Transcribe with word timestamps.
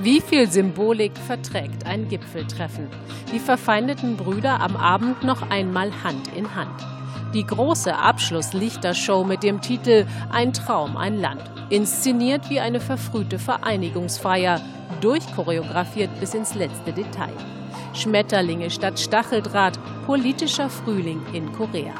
Wie 0.00 0.20
viel 0.20 0.50
Symbolik 0.50 1.16
verträgt 1.16 1.86
ein 1.86 2.08
Gipfeltreffen? 2.08 2.88
Die 3.32 3.38
verfeindeten 3.38 4.16
Brüder 4.16 4.60
am 4.60 4.76
Abend 4.76 5.22
noch 5.22 5.50
einmal 5.50 5.92
Hand 6.02 6.34
in 6.36 6.52
Hand. 6.56 6.84
Die 7.32 7.46
große 7.46 7.96
Abschlusslichtershow 7.96 9.22
mit 9.24 9.44
dem 9.44 9.60
Titel 9.60 10.06
Ein 10.32 10.52
Traum, 10.52 10.96
ein 10.96 11.20
Land. 11.20 11.42
Inszeniert 11.70 12.50
wie 12.50 12.58
eine 12.58 12.80
verfrühte 12.80 13.38
Vereinigungsfeier, 13.38 14.60
durchchoreografiert 15.00 16.10
bis 16.18 16.34
ins 16.34 16.54
letzte 16.54 16.92
Detail. 16.92 17.32
Schmetterlinge 17.92 18.70
statt 18.70 18.98
Stacheldraht, 18.98 19.78
politischer 20.06 20.70
Frühling 20.70 21.22
in 21.32 21.52
Korea. 21.52 21.94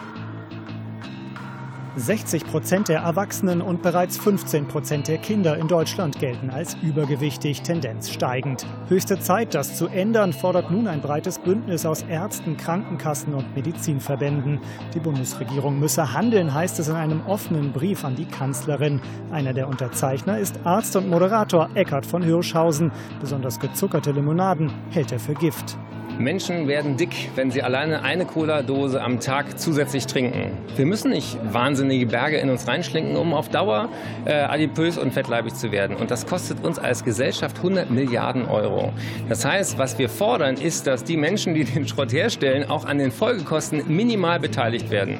60 1.96 2.44
Prozent 2.46 2.88
der 2.88 3.00
Erwachsenen 3.00 3.62
und 3.62 3.82
bereits 3.82 4.18
15 4.18 4.66
Prozent 4.66 5.06
der 5.06 5.18
Kinder 5.18 5.56
in 5.56 5.68
Deutschland 5.68 6.18
gelten 6.18 6.50
als 6.50 6.76
übergewichtig, 6.82 7.62
Tendenz 7.62 8.10
steigend. 8.10 8.66
Höchste 8.88 9.20
Zeit, 9.20 9.54
das 9.54 9.76
zu 9.76 9.86
ändern, 9.86 10.32
fordert 10.32 10.70
nun 10.70 10.88
ein 10.88 11.00
breites 11.00 11.38
Bündnis 11.38 11.86
aus 11.86 12.02
Ärzten, 12.02 12.56
Krankenkassen 12.56 13.32
und 13.34 13.54
Medizinverbänden. 13.54 14.60
Die 14.92 15.00
Bundesregierung 15.00 15.78
müsse 15.78 16.12
handeln, 16.12 16.52
heißt 16.52 16.80
es 16.80 16.88
in 16.88 16.96
einem 16.96 17.20
offenen 17.26 17.72
Brief 17.72 18.04
an 18.04 18.16
die 18.16 18.26
Kanzlerin. 18.26 19.00
Einer 19.30 19.52
der 19.52 19.68
Unterzeichner 19.68 20.38
ist 20.38 20.58
Arzt 20.64 20.96
und 20.96 21.08
Moderator 21.08 21.70
Eckhard 21.74 22.06
von 22.06 22.22
Hirschhausen. 22.22 22.90
Besonders 23.20 23.60
gezuckerte 23.60 24.10
Limonaden 24.10 24.72
hält 24.90 25.12
er 25.12 25.20
für 25.20 25.34
Gift. 25.34 25.78
Menschen 26.18 26.68
werden 26.68 26.96
dick, 26.96 27.30
wenn 27.34 27.50
sie 27.50 27.62
alleine 27.62 28.02
eine 28.02 28.24
Cola-Dose 28.24 29.00
am 29.00 29.20
Tag 29.20 29.58
zusätzlich 29.58 30.06
trinken. 30.06 30.52
Wir 30.76 30.86
müssen 30.86 31.10
nicht 31.10 31.38
wahnsinnige 31.52 32.06
Berge 32.06 32.36
in 32.36 32.50
uns 32.50 32.68
reinschlinken, 32.68 33.16
um 33.16 33.34
auf 33.34 33.48
Dauer 33.48 33.88
äh, 34.24 34.32
adipös 34.32 34.96
und 34.98 35.12
fettleibig 35.12 35.54
zu 35.54 35.72
werden. 35.72 35.96
Und 35.96 36.10
das 36.10 36.26
kostet 36.26 36.64
uns 36.64 36.78
als 36.78 37.04
Gesellschaft 37.04 37.56
100 37.58 37.90
Milliarden 37.90 38.46
Euro. 38.46 38.92
Das 39.28 39.44
heißt, 39.44 39.78
was 39.78 39.98
wir 39.98 40.08
fordern, 40.08 40.56
ist, 40.56 40.86
dass 40.86 41.04
die 41.04 41.16
Menschen, 41.16 41.54
die 41.54 41.64
den 41.64 41.88
Schrott 41.88 42.12
herstellen, 42.12 42.70
auch 42.70 42.84
an 42.84 42.98
den 42.98 43.10
Folgekosten 43.10 43.82
minimal 43.88 44.38
beteiligt 44.38 44.90
werden. 44.90 45.18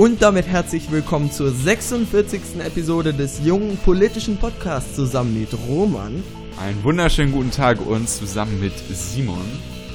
Und 0.00 0.22
damit 0.22 0.46
herzlich 0.46 0.90
willkommen 0.90 1.30
zur 1.30 1.50
46. 1.50 2.58
Episode 2.64 3.12
des 3.12 3.44
jungen 3.44 3.76
politischen 3.76 4.38
Podcasts 4.38 4.96
zusammen 4.96 5.38
mit 5.38 5.50
Roman. 5.68 6.24
Einen 6.58 6.82
wunderschönen 6.82 7.32
guten 7.32 7.50
Tag 7.50 7.86
und 7.86 8.08
zusammen 8.08 8.58
mit 8.60 8.72
Simon. 8.90 9.44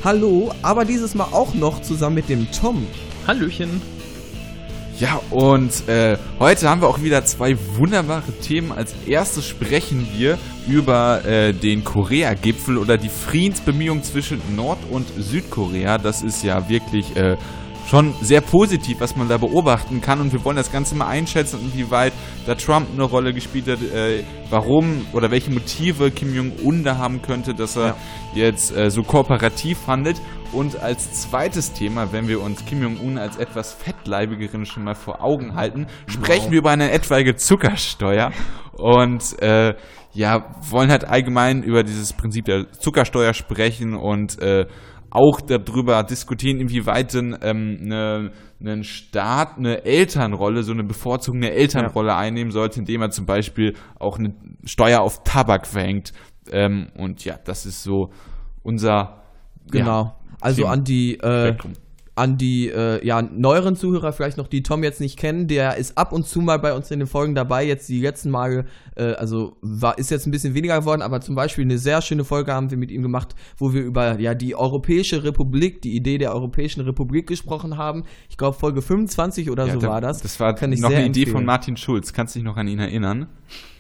Hallo, 0.03 0.53
aber 0.61 0.85
dieses 0.85 1.15
Mal 1.15 1.29
auch 1.31 1.55
noch 1.55 1.81
zusammen 1.81 2.17
mit 2.17 2.29
dem 2.29 2.51
Tom. 2.51 2.85
Hallöchen. 3.25 3.81
Ja, 4.99 5.19
und 5.31 5.89
äh, 5.89 6.19
heute 6.37 6.69
haben 6.69 6.81
wir 6.81 6.87
auch 6.87 7.01
wieder 7.01 7.25
zwei 7.25 7.57
wunderbare 7.75 8.31
Themen. 8.43 8.71
Als 8.71 8.93
erstes 9.07 9.47
sprechen 9.47 10.07
wir 10.15 10.37
über 10.67 11.25
äh, 11.25 11.51
den 11.51 11.83
Korea-Gipfel 11.83 12.77
oder 12.77 12.99
die 12.99 13.09
Friedensbemühungen 13.09 14.03
zwischen 14.03 14.39
Nord- 14.55 14.87
und 14.91 15.07
Südkorea. 15.17 15.97
Das 15.97 16.21
ist 16.21 16.43
ja 16.43 16.69
wirklich 16.69 17.15
äh, 17.15 17.37
schon 17.87 18.13
sehr 18.21 18.41
positiv, 18.41 18.99
was 18.99 19.15
man 19.15 19.29
da 19.29 19.37
beobachten 19.37 20.01
kann. 20.01 20.19
Und 20.19 20.33
wir 20.33 20.43
wollen 20.43 20.57
das 20.57 20.71
Ganze 20.71 20.95
mal 20.95 21.07
einschätzen, 21.07 21.59
inwieweit 21.61 22.13
da 22.45 22.55
Trump 22.55 22.87
eine 22.93 23.03
Rolle 23.03 23.33
gespielt 23.33 23.67
hat, 23.67 23.81
äh, 23.81 24.23
warum 24.49 25.05
oder 25.13 25.31
welche 25.31 25.51
Motive 25.51 26.11
Kim 26.11 26.33
Jong-un 26.33 26.83
da 26.83 26.97
haben 26.97 27.21
könnte, 27.21 27.53
dass 27.53 27.77
er 27.77 27.87
ja. 27.87 27.95
jetzt 28.33 28.75
äh, 28.75 28.89
so 28.89 29.03
kooperativ 29.03 29.87
handelt. 29.87 30.19
Und 30.51 30.81
als 30.81 31.11
zweites 31.21 31.73
Thema, 31.73 32.11
wenn 32.13 32.27
wir 32.27 32.41
uns 32.41 32.65
Kim 32.65 32.81
Jong-un 32.81 33.17
als 33.17 33.37
etwas 33.37 33.73
fettleibigeren 33.73 34.65
schon 34.65 34.83
mal 34.83 34.95
vor 34.95 35.21
Augen 35.23 35.55
halten, 35.55 35.87
sprechen 36.07 36.45
wow. 36.45 36.51
wir 36.51 36.59
über 36.59 36.71
eine 36.71 36.91
etwaige 36.91 37.35
Zuckersteuer. 37.35 38.31
Und 38.73 39.41
äh, 39.41 39.75
ja, 40.13 40.55
wollen 40.69 40.89
halt 40.89 41.05
allgemein 41.05 41.61
über 41.61 41.83
dieses 41.83 42.13
Prinzip 42.13 42.45
der 42.45 42.71
Zuckersteuer 42.71 43.33
sprechen 43.33 43.95
und 43.95 44.41
äh, 44.41 44.65
auch 45.15 45.41
darüber 45.41 46.03
diskutieren, 46.03 46.59
inwieweit 46.59 47.13
denn 47.13 47.37
ähm, 47.41 47.79
eine, 47.81 48.31
ein 48.63 48.83
Staat 48.83 49.57
eine 49.57 49.85
Elternrolle, 49.85 50.63
so 50.63 50.73
eine 50.73 50.83
bevorzugende 50.83 51.51
Elternrolle 51.51 52.09
ja. 52.09 52.17
einnehmen 52.17 52.51
sollte, 52.51 52.79
indem 52.79 53.01
er 53.01 53.09
zum 53.09 53.25
Beispiel 53.25 53.75
auch 53.99 54.19
eine 54.19 54.33
Steuer 54.65 55.01
auf 55.01 55.23
Tabak 55.23 55.65
verhängt. 55.65 56.13
Ähm, 56.51 56.87
und 56.97 57.25
ja, 57.25 57.37
das 57.43 57.65
ist 57.65 57.83
so 57.83 58.11
unser 58.61 59.25
Genau. 59.71 60.03
Ja, 60.03 60.15
also 60.41 60.65
an 60.65 60.83
die 60.83 61.15
äh, 61.15 61.55
an 62.15 62.37
die 62.37 62.69
äh, 62.69 63.05
ja, 63.05 63.21
neueren 63.21 63.75
Zuhörer 63.75 64.13
vielleicht 64.13 64.37
noch, 64.37 64.47
die 64.47 64.63
Tom 64.63 64.83
jetzt 64.83 65.01
nicht 65.01 65.19
kennen, 65.19 65.47
der 65.47 65.75
ist 65.75 65.97
ab 65.97 66.13
und 66.13 66.25
zu 66.25 66.39
mal 66.39 66.57
bei 66.59 66.73
uns 66.73 66.89
in 66.89 66.99
den 66.99 67.07
Folgen 67.07 67.35
dabei. 67.35 67.65
Jetzt 67.65 67.89
die 67.89 67.99
letzten 67.99 68.29
Male, 68.29 68.65
äh, 68.95 69.11
also 69.13 69.57
war, 69.61 69.97
ist 69.97 70.11
jetzt 70.11 70.25
ein 70.25 70.31
bisschen 70.31 70.53
weniger 70.53 70.79
geworden, 70.79 71.01
aber 71.01 71.19
zum 71.19 71.35
Beispiel 71.35 71.65
eine 71.65 71.77
sehr 71.77 72.01
schöne 72.01 72.23
Folge 72.23 72.53
haben 72.53 72.71
wir 72.71 72.77
mit 72.77 72.89
ihm 72.89 73.01
gemacht, 73.01 73.35
wo 73.57 73.73
wir 73.73 73.81
über 73.81 74.17
ja 74.17 74.33
die 74.33 74.55
Europäische 74.55 75.25
Republik, 75.25 75.81
die 75.81 75.93
Idee 75.93 76.17
der 76.17 76.33
Europäischen 76.33 76.81
Republik 76.81 77.27
gesprochen 77.27 77.77
haben. 77.77 78.05
Ich 78.29 78.37
glaube 78.37 78.57
Folge 78.57 78.81
25 78.81 79.51
oder 79.51 79.67
ja, 79.67 79.73
so 79.73 79.79
da, 79.79 79.89
war 79.89 80.01
das. 80.01 80.21
Das 80.21 80.39
war 80.39 80.55
Kann 80.55 80.69
noch 80.69 80.91
eine 80.91 81.07
Idee 81.07 81.25
von 81.25 81.43
Martin 81.43 81.75
Schulz. 81.75 82.13
Kannst 82.13 82.35
du 82.35 82.39
dich 82.39 82.45
noch 82.45 82.55
an 82.55 82.69
ihn 82.69 82.79
erinnern? 82.79 83.27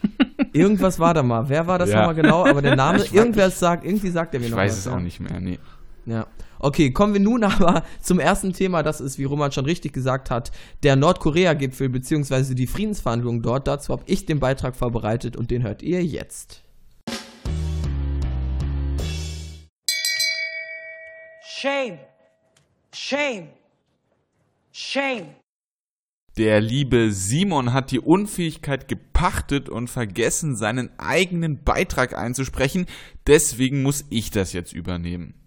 Irgendwas 0.53 0.99
war 0.99 1.13
da 1.13 1.23
mal. 1.23 1.47
Wer 1.47 1.67
war 1.67 1.79
das 1.79 1.89
ja. 1.89 1.99
nochmal 1.99 2.15
genau? 2.15 2.45
Aber 2.45 2.61
der 2.61 2.75
Name, 2.75 3.03
irgendwer 3.13 3.49
sagt, 3.49 3.85
irgendwie 3.85 4.09
sagt 4.09 4.33
er 4.33 4.41
mir 4.41 4.47
ich 4.47 4.51
noch 4.51 4.57
was. 4.57 4.65
Ich 4.65 4.71
weiß 4.71 4.79
es 4.79 4.87
auch 4.87 4.99
nicht 4.99 5.21
mehr, 5.21 5.39
nee. 5.39 5.57
Ja. 6.05 6.27
Okay, 6.59 6.91
kommen 6.91 7.13
wir 7.13 7.21
nun 7.21 7.43
aber 7.45 7.83
zum 8.01 8.19
ersten 8.19 8.53
Thema. 8.53 8.83
Das 8.83 9.01
ist, 9.01 9.17
wie 9.17 9.23
Roman 9.23 9.51
schon 9.51 9.65
richtig 9.65 9.93
gesagt 9.93 10.31
hat, 10.31 10.51
der 10.83 10.95
Nordkorea-Gipfel 10.95 11.89
bzw. 11.89 12.53
die 12.53 12.67
Friedensverhandlungen 12.67 13.41
dort. 13.41 13.67
Dazu 13.67 13.93
habe 13.93 14.03
ich 14.07 14.25
den 14.25 14.39
Beitrag 14.39 14.75
vorbereitet 14.75 15.35
und 15.35 15.51
den 15.51 15.63
hört 15.63 15.81
ihr 15.81 16.03
jetzt. 16.03 16.63
Shame. 21.43 21.99
Shame. 22.93 23.49
Shame. 24.71 25.35
Der 26.37 26.59
liebe 26.59 27.11
Simon 27.11 27.71
hat 27.71 27.91
die 27.91 27.99
Unfähigkeit 27.99 28.89
gepachtet 28.89 29.69
und 29.69 29.89
vergessen, 29.89 30.57
seinen 30.57 30.89
eigenen 30.99 31.63
Beitrag 31.63 32.13
einzusprechen. 32.13 32.87
Deswegen 33.25 33.83
muss 33.83 34.03
ich 34.09 34.31
das 34.31 34.51
jetzt 34.51 34.73
übernehmen. 34.73 35.44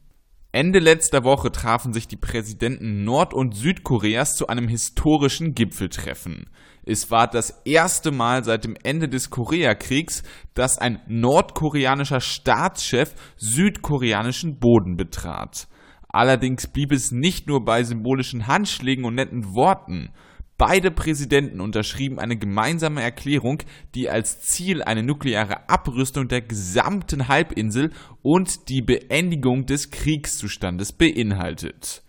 Ende 0.51 0.79
letzter 0.79 1.25
Woche 1.25 1.53
trafen 1.53 1.93
sich 1.93 2.09
die 2.09 2.17
Präsidenten 2.17 3.05
Nord- 3.05 3.35
und 3.35 3.55
Südkoreas 3.55 4.35
zu 4.35 4.47
einem 4.47 4.67
historischen 4.67 5.53
Gipfeltreffen. 5.53 6.49
Es 6.85 7.11
war 7.11 7.27
das 7.27 7.61
erste 7.67 8.13
Mal 8.13 8.45
seit 8.45 8.65
dem 8.65 8.75
Ende 8.83 9.11
des 9.11 9.29
Koreakriegs, 9.29 10.23
dass 10.55 10.79
ein 10.79 11.03
nordkoreanischer 11.07 12.21
Staatschef 12.21 13.15
südkoreanischen 13.37 14.59
Boden 14.59 14.97
betrat. 14.97 15.69
Allerdings 16.09 16.67
blieb 16.67 16.93
es 16.93 17.13
nicht 17.13 17.47
nur 17.47 17.67
bei 17.67 17.83
symbolischen 17.83 18.47
Handschlägen 18.47 19.05
und 19.05 19.17
netten 19.17 19.55
Worten. 19.55 20.15
Beide 20.59 20.91
Präsidenten 20.91 21.61
unterschrieben 21.61 22.19
eine 22.19 22.37
gemeinsame 22.37 23.01
Erklärung, 23.01 23.63
die 23.95 24.11
als 24.11 24.41
Ziel 24.41 24.83
eine 24.83 25.05
nukleare 25.05 25.69
Abrüstung 25.69 26.27
der 26.27 26.41
gesamten 26.41 27.29
Halbinsel 27.29 27.93
und 28.23 28.69
die 28.69 28.83
Beendigung 28.83 29.67
des 29.67 29.93
Kriegszustandes 29.93 30.93
beinhaltet. 30.93 32.03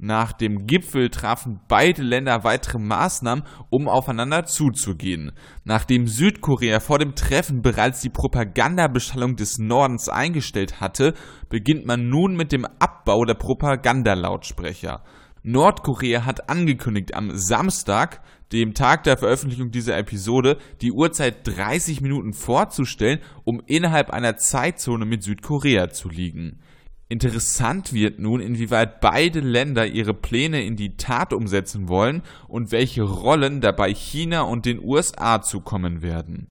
Nach 0.00 0.32
dem 0.32 0.66
Gipfel 0.66 1.08
trafen 1.08 1.60
beide 1.66 2.02
Länder 2.02 2.44
weitere 2.44 2.78
Maßnahmen, 2.78 3.44
um 3.70 3.88
aufeinander 3.88 4.44
zuzugehen. 4.44 5.32
Nachdem 5.64 6.06
Südkorea 6.06 6.80
vor 6.80 6.98
dem 6.98 7.14
Treffen 7.16 7.62
bereits 7.62 8.02
die 8.02 8.10
Propagandabeschallung 8.10 9.34
des 9.34 9.58
Nordens 9.58 10.10
eingestellt 10.10 10.80
hatte, 10.80 11.14
beginnt 11.48 11.86
man 11.86 12.08
nun 12.08 12.36
mit 12.36 12.52
dem 12.52 12.64
Abbau 12.78 13.24
der 13.24 13.34
Propagandalautsprecher. 13.34 15.02
Nordkorea 15.50 16.26
hat 16.26 16.50
angekündigt, 16.50 17.14
am 17.14 17.30
Samstag, 17.34 18.20
dem 18.52 18.74
Tag 18.74 19.04
der 19.04 19.16
Veröffentlichung 19.16 19.70
dieser 19.70 19.96
Episode, 19.96 20.58
die 20.82 20.92
Uhrzeit 20.92 21.46
30 21.46 22.02
Minuten 22.02 22.34
vorzustellen, 22.34 23.20
um 23.44 23.62
innerhalb 23.64 24.10
einer 24.10 24.36
Zeitzone 24.36 25.06
mit 25.06 25.22
Südkorea 25.22 25.88
zu 25.88 26.10
liegen. 26.10 26.60
Interessant 27.08 27.94
wird 27.94 28.18
nun, 28.18 28.42
inwieweit 28.42 29.00
beide 29.00 29.40
Länder 29.40 29.86
ihre 29.86 30.12
Pläne 30.12 30.62
in 30.62 30.76
die 30.76 30.98
Tat 30.98 31.32
umsetzen 31.32 31.88
wollen 31.88 32.22
und 32.46 32.70
welche 32.70 33.04
Rollen 33.04 33.62
dabei 33.62 33.94
China 33.94 34.42
und 34.42 34.66
den 34.66 34.78
USA 34.84 35.40
zukommen 35.40 36.02
werden. 36.02 36.48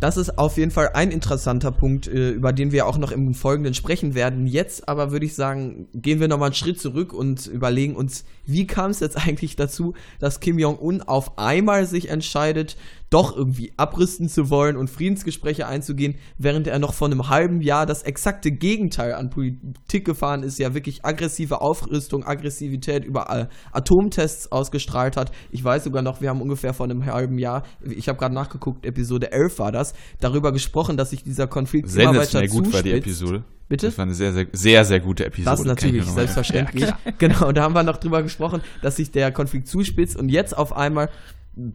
Das 0.00 0.16
ist 0.16 0.38
auf 0.38 0.56
jeden 0.56 0.70
Fall 0.70 0.90
ein 0.94 1.10
interessanter 1.10 1.72
Punkt, 1.72 2.06
äh, 2.06 2.30
über 2.30 2.52
den 2.52 2.70
wir 2.70 2.86
auch 2.86 2.98
noch 2.98 3.10
im 3.10 3.34
Folgenden 3.34 3.74
sprechen 3.74 4.14
werden. 4.14 4.46
Jetzt 4.46 4.88
aber 4.88 5.10
würde 5.10 5.26
ich 5.26 5.34
sagen, 5.34 5.88
gehen 5.92 6.20
wir 6.20 6.28
nochmal 6.28 6.48
einen 6.48 6.54
Schritt 6.54 6.80
zurück 6.80 7.12
und 7.12 7.46
überlegen 7.48 7.96
uns, 7.96 8.24
wie 8.46 8.66
kam 8.66 8.92
es 8.92 9.00
jetzt 9.00 9.16
eigentlich 9.26 9.56
dazu, 9.56 9.94
dass 10.20 10.38
Kim 10.38 10.58
Jong-un 10.58 11.02
auf 11.02 11.36
einmal 11.36 11.84
sich 11.86 12.10
entscheidet, 12.10 12.76
doch 13.10 13.36
irgendwie 13.36 13.72
abrüsten 13.76 14.28
zu 14.28 14.50
wollen 14.50 14.76
und 14.76 14.90
Friedensgespräche 14.90 15.66
einzugehen, 15.66 16.16
während 16.36 16.66
er 16.66 16.78
noch 16.78 16.94
vor 16.94 17.08
einem 17.08 17.28
halben 17.28 17.60
Jahr 17.60 17.86
das 17.86 18.02
exakte 18.02 18.50
Gegenteil 18.50 19.14
an 19.14 19.30
Politik 19.30 20.04
gefahren 20.04 20.42
ist, 20.42 20.58
ja 20.58 20.74
wirklich 20.74 21.04
aggressive 21.04 21.60
Aufrüstung, 21.60 22.24
Aggressivität 22.24 23.04
über 23.04 23.30
äh, 23.30 23.46
Atomtests 23.72 24.52
ausgestrahlt 24.52 25.16
hat. 25.16 25.32
Ich 25.50 25.62
weiß 25.64 25.84
sogar 25.84 26.02
noch, 26.02 26.20
wir 26.20 26.28
haben 26.28 26.42
ungefähr 26.42 26.74
vor 26.74 26.84
einem 26.84 27.06
halben 27.06 27.38
Jahr, 27.38 27.62
ich 27.82 28.08
habe 28.08 28.18
gerade 28.18 28.34
nachgeguckt, 28.34 28.84
Episode 28.84 29.32
11 29.32 29.58
war 29.58 29.72
das, 29.72 29.94
darüber 30.20 30.52
gesprochen, 30.52 30.96
dass 30.96 31.10
sich 31.10 31.22
dieser 31.22 31.46
Konflikt 31.46 31.88
Sendet 31.88 32.10
immer 32.10 32.20
weiter 32.22 32.46
gut 32.46 32.72
war 32.72 32.82
die 32.82 32.92
Episode. 32.92 33.44
Bitte? 33.68 33.86
Das 33.86 33.98
war 33.98 34.06
eine 34.06 34.14
sehr, 34.14 34.32
sehr, 34.32 34.46
sehr, 34.52 34.84
sehr 34.84 35.00
gute 35.00 35.26
Episode. 35.26 35.50
Das 35.50 35.64
natürlich, 35.64 36.04
selbstverständlich. 36.04 36.84
Ja, 36.84 36.98
genau, 37.18 37.52
da 37.52 37.62
haben 37.62 37.74
wir 37.74 37.82
noch 37.82 37.98
drüber 37.98 38.22
gesprochen, 38.22 38.62
dass 38.80 38.96
sich 38.96 39.10
der 39.10 39.30
Konflikt 39.30 39.68
zuspitzt 39.68 40.16
und 40.16 40.30
jetzt 40.30 40.56
auf 40.56 40.74
einmal 40.74 41.10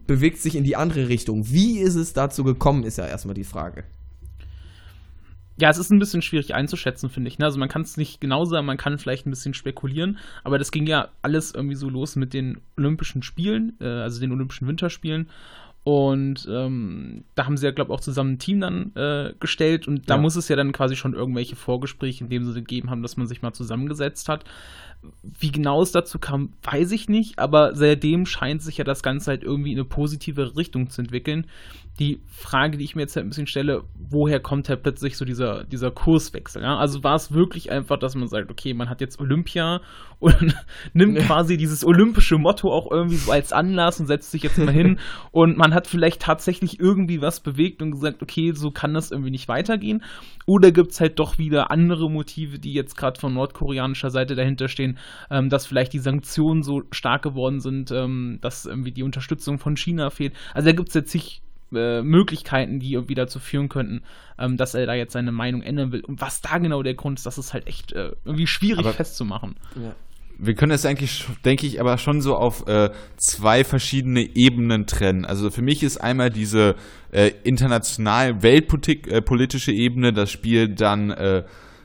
bewegt 0.06 0.38
sich 0.38 0.56
in 0.56 0.64
die 0.64 0.76
andere 0.76 1.08
Richtung. 1.08 1.50
Wie 1.50 1.78
ist 1.78 1.94
es 1.94 2.12
dazu 2.14 2.42
gekommen, 2.42 2.84
ist 2.84 2.98
ja 2.98 3.06
erstmal 3.06 3.34
die 3.34 3.44
Frage. 3.44 3.84
Ja, 5.56 5.70
es 5.70 5.78
ist 5.78 5.90
ein 5.92 6.00
bisschen 6.00 6.22
schwierig 6.22 6.52
einzuschätzen, 6.54 7.10
finde 7.10 7.28
ich. 7.28 7.38
Ne? 7.38 7.44
Also 7.44 7.60
man 7.60 7.68
kann 7.68 7.82
es 7.82 7.96
nicht 7.96 8.20
genau 8.20 8.44
sagen, 8.44 8.66
man 8.66 8.76
kann 8.76 8.98
vielleicht 8.98 9.26
ein 9.26 9.30
bisschen 9.30 9.54
spekulieren, 9.54 10.18
aber 10.42 10.58
das 10.58 10.72
ging 10.72 10.86
ja 10.86 11.10
alles 11.22 11.54
irgendwie 11.54 11.76
so 11.76 11.88
los 11.88 12.16
mit 12.16 12.34
den 12.34 12.60
Olympischen 12.76 13.22
Spielen, 13.22 13.76
äh, 13.80 13.84
also 13.84 14.20
den 14.20 14.32
Olympischen 14.32 14.66
Winterspielen. 14.66 15.28
Und 15.84 16.48
ähm, 16.50 17.24
da 17.34 17.44
haben 17.44 17.58
sie 17.58 17.66
ja, 17.66 17.70
glaube 17.70 17.92
ich, 17.92 17.98
auch 17.98 18.00
zusammen 18.00 18.32
ein 18.32 18.38
Team 18.38 18.60
dann 18.60 18.96
äh, 18.96 19.34
gestellt. 19.38 19.86
Und 19.86 20.08
da 20.08 20.14
ja. 20.14 20.20
muss 20.20 20.34
es 20.34 20.48
ja 20.48 20.56
dann 20.56 20.72
quasi 20.72 20.96
schon 20.96 21.12
irgendwelche 21.12 21.56
Vorgespräche 21.56 22.24
in 22.24 22.30
dem 22.30 22.44
Sinne 22.44 22.60
gegeben 22.60 22.88
haben, 22.88 23.02
dass 23.02 23.18
man 23.18 23.26
sich 23.26 23.42
mal 23.42 23.52
zusammengesetzt 23.52 24.30
hat. 24.30 24.44
Wie 25.22 25.52
genau 25.52 25.82
es 25.82 25.92
dazu 25.92 26.18
kam, 26.18 26.52
weiß 26.62 26.92
ich 26.92 27.08
nicht, 27.08 27.38
aber 27.38 27.74
seitdem 27.74 28.26
scheint 28.26 28.62
sich 28.62 28.78
ja 28.78 28.84
das 28.84 29.02
Ganze 29.02 29.30
halt 29.30 29.42
irgendwie 29.42 29.72
in 29.72 29.78
eine 29.78 29.84
positive 29.84 30.56
Richtung 30.56 30.90
zu 30.90 31.02
entwickeln 31.02 31.46
die 32.00 32.20
Frage, 32.26 32.76
die 32.76 32.84
ich 32.84 32.96
mir 32.96 33.02
jetzt 33.02 33.14
halt 33.14 33.24
ein 33.24 33.28
bisschen 33.28 33.46
stelle, 33.46 33.84
woher 33.94 34.40
kommt 34.40 34.68
halt 34.68 34.82
plötzlich 34.82 35.16
so 35.16 35.24
dieser, 35.24 35.62
dieser 35.62 35.92
Kurswechsel? 35.92 36.62
Ja? 36.62 36.76
Also 36.76 37.04
war 37.04 37.14
es 37.14 37.32
wirklich 37.32 37.70
einfach, 37.70 37.98
dass 37.98 38.16
man 38.16 38.26
sagt, 38.26 38.50
okay, 38.50 38.74
man 38.74 38.90
hat 38.90 39.00
jetzt 39.00 39.20
Olympia 39.20 39.80
und 40.18 40.54
nimmt 40.92 41.18
quasi 41.18 41.56
dieses 41.56 41.84
olympische 41.84 42.38
Motto 42.38 42.72
auch 42.72 42.90
irgendwie 42.90 43.16
so 43.16 43.30
als 43.30 43.52
Anlass 43.52 44.00
und 44.00 44.06
setzt 44.06 44.30
sich 44.30 44.42
jetzt 44.42 44.58
mal 44.58 44.72
hin 44.72 44.98
und 45.32 45.56
man 45.56 45.74
hat 45.74 45.86
vielleicht 45.86 46.22
tatsächlich 46.22 46.80
irgendwie 46.80 47.20
was 47.20 47.40
bewegt 47.40 47.82
und 47.82 47.90
gesagt, 47.90 48.22
okay, 48.22 48.52
so 48.52 48.70
kann 48.70 48.94
das 48.94 49.10
irgendwie 49.10 49.30
nicht 49.30 49.48
weitergehen. 49.48 50.02
Oder 50.46 50.72
gibt 50.72 50.92
es 50.92 51.00
halt 51.00 51.18
doch 51.18 51.38
wieder 51.38 51.70
andere 51.70 52.10
Motive, 52.10 52.58
die 52.58 52.72
jetzt 52.72 52.96
gerade 52.96 53.20
von 53.20 53.34
nordkoreanischer 53.34 54.10
Seite 54.10 54.34
dahinter 54.34 54.68
stehen, 54.68 54.93
ähm, 55.30 55.48
dass 55.48 55.66
vielleicht 55.66 55.92
die 55.92 55.98
Sanktionen 55.98 56.62
so 56.62 56.82
stark 56.90 57.22
geworden 57.22 57.60
sind, 57.60 57.90
ähm, 57.90 58.38
dass 58.40 58.66
irgendwie 58.66 58.92
die 58.92 59.02
Unterstützung 59.02 59.58
von 59.58 59.76
China 59.76 60.10
fehlt. 60.10 60.34
Also 60.54 60.66
da 60.66 60.72
gibt 60.74 60.88
es 60.88 60.94
jetzt 60.94 61.10
sich 61.10 61.42
äh, 61.74 62.02
Möglichkeiten, 62.02 62.78
die 62.78 62.92
irgendwie 62.92 63.14
dazu 63.14 63.38
führen 63.38 63.68
könnten, 63.68 64.02
ähm, 64.38 64.56
dass 64.56 64.74
er 64.74 64.86
da 64.86 64.94
jetzt 64.94 65.12
seine 65.12 65.32
Meinung 65.32 65.62
ändern 65.62 65.92
will. 65.92 66.02
Und 66.04 66.20
was 66.20 66.40
da 66.40 66.58
genau 66.58 66.82
der 66.82 66.94
Grund 66.94 67.18
ist, 67.18 67.26
das 67.26 67.38
ist 67.38 67.52
halt 67.52 67.66
echt 67.66 67.92
äh, 67.92 68.12
irgendwie 68.24 68.46
schwierig 68.46 68.86
aber, 68.86 68.94
festzumachen. 68.94 69.56
Ja. 69.76 69.94
Wir 70.36 70.54
können 70.54 70.72
es 70.72 70.84
eigentlich, 70.84 71.26
denke 71.44 71.66
ich, 71.66 71.80
aber 71.80 71.96
schon 71.96 72.20
so 72.20 72.34
auf 72.34 72.66
äh, 72.66 72.90
zwei 73.16 73.62
verschiedene 73.62 74.28
Ebenen 74.34 74.86
trennen. 74.86 75.24
Also 75.24 75.50
für 75.50 75.62
mich 75.62 75.82
ist 75.84 75.98
einmal 75.98 76.30
diese 76.30 76.74
äh, 77.12 77.30
international 77.44 78.42
weltpolitische 78.42 79.70
äh, 79.70 79.76
Ebene, 79.76 80.12
das 80.12 80.32
Spiel 80.32 80.74
dann 80.74 81.10
äh, 81.10 81.44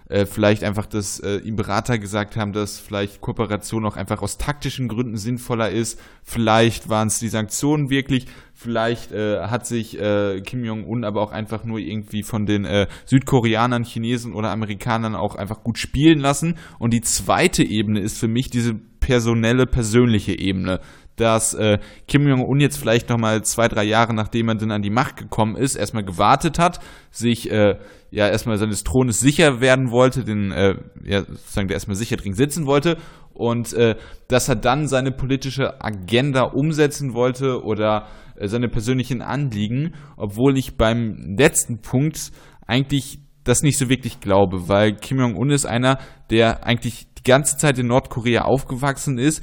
äh, 0.10 0.26
vielleicht 0.26 0.64
einfach, 0.64 0.88
dass 0.88 1.20
äh, 1.20 1.38
ihm 1.38 1.56
Berater 1.56 2.00
gesagt 2.00 2.36
haben, 2.36 2.52
dass 2.52 2.80
vielleicht 2.80 3.22
Kooperation 3.22 3.86
auch 3.86 3.96
einfach 3.96 4.22
aus 4.22 4.38
taktischen 4.38 4.88
Gründen 4.88 5.18
sinnvoller 5.18 5.70
ist. 5.70 6.00
Vielleicht 6.24 6.90
waren 6.90 7.08
es 7.08 7.20
die 7.20 7.30
Sanktionen 7.30 7.90
wirklich. 7.90 8.26
Vielleicht 8.54 9.12
äh, 9.12 9.42
hat 9.44 9.68
sich 9.68 10.00
äh, 10.00 10.42
Kim 10.42 10.66
Jong-un 10.66 11.04
aber 11.04 11.22
auch 11.22 11.32
einfach 11.32 11.64
nur 11.64 11.80
irgendwie 11.80 12.24
von 12.24 12.46
den 12.46 12.66
äh, 12.66 12.88
Südkoreanern, 13.06 13.84
Chinesen 13.84 14.34
oder 14.34 14.50
Amerikanern 14.50 15.16
auch 15.16 15.36
einfach 15.36 15.64
gut 15.64 15.78
spielen 15.78 16.20
lassen. 16.20 16.58
Und 16.80 16.92
die 16.92 17.02
zweite 17.02 17.64
Ebene 17.64 18.00
ist 18.00 18.18
für 18.18 18.28
mich 18.28 18.50
diese 18.50 18.74
personelle, 18.74 19.66
persönliche 19.66 20.38
Ebene 20.38 20.80
dass 21.20 21.54
äh, 21.54 21.80
Kim 22.08 22.28
Jong-un 22.28 22.60
jetzt 22.60 22.78
vielleicht 22.78 23.10
nochmal 23.10 23.44
zwei, 23.44 23.68
drei 23.68 23.84
Jahre, 23.84 24.14
nachdem 24.14 24.50
er 24.50 24.56
dann 24.56 24.72
an 24.72 24.82
die 24.82 24.90
Macht 24.90 25.18
gekommen 25.18 25.56
ist, 25.56 25.76
erstmal 25.76 26.04
gewartet 26.04 26.60
hat, 26.60 26.80
sich 27.12 27.52
äh, 27.52 27.78
ja 28.12 28.28
erstmal 28.28 28.58
seines 28.58 28.84
Thrones 28.84 29.20
sicher 29.20 29.62
werden 29.62 29.92
wollte, 29.92 30.24
den, 30.24 30.52
äh, 30.52 30.76
ja, 31.04 31.22
sozusagen 31.22 31.68
der 31.68 31.76
erstmal 31.76 31.96
sicher 31.96 32.18
drin 32.18 32.34
sitzen 32.34 32.66
wollte 32.66 32.98
und 33.34 33.74
äh, 33.74 33.96
dass 34.28 34.50
er 34.50 34.56
dann 34.56 34.88
seine 34.88 35.12
politische 35.12 35.84
Agenda 35.84 36.44
umsetzen 36.44 37.14
wollte 37.14 37.64
oder 37.64 38.08
äh, 38.36 38.48
seine 38.48 38.70
persönlichen 38.70 39.22
Anliegen, 39.22 39.96
obwohl 40.18 40.58
ich 40.58 40.78
beim 40.78 41.36
letzten 41.38 41.82
Punkt 41.82 42.32
eigentlich 42.66 43.20
das 43.44 43.64
nicht 43.64 43.78
so 43.78 43.90
wirklich 43.90 44.20
glaube, 44.20 44.68
weil 44.68 44.96
Kim 44.96 45.20
Jong-un 45.20 45.50
ist 45.52 45.66
einer, 45.66 46.00
der 46.30 46.66
eigentlich 46.66 47.08
die 47.18 47.24
ganze 47.24 47.58
Zeit 47.58 47.80
in 47.80 47.88
Nordkorea 47.88 48.44
aufgewachsen 48.44 49.18
ist, 49.18 49.42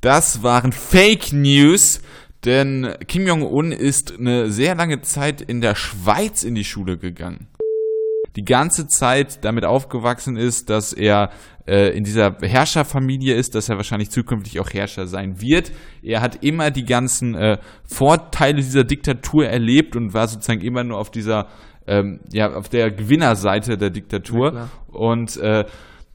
das 0.00 0.42
waren 0.42 0.72
Fake 0.72 1.32
News, 1.32 2.00
denn 2.44 2.94
Kim 3.06 3.26
Jong-un 3.26 3.72
ist 3.72 4.18
eine 4.18 4.50
sehr 4.50 4.74
lange 4.74 5.02
Zeit 5.02 5.42
in 5.42 5.60
der 5.60 5.74
Schweiz 5.74 6.42
in 6.42 6.54
die 6.54 6.64
Schule 6.64 6.96
gegangen. 6.96 7.48
Die 8.36 8.44
ganze 8.44 8.86
Zeit 8.86 9.44
damit 9.44 9.64
aufgewachsen 9.64 10.36
ist, 10.36 10.70
dass 10.70 10.92
er 10.92 11.30
äh, 11.66 11.96
in 11.96 12.04
dieser 12.04 12.36
Herrscherfamilie 12.40 13.34
ist, 13.34 13.54
dass 13.54 13.68
er 13.68 13.76
wahrscheinlich 13.76 14.10
zukünftig 14.10 14.60
auch 14.60 14.72
Herrscher 14.72 15.06
sein 15.06 15.40
wird. 15.40 15.72
Er 16.02 16.22
hat 16.22 16.42
immer 16.44 16.70
die 16.70 16.84
ganzen 16.84 17.34
äh, 17.34 17.58
Vorteile 17.84 18.56
dieser 18.56 18.84
Diktatur 18.84 19.46
erlebt 19.46 19.96
und 19.96 20.14
war 20.14 20.28
sozusagen 20.28 20.60
immer 20.60 20.84
nur 20.84 20.98
auf 20.98 21.10
dieser, 21.10 21.48
ähm, 21.86 22.20
ja, 22.32 22.54
auf 22.54 22.68
der 22.68 22.92
Gewinnerseite 22.92 23.76
der 23.76 23.90
Diktatur. 23.90 24.54
Ja, 24.54 24.68
und 24.88 25.36
äh, 25.38 25.64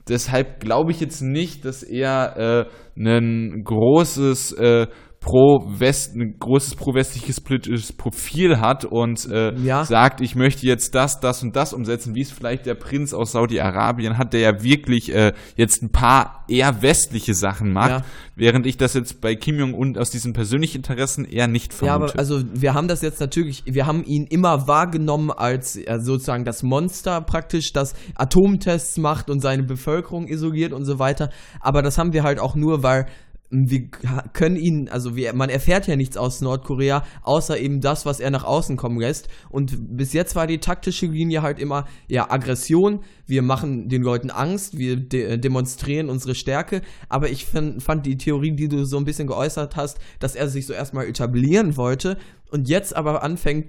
deshalb 0.07 0.59
glaube 0.59 0.91
ich 0.91 0.99
jetzt 0.99 1.21
nicht, 1.21 1.65
dass 1.65 1.83
er 1.83 2.67
äh, 2.67 2.99
ein 2.99 3.63
großes 3.63 4.53
äh, 4.53 4.87
pro-West, 5.25 6.15
ein 6.15 6.37
großes 6.39 6.75
pro-westliches 6.75 7.41
politisches 7.41 7.91
Profil 7.91 8.59
hat 8.59 8.85
und 8.85 9.25
äh, 9.25 9.55
ja. 9.55 9.83
sagt, 9.83 10.21
ich 10.21 10.35
möchte 10.35 10.67
jetzt 10.67 10.93
das, 10.93 11.19
das 11.19 11.41
und 11.41 11.55
das 11.55 11.73
umsetzen, 11.73 12.13
wie 12.13 12.21
es 12.21 12.31
vielleicht 12.31 12.67
der 12.67 12.75
Prinz 12.75 13.11
aus 13.11 13.31
Saudi-Arabien 13.31 14.19
hat, 14.19 14.33
der 14.33 14.41
ja 14.41 14.63
wirklich 14.63 15.11
äh, 15.11 15.33
jetzt 15.55 15.81
ein 15.81 15.91
paar 15.91 16.45
eher 16.47 16.83
westliche 16.83 17.33
Sachen 17.33 17.73
macht, 17.73 17.89
ja. 17.89 18.01
während 18.35 18.67
ich 18.67 18.77
das 18.77 18.93
jetzt 18.93 19.19
bei 19.19 19.33
Kim 19.33 19.57
Jong-un 19.57 19.97
aus 19.97 20.11
diesen 20.11 20.33
persönlichen 20.33 20.77
Interessen 20.77 21.25
eher 21.25 21.47
nicht 21.47 21.73
vermute. 21.73 22.05
Ja, 22.05 22.13
aber 22.13 22.19
also 22.19 22.43
wir 22.53 22.75
haben 22.75 22.87
das 22.87 23.01
jetzt 23.01 23.19
natürlich, 23.19 23.63
wir 23.65 23.87
haben 23.87 24.03
ihn 24.03 24.27
immer 24.29 24.67
wahrgenommen 24.67 25.31
als 25.31 25.75
äh, 25.75 25.97
sozusagen 26.01 26.45
das 26.45 26.61
Monster 26.61 27.19
praktisch, 27.21 27.73
das 27.73 27.95
Atomtests 28.13 28.99
macht 28.99 29.31
und 29.31 29.39
seine 29.39 29.63
Bevölkerung 29.63 30.27
isoliert 30.27 30.71
und 30.71 30.85
so 30.85 30.99
weiter, 30.99 31.31
aber 31.61 31.81
das 31.81 31.97
haben 31.97 32.13
wir 32.13 32.21
halt 32.21 32.39
auch 32.39 32.53
nur, 32.53 32.83
weil 32.83 33.07
wir 33.49 33.89
können 34.33 34.55
ihn, 34.55 34.89
also 34.89 35.15
wir, 35.15 35.33
man 35.33 35.49
erfährt 35.49 35.87
ja 35.87 35.95
nichts 35.95 36.17
aus 36.17 36.41
Nordkorea, 36.41 37.03
außer 37.21 37.57
eben 37.59 37.79
das, 37.79 38.05
was 38.05 38.19
er 38.19 38.31
nach 38.31 38.43
außen 38.43 38.75
kommen 38.75 38.99
lässt. 38.99 39.29
Und 39.49 39.97
bis 39.97 40.13
jetzt 40.13 40.35
war 40.35 40.47
die 40.47 40.59
taktische 40.59 41.05
Linie 41.05 41.41
halt 41.41 41.59
immer, 41.59 41.85
ja, 42.07 42.29
Aggression, 42.29 43.01
wir 43.27 43.43
machen 43.43 43.87
den 43.87 44.01
Leuten 44.01 44.31
Angst, 44.31 44.77
wir 44.77 44.97
de 44.97 45.37
demonstrieren 45.37 46.09
unsere 46.09 46.35
Stärke. 46.35 46.81
Aber 47.07 47.29
ich 47.29 47.45
find, 47.45 47.83
fand 47.83 48.05
die 48.05 48.17
Theorie, 48.17 48.55
die 48.55 48.67
du 48.67 48.85
so 48.85 48.97
ein 48.97 49.05
bisschen 49.05 49.27
geäußert 49.27 49.75
hast, 49.75 49.99
dass 50.19 50.35
er 50.35 50.47
sich 50.47 50.65
so 50.65 50.73
erstmal 50.73 51.07
etablieren 51.07 51.77
wollte 51.77 52.17
und 52.49 52.67
jetzt 52.67 52.95
aber 52.95 53.23
anfängt, 53.23 53.67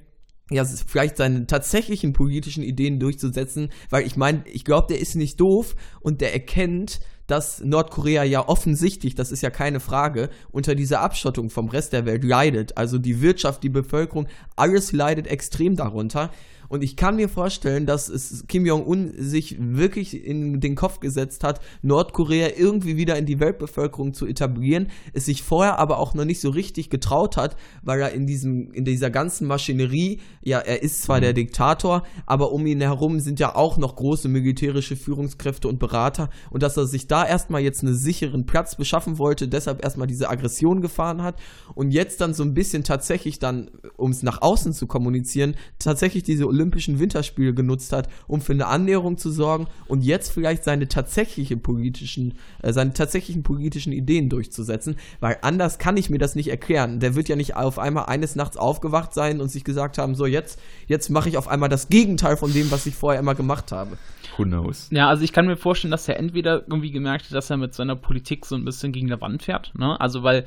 ja, 0.50 0.64
vielleicht 0.64 1.16
seine 1.16 1.46
tatsächlichen 1.46 2.12
politischen 2.12 2.62
Ideen 2.62 3.00
durchzusetzen, 3.00 3.70
weil 3.90 4.06
ich 4.06 4.16
meine, 4.16 4.44
ich 4.46 4.64
glaube, 4.64 4.86
der 4.88 5.00
ist 5.00 5.16
nicht 5.16 5.40
doof 5.40 5.74
und 6.00 6.20
der 6.20 6.34
erkennt, 6.34 7.00
dass 7.26 7.60
Nordkorea 7.60 8.24
ja 8.24 8.48
offensichtlich, 8.48 9.14
das 9.14 9.32
ist 9.32 9.42
ja 9.42 9.50
keine 9.50 9.80
Frage, 9.80 10.30
unter 10.50 10.74
dieser 10.74 11.00
Abschottung 11.00 11.50
vom 11.50 11.68
Rest 11.68 11.92
der 11.92 12.06
Welt 12.06 12.24
leidet. 12.24 12.76
Also 12.76 12.98
die 12.98 13.20
Wirtschaft, 13.20 13.62
die 13.62 13.68
Bevölkerung, 13.68 14.28
alles 14.54 14.92
leidet 14.92 15.26
extrem 15.26 15.76
darunter. 15.76 16.30
Und 16.68 16.82
ich 16.82 16.96
kann 16.96 17.16
mir 17.16 17.28
vorstellen, 17.28 17.86
dass 17.86 18.08
es 18.08 18.44
Kim 18.48 18.66
Jong-un 18.66 19.12
sich 19.16 19.56
wirklich 19.58 20.24
in 20.24 20.60
den 20.60 20.74
Kopf 20.74 21.00
gesetzt 21.00 21.44
hat, 21.44 21.60
Nordkorea 21.82 22.50
irgendwie 22.56 22.96
wieder 22.96 23.16
in 23.16 23.26
die 23.26 23.40
Weltbevölkerung 23.40 24.14
zu 24.14 24.26
etablieren, 24.26 24.88
es 25.12 25.26
sich 25.26 25.42
vorher 25.42 25.78
aber 25.78 25.98
auch 25.98 26.14
noch 26.14 26.24
nicht 26.24 26.40
so 26.40 26.50
richtig 26.50 26.90
getraut 26.90 27.36
hat, 27.36 27.56
weil 27.82 28.00
er 28.00 28.12
in 28.12 28.26
diesem, 28.26 28.72
in 28.72 28.84
dieser 28.84 29.10
ganzen 29.10 29.46
Maschinerie, 29.46 30.20
ja, 30.42 30.58
er 30.58 30.82
ist 30.82 31.02
zwar 31.02 31.20
der 31.20 31.32
Diktator, 31.32 32.02
aber 32.26 32.52
um 32.52 32.66
ihn 32.66 32.80
herum 32.80 33.20
sind 33.20 33.40
ja 33.40 33.54
auch 33.54 33.76
noch 33.76 33.96
große 33.96 34.28
militärische 34.28 34.96
Führungskräfte 34.96 35.68
und 35.68 35.78
Berater. 35.78 36.30
Und 36.50 36.62
dass 36.62 36.76
er 36.76 36.86
sich 36.86 37.06
da 37.06 37.26
erstmal 37.26 37.62
jetzt 37.62 37.82
einen 37.82 37.96
sicheren 37.96 38.46
Platz 38.46 38.76
beschaffen 38.76 39.18
wollte, 39.18 39.48
deshalb 39.48 39.82
erstmal 39.82 40.06
diese 40.06 40.28
Aggression 40.28 40.80
gefahren 40.80 41.22
hat 41.22 41.36
und 41.74 41.90
jetzt 41.90 42.20
dann 42.20 42.34
so 42.34 42.42
ein 42.42 42.54
bisschen 42.54 42.84
tatsächlich 42.84 43.38
dann, 43.38 43.70
um 43.96 44.10
es 44.10 44.22
nach 44.22 44.42
außen 44.42 44.72
zu 44.72 44.86
kommunizieren, 44.86 45.56
tatsächlich 45.78 46.22
diese 46.22 46.46
Olympischen 46.56 46.98
Winterspiele 46.98 47.54
genutzt 47.54 47.92
hat, 47.92 48.08
um 48.26 48.40
für 48.40 48.52
eine 48.52 48.66
Annäherung 48.66 49.18
zu 49.18 49.30
sorgen 49.30 49.66
und 49.86 50.02
jetzt 50.02 50.32
vielleicht 50.32 50.64
seine 50.64 50.88
tatsächliche 50.88 51.56
politischen, 51.56 52.34
äh, 52.62 52.72
seine 52.72 52.92
tatsächlichen 52.92 53.42
politischen 53.42 53.92
Ideen 53.92 54.28
durchzusetzen, 54.28 54.96
weil 55.20 55.38
anders 55.42 55.78
kann 55.78 55.96
ich 55.96 56.10
mir 56.10 56.18
das 56.18 56.34
nicht 56.34 56.48
erklären. 56.48 57.00
Der 57.00 57.14
wird 57.14 57.28
ja 57.28 57.36
nicht 57.36 57.56
auf 57.56 57.78
einmal 57.78 58.06
eines 58.06 58.36
Nachts 58.36 58.56
aufgewacht 58.56 59.12
sein 59.12 59.40
und 59.40 59.48
sich 59.50 59.64
gesagt 59.64 59.98
haben, 59.98 60.14
so 60.14 60.26
jetzt, 60.26 60.58
jetzt 60.86 61.10
mache 61.10 61.28
ich 61.28 61.36
auf 61.36 61.48
einmal 61.48 61.68
das 61.68 61.88
Gegenteil 61.88 62.36
von 62.36 62.52
dem, 62.52 62.70
was 62.70 62.86
ich 62.86 62.94
vorher 62.94 63.20
immer 63.20 63.34
gemacht 63.34 63.72
habe. 63.72 63.98
Who 64.36 64.44
knows? 64.44 64.88
Ja, 64.90 65.08
also 65.08 65.22
ich 65.22 65.32
kann 65.32 65.46
mir 65.46 65.56
vorstellen, 65.56 65.90
dass 65.90 66.08
er 66.08 66.18
entweder 66.18 66.62
irgendwie 66.62 66.90
gemerkt 66.90 67.26
hat, 67.26 67.34
dass 67.34 67.50
er 67.50 67.56
mit 67.56 67.74
seiner 67.74 67.96
Politik 67.96 68.46
so 68.46 68.54
ein 68.54 68.64
bisschen 68.64 68.92
gegen 68.92 69.08
der 69.08 69.20
Wand 69.20 69.42
fährt, 69.42 69.72
ne? 69.76 69.98
Also 70.00 70.22
weil 70.22 70.46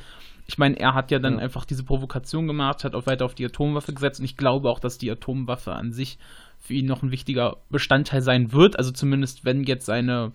ich 0.50 0.58
meine, 0.58 0.80
er 0.80 0.96
hat 0.96 1.12
ja 1.12 1.20
dann 1.20 1.36
ja. 1.36 1.40
einfach 1.42 1.64
diese 1.64 1.84
Provokation 1.84 2.48
gemacht, 2.48 2.84
hat 2.84 2.96
auch 2.96 3.06
weiter 3.06 3.24
auf 3.24 3.36
die 3.36 3.46
Atomwaffe 3.46 3.94
gesetzt 3.94 4.20
und 4.20 4.26
ich 4.26 4.36
glaube 4.36 4.68
auch, 4.72 4.80
dass 4.80 4.98
die 4.98 5.12
Atomwaffe 5.12 5.74
an 5.74 5.92
sich 5.92 6.18
für 6.58 6.74
ihn 6.74 6.88
noch 6.88 7.04
ein 7.04 7.12
wichtiger 7.12 7.58
Bestandteil 7.70 8.22
sein 8.22 8.52
wird. 8.52 8.76
Also 8.76 8.92
zumindest 8.92 9.46
wenn 9.46 9.64
jetzt 9.64 9.86
seine 9.86 10.32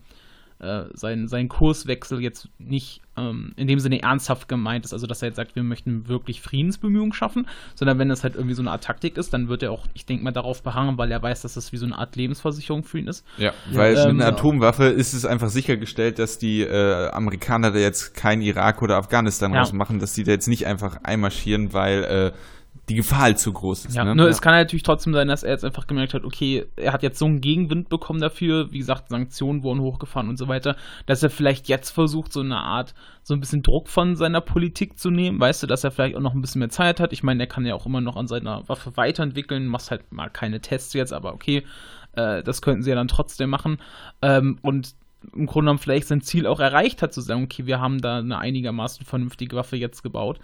äh, 0.61 0.85
sein, 0.93 1.27
sein 1.27 1.49
Kurswechsel 1.49 2.23
jetzt 2.23 2.49
nicht 2.59 3.01
ähm, 3.17 3.53
in 3.57 3.67
dem 3.67 3.79
Sinne 3.79 4.03
ernsthaft 4.03 4.49
gemeint 4.49 4.85
ist, 4.85 4.93
also 4.93 5.07
dass 5.07 5.23
er 5.23 5.29
jetzt 5.29 5.37
sagt, 5.37 5.57
wir 5.57 5.63
möchten 5.63 6.09
wirklich 6.09 6.41
Friedensbemühungen 6.41 7.13
schaffen, 7.13 7.47
sondern 7.75 7.99
wenn 7.99 8.09
das 8.09 8.25
halt 8.25 8.35
irgendwie 8.35 8.55
so 8.55 8.63
eine 8.63 8.71
Art 8.71 8.85
Taktik 8.85 9.17
ist, 9.17 9.33
dann 9.33 9.49
wird 9.49 9.63
er 9.63 9.73
auch, 9.73 9.87
ich 9.95 10.07
denke 10.07 10.25
mal, 10.25 10.33
darauf 10.33 10.63
beharren, 10.63 10.99
weil 10.99 11.11
er 11.11 11.23
weiß, 11.23 11.43
dass 11.43 11.55
das 11.55 11.73
wie 11.73 11.77
so 11.77 11.87
eine 11.87 11.97
Art 11.97 12.17
Lebensversicherung 12.17 12.83
für 12.85 12.99
ihn 12.99 13.07
ist. 13.07 13.25
Ja, 13.39 13.53
weil 13.73 13.97
ähm, 13.97 14.17
mit 14.17 14.27
einer 14.27 14.37
Atomwaffe 14.37 14.85
ist 14.85 15.13
es 15.13 15.25
einfach 15.25 15.49
sichergestellt, 15.49 16.19
dass 16.19 16.39
die 16.39 16.63
äh, 16.63 17.09
Amerikaner 17.11 17.71
da 17.71 17.79
jetzt 17.79 18.15
kein 18.15 18.43
Irak 18.43 18.83
oder 18.83 18.97
Afghanistan 18.97 19.53
ja. 19.53 19.61
rausmachen, 19.61 19.99
dass 19.99 20.13
die 20.13 20.25
da 20.25 20.33
jetzt 20.33 20.49
nicht 20.49 20.67
einfach 20.67 20.99
einmarschieren, 21.03 21.73
weil 21.73 22.05
äh, 22.05 22.33
die 22.89 22.97
Gefahr 22.97 23.21
halt 23.21 23.39
zu 23.39 23.53
groß 23.53 23.87
ist. 23.87 23.95
Ja, 23.95 24.05
ne? 24.05 24.15
nur 24.15 24.27
ja. 24.27 24.31
es 24.31 24.43
kann 24.43 24.53
natürlich 24.53 24.83
trotzdem 24.83 25.15
sein, 25.15 25.29
dass 25.29 25.43
er 25.43 25.53
jetzt 25.53 25.65
einfach 25.65 25.87
gemerkt 25.87 26.13
hat, 26.13 26.25
okay, 26.25 26.67
er 26.77 26.93
hat 26.93 27.03
jetzt 27.03 27.19
so 27.19 27.25
einen 27.25 27.41
Gegenwind 27.41 27.89
bekommen 27.89 28.21
dafür, 28.21 28.73
wie 28.73 28.79
gesagt, 28.79 29.09
Sanktionen 29.09 29.63
wurden 29.63 29.81
hochgefahren 29.81 30.29
und 30.29 30.37
so 30.37 30.49
weiter, 30.49 30.77
dass 31.07 31.23
er 31.23 31.31
vielleicht 31.31 31.69
jetzt 31.69 31.91
versucht, 31.91 32.33
so 32.33 32.41
eine 32.41 32.59
Art, 32.59 32.95
so 33.23 33.33
ein 33.33 33.41
bisschen 33.41 33.63
Druck 33.63 33.89
von 33.89 34.17
seiner 34.17 34.43
Politik 34.43 34.99
zu 34.99 35.11
nehmen, 35.11 35.41
weißt 35.41 35.63
du, 35.63 35.67
dass 35.67 35.85
er 35.85 35.93
vielleicht 35.93 36.17
auch 36.17 36.21
noch 36.21 36.35
ein 36.35 36.43
bisschen 36.43 36.59
mehr 36.59 36.69
Zeit 36.69 37.01
hat. 37.01 37.13
Ich 37.13 37.23
meine, 37.23 37.45
er 37.45 37.47
kann 37.47 37.65
ja 37.65 37.75
auch 37.75 37.87
immer 37.87 38.03
noch 38.03 38.17
an 38.17 38.29
seiner 38.29 38.69
Waffe 38.69 38.97
weiterentwickeln, 38.97 39.67
machst 39.67 39.91
halt 39.91 40.13
mal 40.13 40.29
keine 40.29 40.61
Tests 40.61 40.93
jetzt, 40.93 41.13
aber 41.13 41.33
okay, 41.33 41.65
äh, 42.13 42.43
das 42.43 42.61
könnten 42.61 42.83
sie 42.83 42.91
ja 42.91 42.97
dann 42.97 43.09
trotzdem 43.09 43.49
machen. 43.49 43.79
Ähm, 44.21 44.59
und 44.61 44.95
im 45.33 45.47
Grunde 45.47 45.67
genommen 45.67 45.79
vielleicht 45.79 46.09
sein 46.09 46.21
Ziel 46.21 46.47
auch 46.47 46.61
erreicht 46.61 47.01
hat, 47.01 47.15
zu 47.15 47.23
sagen, 47.23 47.45
okay, 47.45 47.65
wir 47.65 47.81
haben 47.81 48.03
da 48.03 48.19
eine 48.19 48.37
einigermaßen 48.37 49.07
vernünftige 49.07 49.57
Waffe 49.57 49.77
jetzt 49.77 50.03
gebaut 50.03 50.39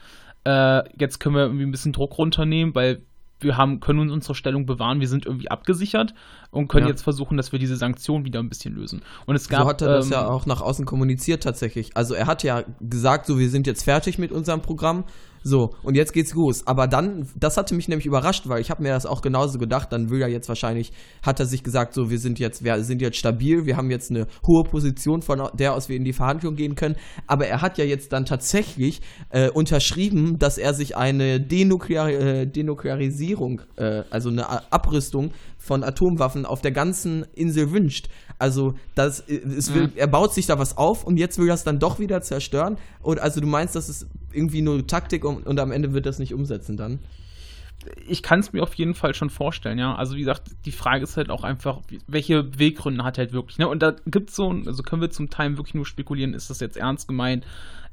äh, 0.44 0.82
jetzt 0.99 1.20
können 1.20 1.35
wir 1.35 1.42
irgendwie 1.42 1.64
ein 1.64 1.70
bisschen 1.70 1.92
Druck 1.92 2.18
runternehmen, 2.18 2.75
weil 2.75 3.02
wir 3.40 3.56
haben, 3.56 3.80
können 3.80 4.00
uns 4.00 4.12
unsere 4.12 4.35
Stellung 4.35 4.66
bewahren, 4.66 5.00
wir 5.00 5.09
sind 5.09 5.26
irgendwie 5.26 5.50
abgesichert 5.50 6.14
und 6.50 6.68
können 6.68 6.87
ja. 6.87 6.90
jetzt 6.90 7.02
versuchen, 7.02 7.37
dass 7.37 7.52
wir 7.52 7.59
diese 7.59 7.76
Sanktionen 7.76 8.25
wieder 8.25 8.38
ein 8.38 8.49
bisschen 8.49 8.75
lösen. 8.75 9.02
Und 9.26 9.35
es 9.35 9.49
gab, 9.49 9.62
so 9.62 9.68
hat 9.68 9.82
er 9.82 9.88
das 9.88 10.06
ähm, 10.06 10.12
ja 10.12 10.28
auch 10.28 10.47
nach 10.47 10.61
außen 10.61 10.85
kommuniziert 10.85 11.42
tatsächlich. 11.42 11.97
Also 11.97 12.14
er 12.14 12.26
hat 12.26 12.42
ja 12.42 12.64
gesagt, 12.80 13.26
so 13.26 13.38
wir 13.38 13.49
sind 13.49 13.66
jetzt 13.66 13.85
fertig 13.85 14.18
mit 14.18 14.32
unserem 14.32 14.61
Programm 14.61 15.04
so, 15.42 15.75
und 15.82 15.94
jetzt 15.94 16.12
geht's 16.12 16.35
los. 16.35 16.66
Aber 16.66 16.87
dann, 16.87 17.26
das 17.35 17.56
hatte 17.56 17.75
mich 17.75 17.88
nämlich 17.88 18.06
überrascht, 18.06 18.49
weil 18.49 18.61
ich 18.61 18.70
habe 18.70 18.82
mir 18.82 18.90
das 18.90 19.06
auch 19.06 19.23
genauso 19.23 19.59
gedacht. 19.59 19.92
Dann 19.92 20.11
will 20.11 20.20
er 20.20 20.28
jetzt 20.28 20.49
wahrscheinlich, 20.49 20.92
hat 21.23 21.40
er 21.40 21.47
sich 21.47 21.62
gesagt, 21.62 21.94
so, 21.94 22.11
wir 22.11 22.18
sind 22.18 22.38
jetzt, 22.38 22.62
wir 22.62 22.82
sind 22.85 23.00
jetzt 23.00 23.16
stabil, 23.16 23.64
wir 23.64 23.76
haben 23.76 23.90
jetzt 23.90 24.11
eine 24.11 24.26
hohe 24.47 24.64
Position, 24.64 25.23
von 25.23 25.49
der 25.54 25.75
aus 25.75 25.88
wir 25.88 25.97
in 25.97 26.04
die 26.04 26.12
Verhandlung 26.12 26.56
gehen 26.56 26.75
können. 26.75 26.97
Aber 27.26 27.47
er 27.47 27.62
hat 27.62 27.78
ja 27.78 27.85
jetzt 27.85 28.12
dann 28.12 28.26
tatsächlich 28.26 29.00
äh, 29.30 29.50
unterschrieben, 29.50 30.38
dass 30.38 30.59
er 30.59 30.75
sich 30.75 30.97
eine 30.97 31.40
Denuklear 31.40 32.11
äh, 32.11 32.47
Denuklearisierung, 32.47 33.62
äh, 33.76 34.02
also 34.11 34.28
eine 34.28 34.73
Abrüstung 34.73 35.32
von 35.56 35.85
Atomwaffen 35.85 36.47
auf 36.47 36.61
der 36.61 36.73
ganzen 36.73 37.25
Insel 37.35 37.70
wünscht. 37.73 38.09
Also 38.40 38.75
das, 38.94 39.20
es 39.28 39.75
will, 39.75 39.88
mhm. 39.88 39.92
er 39.97 40.06
baut 40.06 40.35
sich 40.35 40.47
da 40.47 40.59
was 40.59 40.76
auf 40.76 41.04
und 41.04 41.18
jetzt 41.18 41.38
will 41.38 41.49
er 41.49 41.54
es 41.54 41.64
dann 41.64 41.78
doch 41.78 41.99
wieder 41.99 42.23
zerstören. 42.23 42.78
Und 43.02 43.20
also 43.20 43.40
du 43.40 43.47
meinst, 43.47 43.76
das 43.76 43.88
ist 43.88 44.06
irgendwie 44.32 44.62
nur 44.62 44.87
Taktik 44.87 45.25
und, 45.25 45.47
und 45.47 45.61
am 45.61 45.73
Ende 45.73 45.92
wird 45.92 46.06
das 46.06 46.18
nicht 46.18 46.35
umsetzen 46.35 46.76
dann? 46.76 47.00
ich 48.06 48.23
kann 48.23 48.40
es 48.40 48.52
mir 48.52 48.62
auf 48.62 48.75
jeden 48.75 48.94
Fall 48.94 49.14
schon 49.14 49.30
vorstellen, 49.30 49.78
ja. 49.78 49.94
Also 49.94 50.14
wie 50.16 50.20
gesagt, 50.20 50.50
die 50.64 50.73
Frage 50.73 51.02
ist 51.02 51.16
halt 51.16 51.30
auch 51.30 51.44
einfach, 51.44 51.80
welche 52.06 52.42
Beweggründe 52.42 53.04
hat 53.04 53.18
halt 53.18 53.32
wirklich, 53.32 53.59
ne? 53.59 53.68
Und 53.68 53.82
da 53.82 53.94
gibt 54.06 54.30
es 54.30 54.37
so, 54.37 54.50
also 54.50 54.82
können 54.82 55.00
wir 55.00 55.11
zum 55.11 55.30
Teil 55.30 55.56
wirklich 55.56 55.75
nur 55.75 55.87
spekulieren, 55.87 56.35
ist 56.35 56.50
das 56.50 56.61
jetzt 56.61 56.76
ernst 56.76 57.09
gemeint, 57.09 57.47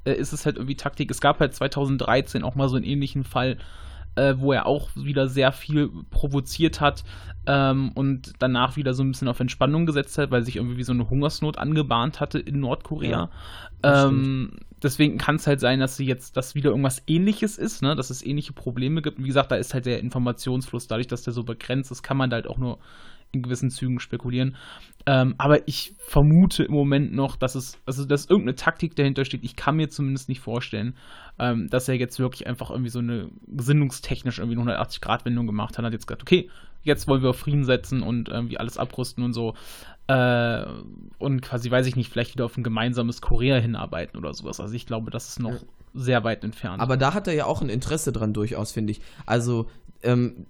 äh, 0.03 0.13
ist 0.13 0.33
es 0.33 0.45
halt 0.45 0.57
irgendwie 0.57 0.75
Taktik. 0.75 1.09
Es 1.09 1.21
gab 1.21 1.39
halt 1.39 1.55
2013 1.55 2.43
auch 2.43 2.55
mal 2.55 2.67
so 2.67 2.75
einen 2.75 2.85
ähnlichen 2.85 3.23
Fall, 3.23 3.57
äh, 4.17 4.39
wo 4.39 4.51
er 4.51 4.65
auch 4.65 4.89
wieder 4.95 5.27
sehr 5.27 5.51
viel 5.51 5.89
provoziert 6.09 6.81
hat 6.81 7.03
ähm, 7.45 7.91
und 7.93 8.33
danach 8.39 8.75
wieder 8.75 8.93
so 8.93 9.03
ein 9.03 9.11
bisschen 9.11 9.27
auf 9.27 9.39
Entspannung 9.39 9.85
gesetzt 9.85 10.17
hat, 10.17 10.31
weil 10.31 10.43
sich 10.43 10.55
irgendwie 10.55 10.77
wie 10.77 10.83
so 10.83 10.91
eine 10.91 11.09
Hungersnot 11.09 11.57
angebahnt 11.57 12.19
hatte 12.19 12.39
in 12.39 12.59
Nordkorea. 12.59 13.29
Ja, 13.83 14.07
ähm, 14.07 14.57
deswegen 14.81 15.19
kann 15.19 15.35
es 15.35 15.45
halt 15.45 15.59
sein, 15.59 15.79
dass 15.79 15.97
sie 15.97 16.05
jetzt, 16.05 16.35
dass 16.35 16.55
wieder 16.55 16.71
irgendwas 16.71 17.03
ähnliches 17.05 17.59
ist, 17.59 17.83
ne? 17.83 17.95
dass 17.95 18.09
es 18.09 18.25
ähnliche 18.25 18.53
Probleme 18.53 19.03
gibt. 19.03 19.19
Wie 19.19 19.27
gesagt, 19.27 19.51
da 19.51 19.55
ist 19.55 19.75
halt 19.75 19.85
der 19.85 19.99
Informationsfluss, 19.99 20.87
dadurch, 20.87 21.07
dass 21.07 21.21
der 21.21 21.33
so 21.33 21.43
begrenzt 21.43 21.91
ist, 21.91 22.01
kann 22.01 22.17
man 22.17 22.31
da 22.31 22.35
halt 22.35 22.47
auch 22.47 22.57
nur 22.57 22.79
in 23.33 23.43
gewissen 23.43 23.69
Zügen 23.69 23.99
spekulieren. 23.99 24.55
Ähm, 25.05 25.35
aber 25.37 25.67
ich 25.67 25.93
vermute 25.99 26.63
im 26.63 26.73
Moment 26.73 27.13
noch, 27.13 27.35
dass 27.35 27.55
es, 27.55 27.77
also 27.85 28.03
dass 28.05 28.25
irgendeine 28.25 28.55
Taktik 28.55 28.95
dahinter 28.95 29.25
steht. 29.25 29.43
Ich 29.43 29.55
kann 29.55 29.75
mir 29.75 29.89
zumindest 29.89 30.27
nicht 30.27 30.39
vorstellen, 30.39 30.95
ähm, 31.39 31.69
dass 31.69 31.87
er 31.87 31.95
jetzt 31.95 32.19
wirklich 32.19 32.47
einfach 32.47 32.69
irgendwie 32.69 32.89
so 32.89 32.99
eine 32.99 33.29
gesinnungstechnisch 33.47 34.39
irgendwie 34.39 34.59
eine 34.59 34.79
180-Grad-Wendung 34.79 35.45
gemacht 35.45 35.77
hat. 35.77 35.85
Hat 35.85 35.93
jetzt 35.93 36.07
gesagt, 36.07 36.21
okay, 36.23 36.49
jetzt 36.83 37.07
wollen 37.07 37.21
wir 37.21 37.31
auf 37.31 37.39
Frieden 37.39 37.65
setzen 37.65 38.01
und 38.01 38.29
irgendwie 38.29 38.59
alles 38.59 38.77
abrüsten 38.77 39.23
und 39.23 39.33
so. 39.33 39.53
Äh, 40.07 40.65
und 41.17 41.41
quasi, 41.41 41.69
weiß 41.69 41.85
ich 41.85 41.95
nicht, 41.95 42.09
vielleicht 42.11 42.33
wieder 42.33 42.45
auf 42.45 42.57
ein 42.57 42.63
gemeinsames 42.63 43.21
Korea 43.21 43.57
hinarbeiten 43.57 44.17
oder 44.17 44.33
sowas. 44.33 44.59
Also 44.59 44.73
ich 44.73 44.85
glaube, 44.85 45.11
das 45.11 45.29
ist 45.29 45.39
noch 45.39 45.51
ja. 45.51 45.59
Sehr 45.97 46.23
weit 46.23 46.43
entfernt. 46.43 46.81
Aber 46.81 46.97
da 46.97 47.13
hat 47.13 47.27
er 47.27 47.33
ja 47.33 47.45
auch 47.45 47.61
ein 47.61 47.69
Interesse 47.69 48.11
dran 48.11 48.33
durchaus, 48.33 48.71
finde 48.71 48.91
ich. 48.91 49.01
Also 49.25 49.67
ähm, 50.03 50.45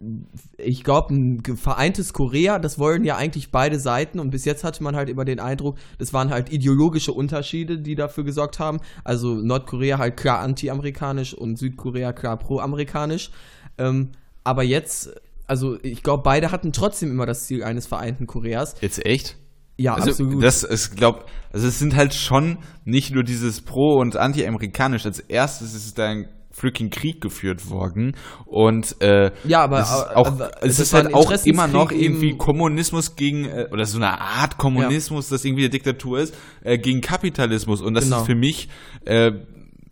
ich 0.57 0.83
glaube, 0.83 1.13
ein 1.13 1.57
vereintes 1.57 2.13
Korea, 2.13 2.59
das 2.59 2.79
wollen 2.79 3.03
ja 3.03 3.15
eigentlich 3.15 3.51
beide 3.51 3.79
Seiten 3.79 4.19
und 4.19 4.29
bis 4.29 4.45
jetzt 4.45 4.63
hatte 4.63 4.83
man 4.83 4.95
halt 4.95 5.09
immer 5.09 5.25
den 5.25 5.39
Eindruck, 5.39 5.77
das 5.97 6.13
waren 6.13 6.29
halt 6.29 6.51
ideologische 6.51 7.13
Unterschiede, 7.13 7.77
die 7.77 7.95
dafür 7.95 8.23
gesorgt 8.23 8.59
haben. 8.59 8.79
Also 9.03 9.35
Nordkorea 9.35 9.97
halt 9.97 10.17
klar 10.17 10.39
anti-amerikanisch 10.39 11.33
und 11.33 11.57
Südkorea 11.57 12.13
klar 12.13 12.37
pro-amerikanisch. 12.37 13.31
Ähm, 13.77 14.09
aber 14.43 14.63
jetzt, 14.63 15.13
also 15.45 15.77
ich 15.81 16.03
glaube, 16.03 16.23
beide 16.23 16.51
hatten 16.51 16.73
trotzdem 16.73 17.11
immer 17.11 17.25
das 17.25 17.45
Ziel 17.45 17.63
eines 17.63 17.87
vereinten 17.87 18.27
Koreas. 18.27 18.75
Jetzt 18.81 19.05
echt? 19.05 19.37
Ja, 19.77 19.93
also, 19.93 20.09
absolut. 20.09 20.43
Das 20.43 20.63
ist, 20.63 20.95
glaub, 20.95 21.25
also 21.53 21.67
es 21.67 21.79
sind 21.79 21.95
halt 21.95 22.13
schon 22.13 22.57
nicht 22.83 23.13
nur 23.13 23.23
dieses 23.23 23.61
pro- 23.61 23.99
und 23.99 24.15
anti-amerikanisch. 24.17 25.05
Als 25.05 25.19
erstes 25.19 25.73
ist 25.73 25.85
es 25.85 25.93
dann 25.93 26.27
freaking 26.51 26.89
Krieg 26.89 27.21
geführt 27.21 27.69
worden 27.69 28.15
und 28.45 28.99
äh, 28.99 29.31
ja, 29.43 29.61
aber 29.61 29.79
es 29.79 29.91
ist, 29.91 30.15
auch, 30.15 30.25
aber, 30.25 30.51
es 30.63 30.79
ist 30.79 30.93
halt 30.93 31.13
auch 31.13 31.31
immer 31.45 31.67
noch 31.67 31.91
irgendwie 31.91 32.35
Kommunismus 32.35 33.15
gegen 33.15 33.45
äh, 33.45 33.67
oder 33.71 33.85
so 33.85 33.97
eine 33.97 34.19
Art 34.19 34.57
Kommunismus, 34.57 35.29
ja. 35.29 35.35
das 35.35 35.45
irgendwie 35.45 35.65
eine 35.65 35.69
Diktatur 35.69 36.19
ist, 36.19 36.35
äh, 36.63 36.79
gegen 36.79 37.01
Kapitalismus 37.01 37.81
und 37.81 37.93
das 37.93 38.05
genau. 38.05 38.21
ist 38.21 38.25
für 38.25 38.33
mich 38.33 38.69
äh, 39.05 39.33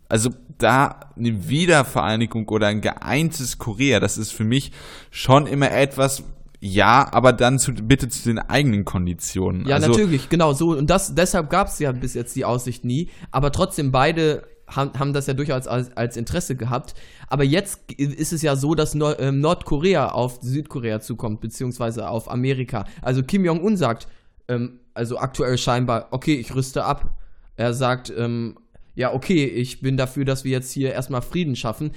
also 0.08 0.30
da 0.58 1.12
eine 1.16 1.48
Wiedervereinigung 1.48 2.48
oder 2.48 2.66
ein 2.66 2.80
geeintes 2.80 3.58
Korea, 3.58 4.00
das 4.00 4.18
ist 4.18 4.32
für 4.32 4.44
mich 4.44 4.72
schon 5.10 5.46
immer 5.46 5.70
etwas, 5.70 6.24
ja, 6.60 7.08
aber 7.12 7.32
dann 7.32 7.58
zu, 7.58 7.72
bitte 7.72 8.08
zu 8.08 8.28
den 8.28 8.38
eigenen 8.38 8.84
Konditionen. 8.84 9.66
Ja, 9.66 9.76
also, 9.76 9.88
natürlich, 9.88 10.28
genau 10.28 10.52
so. 10.52 10.76
Und 10.76 10.88
das, 10.88 11.14
deshalb 11.14 11.50
gab 11.50 11.68
es 11.68 11.78
ja 11.78 11.92
bis 11.92 12.14
jetzt 12.14 12.34
die 12.36 12.44
Aussicht 12.44 12.84
nie. 12.84 13.10
Aber 13.30 13.52
trotzdem, 13.52 13.92
beide 13.92 14.42
haben, 14.68 14.98
haben 14.98 15.12
das 15.12 15.26
ja 15.26 15.34
durchaus 15.34 15.66
als, 15.66 15.96
als 15.96 16.16
Interesse 16.16 16.56
gehabt. 16.56 16.94
Aber 17.28 17.44
jetzt 17.44 17.92
ist 17.92 18.32
es 18.32 18.42
ja 18.42 18.56
so, 18.56 18.74
dass 18.74 18.94
Nord 18.94 19.20
äh, 19.20 19.32
Nordkorea 19.32 20.10
auf 20.10 20.38
Südkorea 20.40 21.00
zukommt, 21.00 21.40
beziehungsweise 21.40 22.08
auf 22.08 22.30
Amerika. 22.30 22.86
Also 23.02 23.22
Kim 23.22 23.44
Jong-un 23.44 23.76
sagt, 23.76 24.08
ähm, 24.48 24.80
also 24.94 25.18
aktuell 25.18 25.58
scheinbar, 25.58 26.08
okay, 26.10 26.34
ich 26.34 26.54
rüste 26.54 26.84
ab. 26.84 27.16
Er 27.56 27.74
sagt, 27.74 28.12
ähm, 28.16 28.56
ja, 28.94 29.12
okay, 29.12 29.44
ich 29.44 29.80
bin 29.80 29.96
dafür, 29.96 30.24
dass 30.24 30.44
wir 30.44 30.52
jetzt 30.52 30.72
hier 30.72 30.92
erstmal 30.92 31.22
Frieden 31.22 31.54
schaffen. 31.54 31.92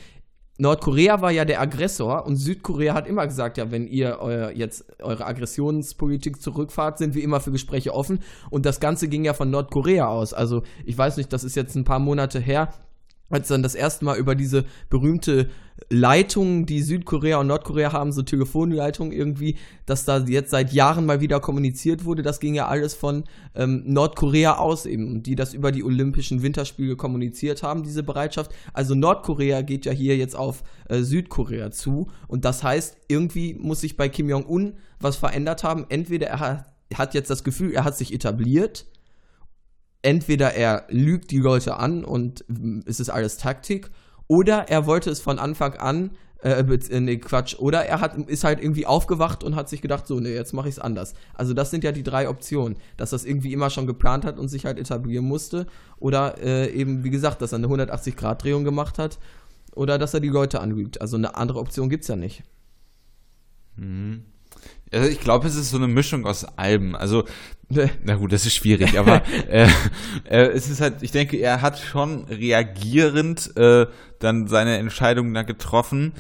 Nordkorea 0.60 1.22
war 1.22 1.32
ja 1.32 1.46
der 1.46 1.62
Aggressor 1.62 2.26
und 2.26 2.36
Südkorea 2.36 2.94
hat 2.94 3.08
immer 3.08 3.26
gesagt, 3.26 3.58
ja, 3.58 3.72
wenn 3.72 3.88
ihr 3.88 4.18
euer, 4.20 4.52
jetzt 4.52 4.86
eure 5.02 5.26
Aggressionspolitik 5.26 6.42
zurückfahrt, 6.42 6.98
sind 6.98 7.16
wir 7.16 7.24
immer 7.24 7.40
für 7.40 7.52
Gespräche 7.52 7.94
offen. 7.94 8.20
Und 8.50 8.66
das 8.66 8.82
Ganze 8.82 9.08
ging 9.08 9.24
ja 9.24 9.34
von 9.34 9.50
Nordkorea 9.50 10.08
aus. 10.08 10.34
Also 10.34 10.64
ich 10.86 10.98
weiß 10.98 11.16
nicht, 11.16 11.32
das 11.32 11.46
ist 11.46 11.56
jetzt 11.56 11.76
ein 11.76 11.86
paar 11.86 12.00
Monate 12.00 12.42
her. 12.42 12.74
Als 13.30 13.48
dann 13.48 13.64
das 13.64 13.76
erste 13.76 14.06
Mal 14.06 14.18
über 14.18 14.36
diese 14.36 14.66
berühmte 14.90 15.50
Leitung, 15.90 16.66
die 16.66 16.82
Südkorea 16.82 17.38
und 17.38 17.48
Nordkorea 17.48 17.94
haben, 17.94 18.12
so 18.12 18.22
Telefonleitung 18.22 19.12
irgendwie, 19.12 19.58
dass 19.86 20.06
da 20.06 20.18
jetzt 20.20 20.52
seit 20.52 20.74
Jahren 20.74 21.06
mal 21.06 21.22
wieder 21.22 21.40
kommuniziert 21.40 22.06
wurde, 22.06 22.22
das 22.22 22.40
ging 22.40 22.54
ja 22.54 22.68
alles 22.68 22.94
von 22.94 23.24
ähm, 23.56 23.84
Nordkorea 23.86 24.58
aus 24.58 24.86
eben, 24.86 25.24
die 25.24 25.36
das 25.36 25.54
über 25.54 25.72
die 25.72 25.84
Olympischen 25.84 26.42
Winterspiele 26.42 26.96
kommuniziert 26.96 27.64
haben, 27.64 27.84
diese 27.84 28.04
Bereitschaft. 28.04 28.52
Also 28.74 28.96
Nordkorea 28.96 29.62
geht 29.62 29.86
ja 29.86 29.92
hier 29.92 30.18
jetzt 30.18 30.36
auf 30.36 30.64
äh, 30.90 31.02
Südkorea 31.02 31.72
zu 31.72 32.08
und 32.28 32.46
das 32.46 32.64
heißt, 32.64 32.98
irgendwie 33.08 33.54
muss 33.54 33.82
sich 33.82 33.96
bei 33.96 34.10
Kim 34.10 34.30
Jong-un 34.30 34.74
was 35.00 35.16
verändert 35.16 35.64
haben. 35.64 35.86
Entweder 35.90 36.28
er 36.28 36.40
hat, 36.40 36.66
hat 36.94 37.14
jetzt 37.14 37.30
das 37.30 37.44
Gefühl, 37.44 37.72
er 37.72 37.84
hat 37.84 37.98
sich 37.98 38.14
etabliert, 38.14 38.86
entweder 40.02 40.54
er 40.54 40.86
lügt 40.90 41.32
die 41.32 41.40
Leute 41.40 41.78
an 41.78 42.04
und 42.06 42.46
es 42.86 43.00
ist 43.00 43.10
alles 43.10 43.38
Taktik, 43.38 43.90
oder 44.28 44.70
er 44.70 44.86
wollte 44.86 45.10
es 45.10 45.20
von 45.20 45.40
Anfang 45.40 45.74
an, 45.74 46.12
äh, 46.42 46.62
äh, 46.62 47.00
nee, 47.02 47.18
Quatsch, 47.18 47.56
oder 47.60 47.86
er 47.86 48.00
hat, 48.00 48.16
ist 48.16 48.44
halt 48.44 48.62
irgendwie 48.62 48.86
aufgewacht 48.86 49.44
und 49.44 49.56
hat 49.56 49.68
sich 49.68 49.82
gedacht, 49.82 50.08
so, 50.08 50.20
nee, 50.20 50.34
jetzt 50.34 50.54
mache 50.54 50.70
ich 50.70 50.76
es 50.76 50.80
anders. 50.80 51.14
Also 51.34 51.54
das 51.54 51.72
sind 51.72 51.84
ja 51.84 51.92
die 51.92 52.04
drei 52.04 52.30
Optionen, 52.30 52.78
dass 52.96 53.10
das 53.10 53.26
irgendwie 53.26 53.52
immer 53.52 53.70
schon 53.70 53.88
geplant 53.88 54.24
hat 54.24 54.38
und 54.38 54.48
sich 54.48 54.66
halt 54.66 54.78
etablieren 54.78 55.26
musste, 55.26 55.66
oder 55.98 56.38
äh, 56.42 56.72
eben, 56.72 57.04
wie 57.04 57.10
gesagt, 57.10 57.42
dass 57.42 57.52
er 57.52 57.58
eine 57.58 57.68
180-Grad-Drehung 57.68 58.64
gemacht 58.64 59.00
hat, 59.00 59.20
oder 59.76 59.98
dass 59.98 60.14
er 60.14 60.20
die 60.20 60.30
Leute 60.30 60.62
anlügt. 60.62 61.02
Also 61.02 61.18
eine 61.18 61.36
andere 61.36 61.60
Option 61.60 61.90
gibt 61.90 62.04
es 62.04 62.08
ja 62.08 62.16
nicht. 62.16 62.44
Mhm. 63.76 64.24
Also 64.92 65.08
ich 65.10 65.20
glaube, 65.20 65.48
es 65.48 65.56
ist 65.56 65.70
so 65.70 65.78
eine 65.78 65.88
Mischung 65.88 66.26
aus 66.26 66.46
Alben. 66.58 66.96
Also, 66.96 67.26
na 67.70 68.16
gut, 68.16 68.32
das 68.32 68.46
ist 68.46 68.56
schwierig, 68.56 68.98
aber 68.98 69.22
äh, 69.50 69.68
äh, 70.26 70.48
es 70.48 70.70
ist 70.70 70.82
halt, 70.82 71.04
ich 71.04 71.12
denke, 71.12 71.38
er 71.38 71.62
hat 71.62 71.80
schon 71.80 72.26
reagierend 72.26 73.56
äh, 73.56 73.86
dann 74.20 74.48
seine 74.48 74.78
Entscheidung 74.78 75.34
da 75.34 75.44
getroffen. 75.44 76.14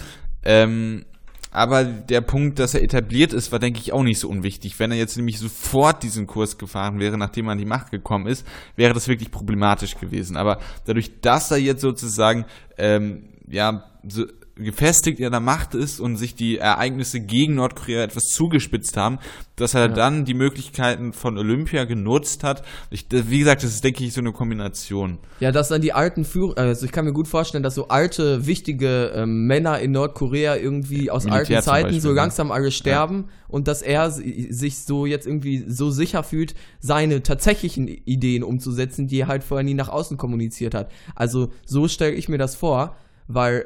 Ähm, 0.44 1.06
aber 1.52 1.84
der 1.84 2.22
Punkt, 2.22 2.60
dass 2.60 2.76
er 2.76 2.84
etabliert 2.84 3.34
ist, 3.34 3.52
war, 3.52 3.58
denke 3.58 3.80
ich, 3.80 3.92
auch 3.92 4.04
nicht 4.04 4.20
so 4.20 4.30
unwichtig. 4.30 4.80
Wenn 4.80 4.92
er 4.92 4.98
jetzt 4.98 5.18
nämlich 5.18 5.40
sofort 5.40 6.04
diesen 6.04 6.28
Kurs 6.28 6.60
gefahren 6.60 7.00
wäre, 7.00 7.18
nachdem 7.18 7.48
er 7.48 7.54
an 7.54 7.58
die 7.58 7.66
Macht 7.66 7.90
gekommen 7.90 8.28
ist, 8.28 8.46
wäre 8.76 8.94
das 8.94 9.08
wirklich 9.08 9.32
problematisch 9.32 9.98
gewesen. 9.98 10.38
Aber 10.38 10.60
dadurch, 10.86 11.22
dass 11.22 11.50
er 11.50 11.58
jetzt 11.58 11.82
sozusagen 11.82 12.46
ähm, 12.78 13.30
ja 13.48 13.84
so 14.08 14.26
gefestigt 14.60 15.20
in 15.20 15.32
der 15.32 15.40
Macht 15.40 15.74
ist 15.74 16.00
und 16.00 16.18
sich 16.18 16.36
die 16.36 16.58
Ereignisse 16.58 17.20
gegen 17.20 17.56
Nordkorea 17.56 18.04
etwas 18.04 18.26
zugespitzt 18.28 18.98
haben, 18.98 19.20
dass 19.56 19.74
er 19.74 19.82
ja. 19.82 19.88
dann 19.88 20.26
die 20.26 20.34
Möglichkeiten 20.34 21.14
von 21.14 21.38
Olympia 21.38 21.86
genutzt 21.86 22.44
hat. 22.44 22.64
Ich, 22.90 23.08
wie 23.10 23.40
gesagt, 23.40 23.64
das 23.64 23.72
ist, 23.72 23.84
denke 23.84 24.04
ich, 24.04 24.14
so 24.14 24.22
eine 24.22 24.32
Kombination. 24.32 25.20
Ja, 25.40 25.52
dass 25.52 25.70
dann 25.70 25.82
die 25.82 25.94
alten 25.94 26.26
Führer, 26.26 26.58
also 26.58 26.86
ich 26.86 26.92
kann 26.92 27.06
mir 27.06 27.14
gut 27.14 27.28
vorstellen, 27.28 27.64
dass 27.64 27.76
so 27.76 27.88
alte, 27.88 28.46
wichtige 28.46 29.12
ähm, 29.16 29.48
Männer 29.48 29.80
in 29.80 29.92
Nordkorea 29.92 30.56
irgendwie 30.56 31.10
aus 31.10 31.24
Militär 31.24 31.58
alten 31.58 31.66
Zeiten 31.66 31.84
Beispiel, 31.86 32.02
so 32.02 32.10
ne? 32.10 32.16
langsam 32.16 32.52
alle 32.52 32.72
sterben 32.72 33.26
ja. 33.28 33.34
und 33.48 33.68
dass 33.68 33.82
er 33.82 34.12
sich 34.12 34.80
so 34.84 35.06
jetzt 35.06 35.26
irgendwie 35.26 35.66
so 35.68 35.90
sicher 35.90 36.24
fühlt, 36.24 36.56
seine 36.80 37.24
tatsächlichen 37.24 37.88
Ideen 37.88 38.44
umzusetzen, 38.44 39.08
die 39.08 39.22
er 39.22 39.28
halt 39.28 39.44
vorher 39.44 39.64
nie 39.64 39.74
nach 39.74 39.90
außen 39.90 40.18
kommuniziert 40.18 40.74
hat. 40.74 40.92
Also 41.16 41.50
so 41.66 41.88
stelle 41.88 42.14
ich 42.14 42.30
mir 42.30 42.38
das 42.38 42.56
vor, 42.56 42.96
weil 43.28 43.66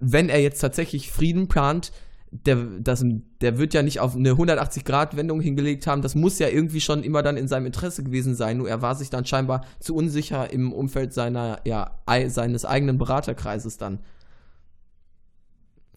wenn 0.00 0.28
er 0.28 0.40
jetzt 0.40 0.60
tatsächlich 0.60 1.10
Frieden 1.10 1.48
plant, 1.48 1.92
der, 2.30 2.56
das, 2.80 3.04
der 3.40 3.58
wird 3.58 3.74
ja 3.74 3.82
nicht 3.82 4.00
auf 4.00 4.14
eine 4.14 4.32
180-Grad-Wendung 4.32 5.40
hingelegt 5.40 5.86
haben. 5.86 6.02
Das 6.02 6.14
muss 6.14 6.38
ja 6.38 6.48
irgendwie 6.48 6.80
schon 6.80 7.02
immer 7.02 7.22
dann 7.22 7.36
in 7.36 7.48
seinem 7.48 7.66
Interesse 7.66 8.04
gewesen 8.04 8.34
sein. 8.34 8.58
Nur 8.58 8.68
er 8.68 8.82
war 8.82 8.94
sich 8.94 9.10
dann 9.10 9.24
scheinbar 9.24 9.64
zu 9.80 9.94
unsicher 9.94 10.52
im 10.52 10.72
Umfeld 10.72 11.12
seiner, 11.14 11.60
ja, 11.64 11.98
seines 12.26 12.64
eigenen 12.64 12.98
Beraterkreises 12.98 13.78
dann. 13.78 14.00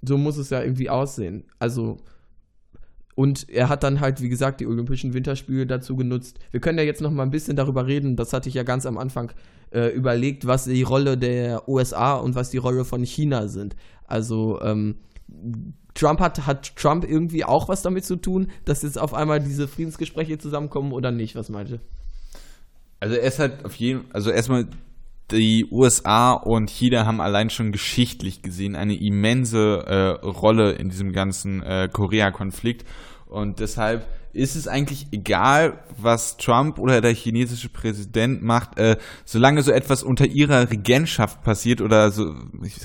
So 0.01 0.17
muss 0.17 0.37
es 0.37 0.49
ja 0.49 0.61
irgendwie 0.61 0.89
aussehen. 0.89 1.43
Also, 1.59 1.97
und 3.15 3.49
er 3.49 3.69
hat 3.69 3.83
dann 3.83 3.99
halt, 3.99 4.21
wie 4.21 4.29
gesagt, 4.29 4.61
die 4.61 4.67
Olympischen 4.67 5.13
Winterspiele 5.13 5.67
dazu 5.67 5.95
genutzt. 5.95 6.39
Wir 6.51 6.61
können 6.61 6.77
ja 6.77 6.83
jetzt 6.83 7.01
noch 7.01 7.11
mal 7.11 7.23
ein 7.23 7.31
bisschen 7.31 7.57
darüber 7.57 7.87
reden. 7.87 8.15
Das 8.15 8.31
hatte 8.31 8.47
ich 8.47 8.55
ja 8.55 8.63
ganz 8.63 8.85
am 8.85 8.97
Anfang 8.97 9.33
äh, 9.71 9.87
überlegt, 9.89 10.47
was 10.47 10.65
die 10.65 10.83
Rolle 10.83 11.17
der 11.17 11.67
USA 11.67 12.15
und 12.15 12.35
was 12.35 12.49
die 12.49 12.57
Rolle 12.57 12.85
von 12.85 13.03
China 13.03 13.47
sind. 13.47 13.75
Also 14.05 14.61
ähm, 14.61 14.97
Trump 15.93 16.19
hat, 16.19 16.45
hat 16.45 16.75
Trump 16.75 17.05
irgendwie 17.07 17.43
auch 17.43 17.67
was 17.67 17.81
damit 17.81 18.05
zu 18.05 18.15
tun, 18.15 18.51
dass 18.65 18.83
jetzt 18.83 18.99
auf 18.99 19.13
einmal 19.13 19.39
diese 19.39 19.67
Friedensgespräche 19.67 20.37
zusammenkommen 20.37 20.91
oder 20.91 21.11
nicht? 21.11 21.35
Was 21.35 21.49
meinte? 21.49 21.81
Also 22.99 23.15
er 23.15 23.23
ist 23.23 23.39
halt 23.39 23.65
auf 23.65 23.75
jeden 23.75 24.05
also 24.13 24.29
erstmal 24.29 24.67
die 25.31 25.65
USA 25.71 26.33
und 26.33 26.69
China 26.69 27.05
haben 27.05 27.21
allein 27.21 27.49
schon 27.49 27.71
geschichtlich 27.71 28.41
gesehen 28.41 28.75
eine 28.75 28.95
immense 28.95 29.83
äh, 29.85 30.25
Rolle 30.25 30.73
in 30.73 30.89
diesem 30.89 31.13
ganzen 31.13 31.63
äh, 31.63 31.89
Korea-Konflikt 31.91 32.85
und 33.31 33.61
deshalb 33.61 34.05
ist 34.33 34.55
es 34.55 34.67
eigentlich 34.67 35.07
egal, 35.11 35.83
was 35.97 36.35
Trump 36.35 36.79
oder 36.79 36.99
der 36.99 37.13
chinesische 37.13 37.69
Präsident 37.69 38.41
macht, 38.41 38.77
äh, 38.77 38.97
solange 39.23 39.61
so 39.61 39.71
etwas 39.71 40.03
unter 40.03 40.25
ihrer 40.25 40.69
Regentschaft 40.69 41.41
passiert 41.41 41.81
oder 41.81 42.11
so, 42.11 42.35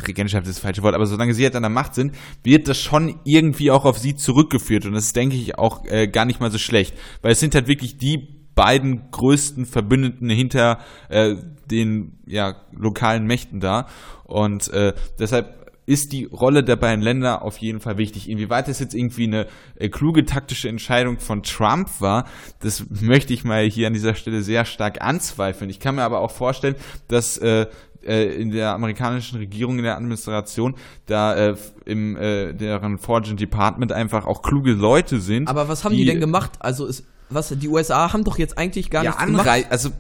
Regentschaft 0.07 0.47
ist 0.47 0.57
das 0.57 0.63
falsche 0.63 0.83
Wort, 0.83 0.95
aber 0.95 1.07
solange 1.07 1.35
sie 1.35 1.45
halt 1.45 1.57
an 1.57 1.63
der 1.63 1.71
Macht 1.71 1.95
sind, 1.95 2.15
wird 2.45 2.69
das 2.69 2.79
schon 2.79 3.21
irgendwie 3.25 3.73
auch 3.73 3.85
auf 3.85 3.99
sie 3.99 4.15
zurückgeführt. 4.15 4.87
Und 4.87 4.93
das 4.93 5.07
ist, 5.07 5.17
denke 5.17 5.37
ich, 5.37 5.59
auch 5.59 5.85
äh, 5.87 6.07
gar 6.07 6.25
nicht 6.25 6.41
mal 6.41 6.51
so 6.51 6.59
schlecht, 6.59 6.97
weil 7.23 7.33
es 7.33 7.41
sind 7.41 7.55
halt 7.55 7.67
wirklich 7.67 7.99
die 7.99 8.47
beiden 8.55 9.11
größten 9.11 9.67
Verbündeten 9.67 10.31
hinter 10.31 10.79
äh, 11.09 11.35
den 11.71 12.21
ja, 12.27 12.55
lokalen 12.73 13.27
Mächten 13.27 13.61
da. 13.61 13.89
Und 14.25 14.69
äh, 14.73 14.95
deshalb 15.19 15.66
ist 15.87 16.13
die 16.13 16.25
Rolle 16.25 16.65
der 16.65 16.77
beiden 16.77 17.03
Länder 17.03 17.43
auf 17.43 17.59
jeden 17.59 17.81
Fall 17.81 17.97
wichtig. 17.97 18.29
Inwieweit 18.29 18.69
das 18.69 18.81
jetzt 18.81 18.95
irgendwie 18.95 19.25
eine 19.25 19.47
äh, 19.77 19.89
kluge 19.89 20.25
taktische 20.25 20.69
Entscheidung 20.69 21.19
von 21.19 21.43
Trump 21.43 21.89
war, 22.01 22.29
das 22.61 22.85
möchte 22.91 23.33
ich 23.33 23.45
mal 23.45 23.65
hier 23.65 23.87
an 23.87 23.93
dieser 23.93 24.15
Stelle 24.15 24.43
sehr 24.43 24.65
stark 24.65 25.01
anzweifeln. 25.01 25.71
Ich 25.71 25.81
kann 25.81 25.95
mir 25.95 26.03
aber 26.03 26.21
auch 26.21 26.33
vorstellen, 26.33 26.75
dass 27.09 27.39
äh, 27.39 27.67
äh 28.03 28.25
in 28.35 28.51
der 28.51 28.73
amerikanischen 28.73 29.39
Regierung, 29.39 29.79
in 29.79 29.85
der 29.85 29.97
Administration, 29.97 30.75
da 31.07 31.35
äh, 31.35 31.57
im 31.85 32.17
äh, 32.17 32.53
deren 32.53 32.99
Fortune 32.99 33.37
Department 33.37 33.93
einfach 33.93 34.27
auch 34.27 34.43
kluge 34.43 34.73
Leute 34.73 35.21
sind. 35.21 35.49
Aber 35.49 35.69
was 35.69 35.85
haben 35.85 35.93
die, 35.93 36.05
die 36.05 36.07
denn 36.07 36.21
gemacht? 36.21 36.53
Also 36.59 36.87
ist, 36.87 37.05
was 37.31 37.49
die 37.49 37.69
USA 37.69 38.13
haben 38.13 38.25
doch 38.25 38.39
jetzt 38.39 38.59
eigentlich 38.59 38.91
gar 38.91 39.05
ja, 39.05 39.11
nichts 39.11 39.25
gemacht. 39.25 39.67
Also 39.71 39.91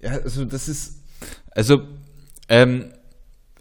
ja, 0.00 0.10
also 0.10 0.44
das 0.44 0.68
ist 0.68 0.98
also 1.50 1.80
ähm, 2.48 2.92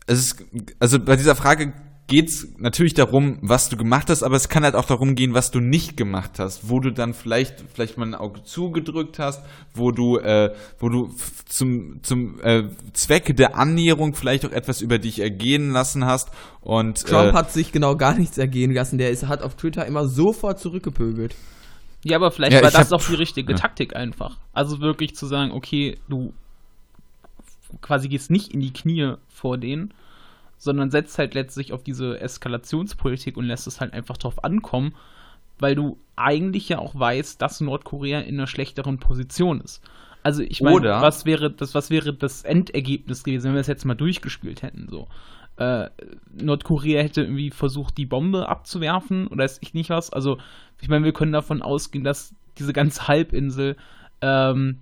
es 0.08 0.20
ist, 0.20 0.46
also 0.80 1.00
bei 1.00 1.16
dieser 1.16 1.36
Frage 1.36 1.74
geht 2.08 2.30
es 2.30 2.48
natürlich 2.58 2.94
darum, 2.94 3.38
was 3.42 3.68
du 3.68 3.76
gemacht 3.76 4.10
hast, 4.10 4.24
aber 4.24 4.38
es 4.38 4.48
kann 4.48 4.64
halt 4.64 4.76
auch 4.76 4.86
darum 4.86 5.14
gehen, 5.16 5.34
was 5.34 5.52
du 5.52 5.60
nicht 5.60 5.98
gemacht 5.98 6.40
hast, 6.40 6.70
wo 6.70 6.80
du 6.80 6.92
dann 6.92 7.14
vielleicht 7.14 7.66
vielleicht 7.74 7.98
mal 7.98 8.08
ein 8.08 8.16
Auge 8.16 8.44
zugedrückt 8.44 9.20
hast, 9.20 9.44
wo 9.74 9.92
du 9.92 10.18
äh, 10.18 10.54
wo 10.80 10.88
du 10.88 11.14
zum 11.46 12.00
zum 12.04 12.40
äh, 12.42 12.64
Zwecke 12.94 13.34
der 13.34 13.58
Annäherung 13.58 14.16
vielleicht 14.16 14.46
auch 14.46 14.52
etwas 14.52 14.82
über 14.82 15.00
dich 15.00 15.20
ergehen 15.20 15.72
lassen 15.72 16.06
hast 16.06 16.32
und 16.62 17.06
Trump 17.06 17.34
äh, 17.34 17.34
hat 17.34 17.52
sich 17.52 17.74
genau 17.74 17.98
gar 17.98 18.18
nichts 18.18 18.38
ergehen 18.38 18.74
lassen, 18.74 18.98
der 18.98 19.12
ist, 19.12 19.28
hat 19.28 19.42
auf 19.42 19.56
Twitter 19.56 19.86
immer 19.86 20.08
sofort 20.08 20.60
zurückgepöbelt. 20.60 21.36
Ja, 22.06 22.16
aber 22.16 22.32
vielleicht 22.32 22.54
ja, 22.54 22.62
war 22.62 22.72
das 22.72 22.90
doch 22.90 23.06
die 23.06 23.16
richtige 23.16 23.52
ja. 23.52 23.58
Taktik 23.58 23.96
einfach. 23.96 24.38
Also 24.54 24.80
wirklich 24.80 25.16
zu 25.16 25.26
sagen, 25.26 25.52
okay, 25.52 25.98
du 26.08 26.32
quasi 27.82 28.08
gehst 28.10 28.32
nicht 28.32 28.54
in 28.54 28.60
die 28.60 28.74
Knie 28.74 29.14
vor 29.28 29.58
denen, 29.58 29.94
sondern 30.58 30.92
setzt 30.92 31.18
halt 31.18 31.34
letztlich 31.34 31.74
auf 31.74 31.84
diese 31.84 32.20
Eskalationspolitik 32.20 33.38
und 33.38 33.46
lässt 33.46 33.68
es 33.68 33.80
halt 33.80 33.94
einfach 33.94 34.18
drauf 34.18 34.44
ankommen, 34.44 34.94
weil 35.60 35.76
du 35.76 35.98
eigentlich 36.16 36.70
ja 36.70 36.80
auch 36.80 36.98
weißt, 36.98 37.42
dass 37.42 37.62
Nordkorea 37.62 38.22
in 38.22 38.36
einer 38.36 38.48
schlechteren 38.48 39.00
Position 39.00 39.62
ist. 39.62 39.82
Also 40.24 40.44
ich 40.44 40.62
meine, 40.62 40.90
was 40.90 41.26
wäre 41.26 41.52
das, 41.52 41.74
was 41.74 41.90
wäre 41.90 42.14
das 42.14 42.44
Endergebnis 42.44 43.24
gewesen, 43.24 43.46
wenn 43.46 43.54
wir 43.54 43.62
es 43.62 43.68
jetzt 43.68 43.86
mal 43.86 43.96
durchgespielt 43.96 44.62
hätten? 44.62 44.88
So, 44.90 45.08
äh, 45.58 45.90
Nordkorea 46.34 47.02
hätte 47.02 47.22
irgendwie 47.22 47.52
versucht, 47.52 47.98
die 47.98 48.06
Bombe 48.06 48.50
abzuwerfen 48.50 49.28
oder 49.28 49.46
ist 49.46 49.60
ich 49.62 49.74
nicht 49.74 49.90
was. 49.90 50.12
Also 50.12 50.38
ich 50.82 50.90
meine, 50.90 51.06
wir 51.06 51.14
können 51.14 51.32
davon 51.32 51.62
ausgehen, 51.62 52.04
dass 52.04 52.34
diese 52.60 52.74
ganze 52.74 53.08
Halbinsel 53.08 53.78
ähm, 54.22 54.80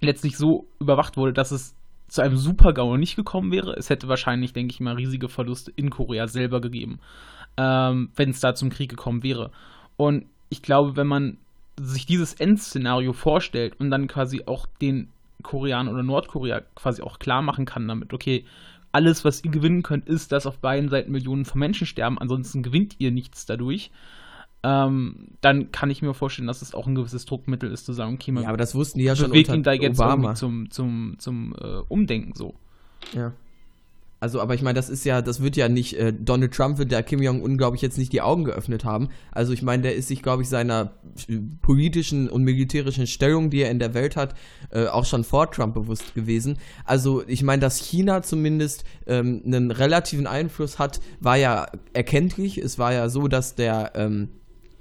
letztlich 0.00 0.36
so 0.36 0.66
überwacht 0.80 1.16
wurde, 1.16 1.32
dass 1.32 1.50
es 1.50 1.74
zu 2.10 2.22
einem 2.22 2.36
Super-GAU 2.36 2.96
nicht 2.96 3.16
gekommen 3.16 3.52
wäre. 3.52 3.74
Es 3.78 3.88
hätte 3.88 4.08
wahrscheinlich, 4.08 4.52
denke 4.52 4.74
ich 4.74 4.80
mal, 4.80 4.96
riesige 4.96 5.28
Verluste 5.28 5.72
in 5.76 5.90
Korea 5.90 6.26
selber 6.26 6.60
gegeben, 6.60 6.98
ähm, 7.56 8.10
wenn 8.16 8.30
es 8.30 8.40
da 8.40 8.54
zum 8.54 8.68
Krieg 8.68 8.90
gekommen 8.90 9.22
wäre. 9.22 9.52
Und 9.96 10.26
ich 10.48 10.60
glaube, 10.60 10.96
wenn 10.96 11.06
man 11.06 11.38
sich 11.80 12.06
dieses 12.06 12.34
Endszenario 12.34 13.12
vorstellt 13.12 13.78
und 13.78 13.90
dann 13.90 14.08
quasi 14.08 14.42
auch 14.46 14.66
den 14.82 15.08
Koreanern 15.42 15.94
oder 15.94 16.02
Nordkorea 16.02 16.62
quasi 16.74 17.00
auch 17.00 17.18
klar 17.20 17.42
machen 17.42 17.64
kann 17.64 17.86
damit, 17.86 18.12
okay, 18.12 18.44
alles, 18.92 19.24
was 19.24 19.44
ihr 19.44 19.52
gewinnen 19.52 19.82
könnt, 19.82 20.08
ist, 20.08 20.32
dass 20.32 20.46
auf 20.46 20.58
beiden 20.58 20.90
Seiten 20.90 21.12
Millionen 21.12 21.44
von 21.44 21.60
Menschen 21.60 21.86
sterben, 21.86 22.18
ansonsten 22.18 22.64
gewinnt 22.64 22.96
ihr 22.98 23.12
nichts 23.12 23.46
dadurch 23.46 23.92
ähm, 24.62 25.28
dann 25.40 25.72
kann 25.72 25.90
ich 25.90 26.02
mir 26.02 26.12
vorstellen, 26.12 26.46
dass 26.46 26.60
es 26.60 26.74
auch 26.74 26.86
ein 26.86 26.94
gewisses 26.94 27.24
Druckmittel 27.24 27.70
ist, 27.70 27.86
zu 27.86 27.92
sagen, 27.92 28.14
okay, 28.14 28.30
man 28.32 28.42
ja, 28.42 28.48
aber 28.50 28.58
das 28.58 28.74
wussten 28.74 28.98
die 28.98 29.04
ja 29.04 29.16
schon 29.16 29.30
bewegt 29.30 29.48
ihn 29.48 29.62
da 29.62 29.72
jetzt 29.72 29.98
Obama. 29.98 30.34
zum, 30.34 30.70
zum, 30.70 31.16
zum 31.18 31.54
äh, 31.58 31.78
Umdenken 31.88 32.34
so. 32.34 32.54
Ja. 33.14 33.32
Also, 34.22 34.38
aber 34.42 34.54
ich 34.54 34.60
meine, 34.60 34.74
das 34.74 34.90
ist 34.90 35.04
ja, 35.04 35.22
das 35.22 35.40
wird 35.42 35.56
ja 35.56 35.70
nicht, 35.70 35.96
äh, 35.96 36.12
Donald 36.12 36.52
Trump 36.52 36.76
wird 36.76 36.92
der 36.92 37.02
Kim 37.02 37.22
Jong-un, 37.22 37.56
glaube 37.56 37.76
ich, 37.76 37.82
jetzt 37.82 37.96
nicht 37.96 38.12
die 38.12 38.20
Augen 38.20 38.44
geöffnet 38.44 38.84
haben. 38.84 39.08
Also, 39.32 39.54
ich 39.54 39.62
meine, 39.62 39.82
der 39.82 39.94
ist 39.94 40.08
sich, 40.08 40.22
glaube 40.22 40.42
ich, 40.42 40.48
seiner 40.50 40.92
äh, 41.26 41.38
politischen 41.62 42.28
und 42.28 42.44
militärischen 42.44 43.06
Stellung, 43.06 43.48
die 43.48 43.62
er 43.62 43.70
in 43.70 43.78
der 43.78 43.94
Welt 43.94 44.16
hat, 44.16 44.34
äh, 44.72 44.88
auch 44.88 45.06
schon 45.06 45.24
vor 45.24 45.50
Trump 45.50 45.72
bewusst 45.72 46.14
gewesen. 46.14 46.58
Also, 46.84 47.26
ich 47.26 47.42
meine, 47.42 47.60
dass 47.60 47.78
China 47.78 48.20
zumindest 48.20 48.84
ähm, 49.06 49.40
einen 49.46 49.70
relativen 49.70 50.26
Einfluss 50.26 50.78
hat, 50.78 51.00
war 51.20 51.36
ja 51.36 51.68
erkenntlich. 51.94 52.58
Es 52.58 52.78
war 52.78 52.92
ja 52.92 53.08
so, 53.08 53.26
dass 53.26 53.54
der 53.54 53.92
ähm, 53.94 54.28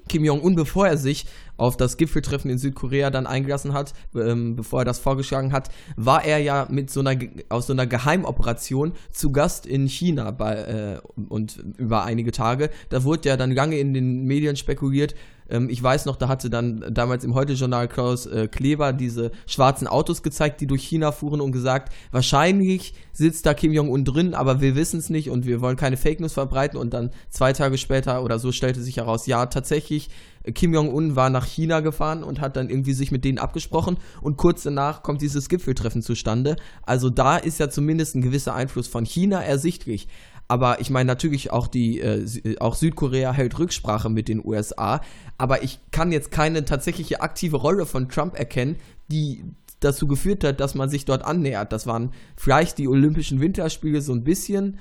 Kim 0.09 0.25
Jong-un, 0.25 0.55
bevor 0.55 0.87
er 0.87 0.97
sich 0.97 1.25
auf 1.55 1.77
das 1.77 1.97
Gipfeltreffen 1.97 2.49
in 2.49 2.57
Südkorea 2.57 3.09
dann 3.09 3.27
eingelassen 3.27 3.73
hat, 3.73 3.93
ähm, 4.15 4.55
bevor 4.55 4.81
er 4.81 4.85
das 4.85 4.99
vorgeschlagen 4.99 5.51
hat, 5.53 5.69
war 5.95 6.25
er 6.25 6.39
ja 6.39 6.67
mit 6.69 6.89
so 6.89 6.99
einer 7.01 7.17
aus 7.49 7.67
so 7.67 7.73
einer 7.73 7.85
Geheimoperation 7.85 8.93
zu 9.11 9.31
Gast 9.31 9.65
in 9.65 9.87
China 9.87 10.31
bei, 10.31 10.55
äh, 10.55 10.99
und 11.29 11.63
über 11.77 12.03
einige 12.03 12.31
Tage. 12.31 12.69
Da 12.89 13.03
wurde 13.03 13.29
ja 13.29 13.37
dann 13.37 13.51
lange 13.51 13.77
in 13.77 13.93
den 13.93 14.25
Medien 14.25 14.55
spekuliert, 14.55 15.15
ähm, 15.49 15.69
ich 15.69 15.81
weiß 15.81 16.05
noch, 16.05 16.15
da 16.15 16.27
hatte 16.27 16.49
dann 16.49 16.85
damals 16.91 17.23
im 17.23 17.33
Heute-Journal 17.33 17.87
Klaus 17.87 18.25
äh, 18.25 18.47
Kleber 18.47 18.93
diese 18.93 19.31
schwarzen 19.45 19.87
Autos 19.87 20.23
gezeigt, 20.23 20.61
die 20.61 20.67
durch 20.67 20.83
China 20.83 21.11
fuhren 21.11 21.41
und 21.41 21.51
gesagt, 21.51 21.93
wahrscheinlich 22.11 22.93
sitzt 23.11 23.45
da 23.45 23.53
Kim 23.53 23.73
Jong-un 23.73 24.05
drin, 24.05 24.33
aber 24.33 24.61
wir 24.61 24.75
wissen 24.75 24.99
es 24.99 25.09
nicht 25.09 25.29
und 25.29 25.45
wir 25.45 25.61
wollen 25.61 25.77
keine 25.77 25.97
Fake 25.97 26.19
News 26.19 26.33
verbreiten. 26.33 26.79
Und 26.79 26.93
dann 26.93 27.11
zwei 27.29 27.53
Tage 27.53 27.77
später 27.77 28.23
oder 28.23 28.39
so 28.39 28.51
stellte 28.51 28.81
sich 28.81 28.97
heraus, 28.97 29.25
ja, 29.25 29.45
tatsächlich, 29.47 30.09
Kim 30.53 30.73
Jong-un 30.73 31.15
war 31.15 31.29
nach 31.29 31.45
China 31.45 31.81
gefahren 31.81 32.23
und 32.23 32.39
hat 32.39 32.55
dann 32.55 32.69
irgendwie 32.69 32.93
sich 32.93 33.11
mit 33.11 33.25
denen 33.25 33.39
abgesprochen 33.39 33.97
und 34.21 34.37
kurz 34.37 34.63
danach 34.63 35.03
kommt 35.03 35.21
dieses 35.21 35.49
Gipfeltreffen 35.49 36.01
zustande. 36.01 36.55
Also 36.83 37.09
da 37.09 37.37
ist 37.37 37.59
ja 37.59 37.69
zumindest 37.69 38.15
ein 38.15 38.21
gewisser 38.21 38.55
Einfluss 38.55 38.87
von 38.87 39.05
China 39.05 39.43
ersichtlich. 39.43 40.07
Aber 40.49 40.81
ich 40.81 40.89
meine 40.89 41.07
natürlich 41.07 41.51
auch 41.51 41.67
die, 41.67 42.01
äh, 42.01 42.57
auch 42.59 42.73
Südkorea 42.73 43.31
hält 43.31 43.57
Rücksprache 43.59 44.09
mit 44.09 44.27
den 44.27 44.43
USA. 44.43 44.99
Aber 45.37 45.63
ich 45.63 45.79
kann 45.91 46.11
jetzt 46.11 46.31
keine 46.31 46.65
tatsächliche 46.65 47.21
aktive 47.21 47.57
Rolle 47.57 47.85
von 47.85 48.09
Trump 48.09 48.37
erkennen, 48.37 48.75
die 49.11 49.45
dazu 49.79 50.07
geführt 50.07 50.43
hat, 50.43 50.59
dass 50.59 50.73
man 50.73 50.89
sich 50.89 51.05
dort 51.05 51.23
annähert. 51.23 51.71
Das 51.71 51.85
waren 51.85 52.11
vielleicht 52.35 52.79
die 52.79 52.87
Olympischen 52.87 53.39
Winterspiele 53.39 54.01
so 54.01 54.11
ein 54.11 54.23
bisschen, 54.23 54.79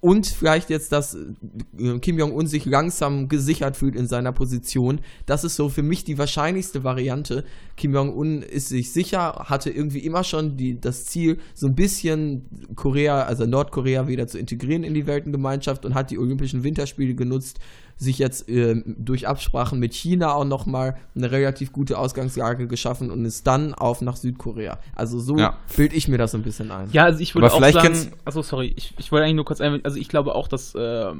und 0.00 0.26
vielleicht 0.26 0.70
jetzt, 0.70 0.92
dass 0.92 1.14
äh, 1.14 1.98
Kim 2.00 2.18
Jong-un 2.18 2.46
sich 2.46 2.64
langsam 2.64 3.28
gesichert 3.28 3.76
fühlt 3.76 3.94
in 3.94 4.06
seiner 4.06 4.32
Position. 4.32 5.00
Das 5.26 5.44
ist 5.44 5.56
so 5.56 5.68
für 5.68 5.82
mich 5.82 6.04
die 6.04 6.16
wahrscheinlichste 6.16 6.84
Variante. 6.84 7.44
Kim 7.76 7.92
Jong-un 7.92 8.40
ist 8.40 8.68
sich 8.68 8.92
sicher, 8.92 9.44
hatte 9.50 9.68
irgendwie 9.68 9.98
immer 9.98 10.24
schon 10.24 10.56
die, 10.56 10.80
das 10.80 11.04
Ziel, 11.04 11.38
so 11.54 11.66
ein 11.66 11.74
bisschen 11.74 12.46
Korea, 12.76 13.24
also 13.24 13.44
Nordkorea 13.44 14.08
wieder 14.08 14.26
zu 14.26 14.38
integrieren 14.38 14.84
in 14.84 14.94
die 14.94 15.06
Weltengemeinschaft 15.06 15.84
und 15.84 15.94
hat 15.94 16.10
die 16.10 16.18
Olympischen 16.18 16.64
Winterspiele 16.64 17.14
genutzt, 17.14 17.60
sich 18.00 18.18
jetzt 18.18 18.48
äh, 18.48 18.82
durch 18.86 19.28
Absprachen 19.28 19.78
mit 19.78 19.92
China 19.92 20.32
auch 20.32 20.46
nochmal 20.46 20.96
eine 21.14 21.30
relativ 21.30 21.70
gute 21.70 21.98
Ausgangslage 21.98 22.66
geschaffen 22.66 23.10
und 23.10 23.26
ist 23.26 23.46
dann 23.46 23.74
auf 23.74 24.00
nach 24.00 24.16
Südkorea. 24.16 24.78
Also 24.96 25.20
so 25.20 25.36
ja. 25.36 25.58
bilde 25.76 25.94
ich 25.94 26.08
mir 26.08 26.16
das 26.16 26.32
so 26.32 26.38
ein 26.38 26.42
bisschen 26.42 26.70
ein. 26.70 26.88
Ja, 26.92 27.04
also 27.04 27.20
ich 27.20 27.34
würde 27.34 27.52
auch 27.52 27.60
sagen, 27.60 28.12
also 28.24 28.40
sorry, 28.40 28.72
ich, 28.74 28.94
ich 28.98 29.12
wollte 29.12 29.24
eigentlich 29.24 29.36
nur 29.36 29.44
kurz 29.44 29.60
ein, 29.60 29.84
also 29.84 29.98
ich 29.98 30.08
glaube 30.08 30.34
auch, 30.34 30.48
dass 30.48 30.74
äh, 30.74 31.12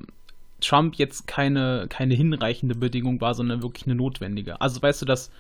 Trump 0.63 0.95
jetzt 0.95 1.27
keine, 1.27 1.85
keine 1.91 2.15
hinreichende 2.15 2.75
Bedingung 2.75 3.21
war, 3.21 3.35
sondern 3.35 3.63
wirklich 3.63 3.85
eine 3.85 3.95
notwendige. 3.95 4.59
Also 4.63 4.81
weißt 4.81 5.03
du, 5.03 5.07
dass 5.07 5.31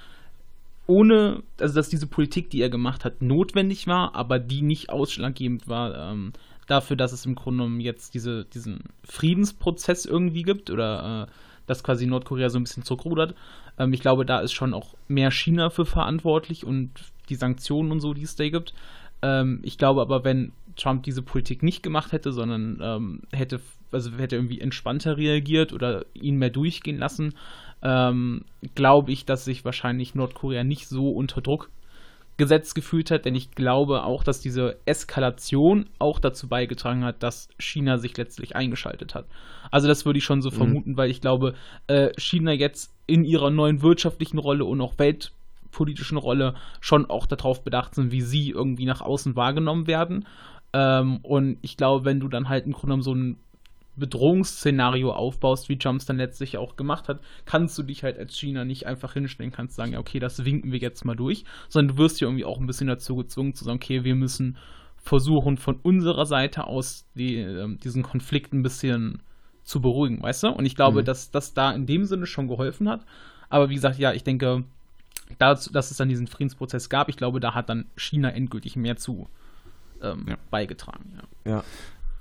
ohne, 0.87 1.42
also 1.59 1.74
dass 1.74 1.88
diese 1.88 2.07
Politik, 2.07 2.50
die 2.50 2.61
er 2.61 2.68
gemacht 2.68 3.07
hat, 3.07 3.22
notwendig 3.22 3.87
war, 3.87 4.14
aber 4.14 4.38
die 4.38 4.61
nicht 4.61 4.90
ausschlaggebend 4.90 5.68
war, 5.68 6.11
ähm, 6.12 6.35
dafür, 6.70 6.96
dass 6.96 7.12
es 7.12 7.26
im 7.26 7.35
Grunde 7.35 7.64
genommen 7.64 7.80
jetzt 7.80 8.14
diese, 8.14 8.44
diesen 8.44 8.85
Friedensprozess 9.04 10.06
irgendwie 10.06 10.42
gibt 10.42 10.70
oder 10.70 11.28
äh, 11.28 11.33
dass 11.66 11.85
quasi 11.85 12.06
Nordkorea 12.06 12.50
so 12.50 12.59
ein 12.59 12.64
bisschen 12.64 12.83
zurückrudert. 12.83 13.35
Ähm, 13.78 13.92
ich 13.92 14.00
glaube, 14.00 14.24
da 14.26 14.40
ist 14.40 14.52
schon 14.52 14.74
auch 14.74 14.94
mehr 15.09 15.30
China 15.30 15.70
für 15.70 15.87
verantwortlich 15.87 16.64
und 16.64 16.90
die 17.28 17.37
Sanktionen 17.37 17.92
und 17.92 18.00
so, 18.00 18.14
die 18.14 18.22
es 18.22 18.37
da 18.37 18.48
gibt. 18.48 18.74
Ähm, 19.22 19.61
ich 19.62 19.78
glaube 19.78 20.00
aber, 20.00 20.24
wenn 20.24 20.52
Trump 20.76 21.02
diese 21.02 21.22
Politik 21.22 21.62
nicht 21.62 21.83
gemacht 21.83 22.12
hätte, 22.12 22.33
sondern 22.33 22.78
ähm, 22.83 23.22
hätte, 23.33 23.61
also 23.92 24.12
hätte 24.12 24.37
irgendwie 24.37 24.61
entspannter 24.61 25.16
reagiert 25.16 25.72
oder 25.72 26.04
ihn 26.14 26.37
mehr 26.37 26.50
durchgehen 26.50 26.98
lassen, 26.98 27.35
ähm, 27.83 28.44
glaube 28.74 29.12
ich, 29.12 29.24
dass 29.24 29.44
sich 29.44 29.64
wahrscheinlich 29.64 30.14
Nordkorea 30.14 30.64
nicht 30.64 30.88
so 30.88 31.11
unter 31.11 31.40
Druck 31.40 31.70
gesetzt 32.40 32.74
gefühlt 32.74 33.11
hat, 33.11 33.26
denn 33.26 33.35
ich 33.35 33.50
glaube 33.50 34.03
auch, 34.03 34.24
dass 34.24 34.40
diese 34.40 34.79
Eskalation 34.87 35.90
auch 35.98 36.18
dazu 36.18 36.48
beigetragen 36.48 37.05
hat, 37.05 37.22
dass 37.22 37.50
China 37.59 37.98
sich 37.98 38.16
letztlich 38.16 38.57
eingeschaltet 38.57 39.14
hat. 39.14 39.26
Also 39.70 39.88
das 39.88 40.07
würde 40.07 40.18
ich 40.18 40.24
schon 40.24 40.40
so 40.40 40.48
mhm. 40.48 40.55
vermuten, 40.55 40.96
weil 40.96 41.11
ich 41.11 41.20
glaube, 41.20 41.53
äh, 41.87 42.12
China 42.18 42.53
jetzt 42.53 42.94
in 43.07 43.24
ihrer 43.24 43.50
neuen 43.50 43.83
wirtschaftlichen 43.83 44.38
Rolle 44.38 44.64
und 44.64 44.81
auch 44.81 44.94
weltpolitischen 44.96 46.16
Rolle 46.16 46.55
schon 46.81 47.11
auch 47.11 47.26
darauf 47.26 47.62
bedacht 47.62 47.94
sind, 47.94 48.11
wie 48.11 48.22
sie 48.22 48.48
irgendwie 48.48 48.87
nach 48.87 49.03
außen 49.03 49.37
wahrgenommen 49.37 49.87
werden. 49.87 50.26
Ähm, 50.72 51.18
und 51.18 51.59
ich 51.61 51.76
glaube, 51.76 52.07
wenn 52.07 52.20
du 52.20 52.29
dann 52.29 52.48
halt 52.48 52.64
im 52.64 52.72
Grunde 52.72 53.03
so 53.03 53.14
ein 53.14 53.37
Bedrohungsszenario 54.00 55.12
aufbaust, 55.12 55.68
wie 55.68 55.78
Jumps 55.78 56.06
dann 56.06 56.16
letztlich 56.16 56.58
auch 56.58 56.76
gemacht 56.76 57.08
hat, 57.08 57.20
kannst 57.44 57.78
du 57.78 57.84
dich 57.84 58.02
halt 58.02 58.18
als 58.18 58.36
China 58.36 58.64
nicht 58.64 58.86
einfach 58.86 59.12
hinstellen, 59.12 59.52
kannst 59.52 59.76
sagen, 59.76 59.92
ja, 59.92 60.00
okay, 60.00 60.18
das 60.18 60.44
winken 60.44 60.72
wir 60.72 60.80
jetzt 60.80 61.04
mal 61.04 61.14
durch, 61.14 61.44
sondern 61.68 61.96
du 61.96 62.02
wirst 62.02 62.20
ja 62.20 62.26
irgendwie 62.26 62.44
auch 62.44 62.58
ein 62.58 62.66
bisschen 62.66 62.88
dazu 62.88 63.16
gezwungen 63.16 63.54
zu 63.54 63.64
sagen, 63.64 63.76
okay, 63.76 64.02
wir 64.02 64.16
müssen 64.16 64.56
versuchen 64.96 65.56
von 65.56 65.76
unserer 65.82 66.26
Seite 66.26 66.64
aus 66.66 67.06
die, 67.14 67.36
äh, 67.36 67.76
diesen 67.76 68.02
Konflikt 68.02 68.52
ein 68.52 68.62
bisschen 68.62 69.22
zu 69.62 69.80
beruhigen, 69.80 70.22
weißt 70.22 70.42
du? 70.42 70.48
Und 70.48 70.66
ich 70.66 70.74
glaube, 70.74 71.02
mhm. 71.02 71.04
dass 71.04 71.30
das 71.30 71.54
da 71.54 71.70
in 71.70 71.86
dem 71.86 72.04
Sinne 72.04 72.26
schon 72.26 72.48
geholfen 72.48 72.88
hat. 72.88 73.04
Aber 73.48 73.70
wie 73.70 73.74
gesagt, 73.74 73.98
ja, 73.98 74.12
ich 74.12 74.24
denke, 74.24 74.64
dazu, 75.38 75.72
dass 75.72 75.90
es 75.90 75.96
dann 75.96 76.08
diesen 76.08 76.26
Friedensprozess 76.26 76.88
gab, 76.88 77.08
ich 77.08 77.16
glaube, 77.16 77.40
da 77.40 77.54
hat 77.54 77.68
dann 77.68 77.86
China 77.96 78.30
endgültig 78.30 78.76
mehr 78.76 78.96
zu 78.96 79.28
ähm, 80.02 80.26
ja. 80.28 80.36
beigetragen. 80.50 81.18
Ja. 81.44 81.50
ja. 81.50 81.64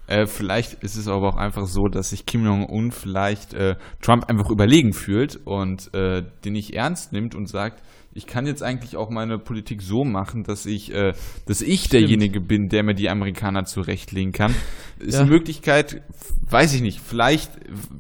Äh, 0.09 0.25
vielleicht 0.25 0.83
ist 0.83 0.95
es 0.95 1.07
aber 1.07 1.29
auch 1.29 1.37
einfach 1.37 1.67
so, 1.67 1.87
dass 1.87 2.09
sich 2.09 2.25
Kim 2.25 2.43
Jong-un 2.43 2.91
vielleicht 2.91 3.53
äh, 3.53 3.75
Trump 4.01 4.27
einfach 4.27 4.49
überlegen 4.49 4.91
fühlt 4.91 5.39
und 5.45 5.93
äh, 5.93 6.23
den 6.43 6.53
nicht 6.53 6.73
ernst 6.73 7.13
nimmt 7.13 7.35
und 7.35 7.47
sagt, 7.47 7.83
ich 8.15 8.25
kann 8.25 8.47
jetzt 8.47 8.63
eigentlich 8.63 8.97
auch 8.97 9.11
meine 9.11 9.37
Politik 9.37 9.83
so 9.83 10.03
machen, 10.03 10.41
dass 10.41 10.65
ich, 10.65 10.91
äh, 10.95 11.13
dass 11.45 11.61
ich 11.61 11.81
Stimmt. 11.81 11.93
derjenige 11.93 12.41
bin, 12.41 12.69
der 12.69 12.83
mir 12.83 12.95
die 12.95 13.07
Amerikaner 13.07 13.65
zurechtlegen 13.65 14.31
kann. 14.31 14.55
Ist 14.97 15.13
ja. 15.13 15.21
eine 15.21 15.29
Möglichkeit, 15.29 16.01
weiß 16.49 16.73
ich 16.73 16.81
nicht, 16.81 16.99
vielleicht 16.99 17.51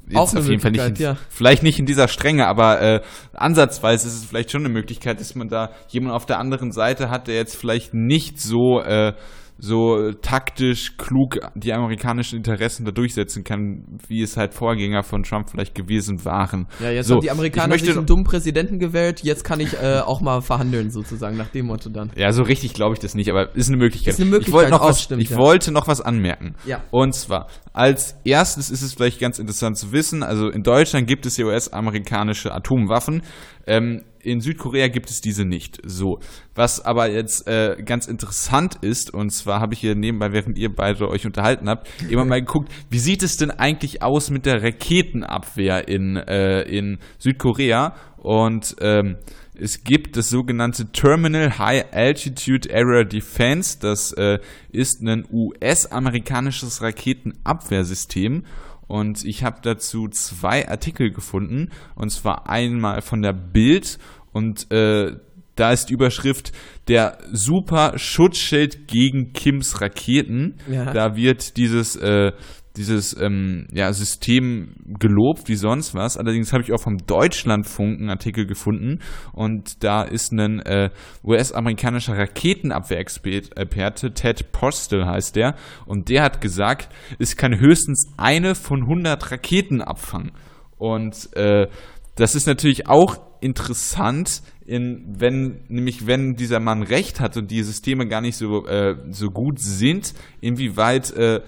jetzt 0.07 0.35
auf 0.35 0.49
jeden 0.49 0.61
Fall 0.61 0.71
nicht, 0.71 0.87
in, 0.87 0.95
ja. 0.95 1.15
vielleicht 1.29 1.61
nicht 1.61 1.77
in 1.77 1.85
dieser 1.85 2.07
Strenge, 2.07 2.47
aber 2.47 2.81
äh, 2.81 3.01
ansatzweise 3.33 4.07
ist 4.07 4.15
es 4.15 4.25
vielleicht 4.25 4.49
schon 4.49 4.65
eine 4.65 4.73
Möglichkeit, 4.73 5.19
dass 5.19 5.35
man 5.35 5.47
da 5.47 5.69
jemanden 5.89 6.15
auf 6.15 6.25
der 6.25 6.39
anderen 6.39 6.71
Seite 6.71 7.11
hat, 7.11 7.27
der 7.27 7.35
jetzt 7.35 7.55
vielleicht 7.55 7.93
nicht 7.93 8.41
so 8.41 8.81
äh, 8.81 9.13
so 9.59 10.13
taktisch 10.13 10.97
klug 10.97 11.39
die 11.55 11.73
amerikanischen 11.73 12.37
Interessen 12.37 12.85
da 12.85 12.91
durchsetzen 12.91 13.43
kann, 13.43 13.99
wie 14.07 14.21
es 14.21 14.37
halt 14.37 14.53
Vorgänger 14.53 15.03
von 15.03 15.23
Trump 15.23 15.49
vielleicht 15.49 15.75
gewesen 15.75 16.23
waren. 16.25 16.67
Ja, 16.79 16.91
jetzt 16.91 17.07
so, 17.07 17.15
haben 17.15 17.21
die 17.21 17.31
Amerikaner 17.31 17.77
sich 17.77 17.89
einen 17.89 18.05
dummen 18.05 18.23
Präsidenten 18.23 18.79
gewählt, 18.79 19.21
jetzt 19.23 19.43
kann 19.43 19.59
ich 19.59 19.73
äh, 19.73 19.99
auch 19.99 20.21
mal 20.21 20.41
verhandeln 20.41 20.89
sozusagen, 20.89 21.37
nach 21.37 21.49
dem 21.49 21.67
Motto 21.67 21.89
dann. 21.89 22.11
Ja, 22.15 22.31
so 22.31 22.43
richtig 22.43 22.73
glaube 22.73 22.93
ich 22.93 22.99
das 22.99 23.15
nicht, 23.15 23.29
aber 23.29 23.53
ist 23.55 23.67
eine 23.67 23.77
Möglichkeit. 23.77 24.13
Ist 24.13 24.21
eine 24.21 24.29
Möglichkeit, 24.29 24.47
ich 24.47 24.53
wollte 24.53 24.71
noch, 24.71 24.83
was, 24.83 25.01
stimmt, 25.01 25.21
ich 25.21 25.31
ja. 25.31 25.37
wollte 25.37 25.71
noch 25.71 25.87
was 25.87 26.01
anmerken. 26.01 26.55
Ja. 26.65 26.81
Und 26.91 27.13
zwar, 27.13 27.47
als 27.73 28.15
erstes 28.23 28.69
ist 28.69 28.81
es 28.81 28.93
vielleicht 28.93 29.19
ganz 29.19 29.39
interessant 29.39 29.77
zu 29.77 29.91
wissen, 29.91 30.23
also 30.23 30.49
in 30.49 30.63
Deutschland 30.63 31.07
gibt 31.07 31.25
es 31.25 31.37
ja 31.37 31.45
US-amerikanische 31.45 32.53
Atomwaffen. 32.53 33.23
Ähm, 33.67 34.03
in 34.21 34.41
Südkorea 34.41 34.87
gibt 34.87 35.09
es 35.09 35.21
diese 35.21 35.45
nicht. 35.45 35.79
So. 35.83 36.19
Was 36.55 36.83
aber 36.83 37.09
jetzt 37.09 37.47
äh, 37.47 37.77
ganz 37.83 38.07
interessant 38.07 38.75
ist, 38.81 39.13
und 39.13 39.29
zwar 39.31 39.61
habe 39.61 39.73
ich 39.73 39.79
hier 39.79 39.95
nebenbei, 39.95 40.31
während 40.31 40.57
ihr 40.57 40.73
beide 40.73 41.07
euch 41.07 41.25
unterhalten 41.25 41.69
habt, 41.69 41.89
immer 42.09 42.25
mal 42.25 42.41
geguckt, 42.41 42.71
wie 42.89 42.99
sieht 42.99 43.23
es 43.23 43.37
denn 43.37 43.51
eigentlich 43.51 44.03
aus 44.03 44.29
mit 44.29 44.45
der 44.45 44.61
Raketenabwehr 44.61 45.87
in, 45.87 46.17
äh, 46.17 46.61
in 46.63 46.99
Südkorea? 47.17 47.95
Und 48.17 48.75
ähm, 48.81 49.17
es 49.61 49.83
gibt 49.83 50.15
das 50.15 50.29
sogenannte 50.29 50.91
Terminal 50.91 51.57
High 51.57 51.93
Altitude 51.93 52.69
Area 52.73 53.03
Defense. 53.03 53.77
Das 53.79 54.13
äh, 54.13 54.39
ist 54.71 55.01
ein 55.01 55.25
US-amerikanisches 55.31 56.81
Raketenabwehrsystem. 56.81 58.43
Und 58.89 59.23
ich 59.23 59.43
habe 59.43 59.59
dazu 59.61 60.09
zwei 60.09 60.67
Artikel 60.67 61.11
gefunden. 61.11 61.69
Und 61.95 62.09
zwar 62.09 62.49
einmal 62.49 63.01
von 63.01 63.21
der 63.21 63.33
Bild 63.33 63.99
und 64.33 64.69
äh, 64.71 65.15
da 65.55 65.71
ist 65.71 65.87
die 65.87 65.93
Überschrift 65.93 66.53
der 66.87 67.17
super 67.31 67.97
Schutzschild 67.97 68.87
gegen 68.87 69.33
Kims 69.33 69.81
Raketen. 69.81 70.55
Ja. 70.71 70.91
Da 70.93 71.15
wird 71.15 71.57
dieses, 71.57 71.95
äh, 71.97 72.31
dieses 72.75 73.19
ähm, 73.19 73.67
ja, 73.71 73.91
System 73.93 74.75
gelobt 74.99 75.47
wie 75.47 75.55
sonst 75.55 75.95
was. 75.95 76.17
Allerdings 76.17 76.53
habe 76.53 76.63
ich 76.63 76.71
auch 76.71 76.81
vom 76.81 76.97
Deutschlandfunk 76.97 77.99
einen 77.99 78.09
Artikel 78.09 78.45
gefunden 78.45 78.99
und 79.33 79.83
da 79.83 80.03
ist 80.03 80.31
ein 80.31 80.59
äh, 80.59 80.89
US-amerikanischer 81.23 82.17
Raketenabwehrexperte, 82.17 84.13
Ted 84.13 84.51
Postel 84.51 85.05
heißt 85.05 85.35
der, 85.35 85.55
und 85.85 86.09
der 86.09 86.23
hat 86.23 86.41
gesagt, 86.41 86.89
es 87.17 87.35
kann 87.35 87.59
höchstens 87.59 88.13
eine 88.17 88.55
von 88.55 88.83
100 88.83 89.31
Raketen 89.31 89.81
abfangen. 89.81 90.31
Und 90.77 91.35
äh, 91.35 91.67
das 92.15 92.35
ist 92.35 92.47
natürlich 92.47 92.87
auch 92.87 93.17
interessant, 93.41 94.41
in, 94.65 95.15
wenn, 95.17 95.61
nämlich 95.67 96.05
wenn 96.05 96.35
dieser 96.35 96.59
Mann 96.59 96.83
recht 96.83 97.19
hat 97.19 97.37
und 97.37 97.49
die 97.49 97.63
Systeme 97.63 98.07
gar 98.07 98.21
nicht 98.21 98.37
so, 98.37 98.65
äh, 98.67 98.95
so 99.09 99.29
gut 99.29 99.59
sind, 99.59 100.13
inwieweit 100.41 101.11
äh, 101.11 101.41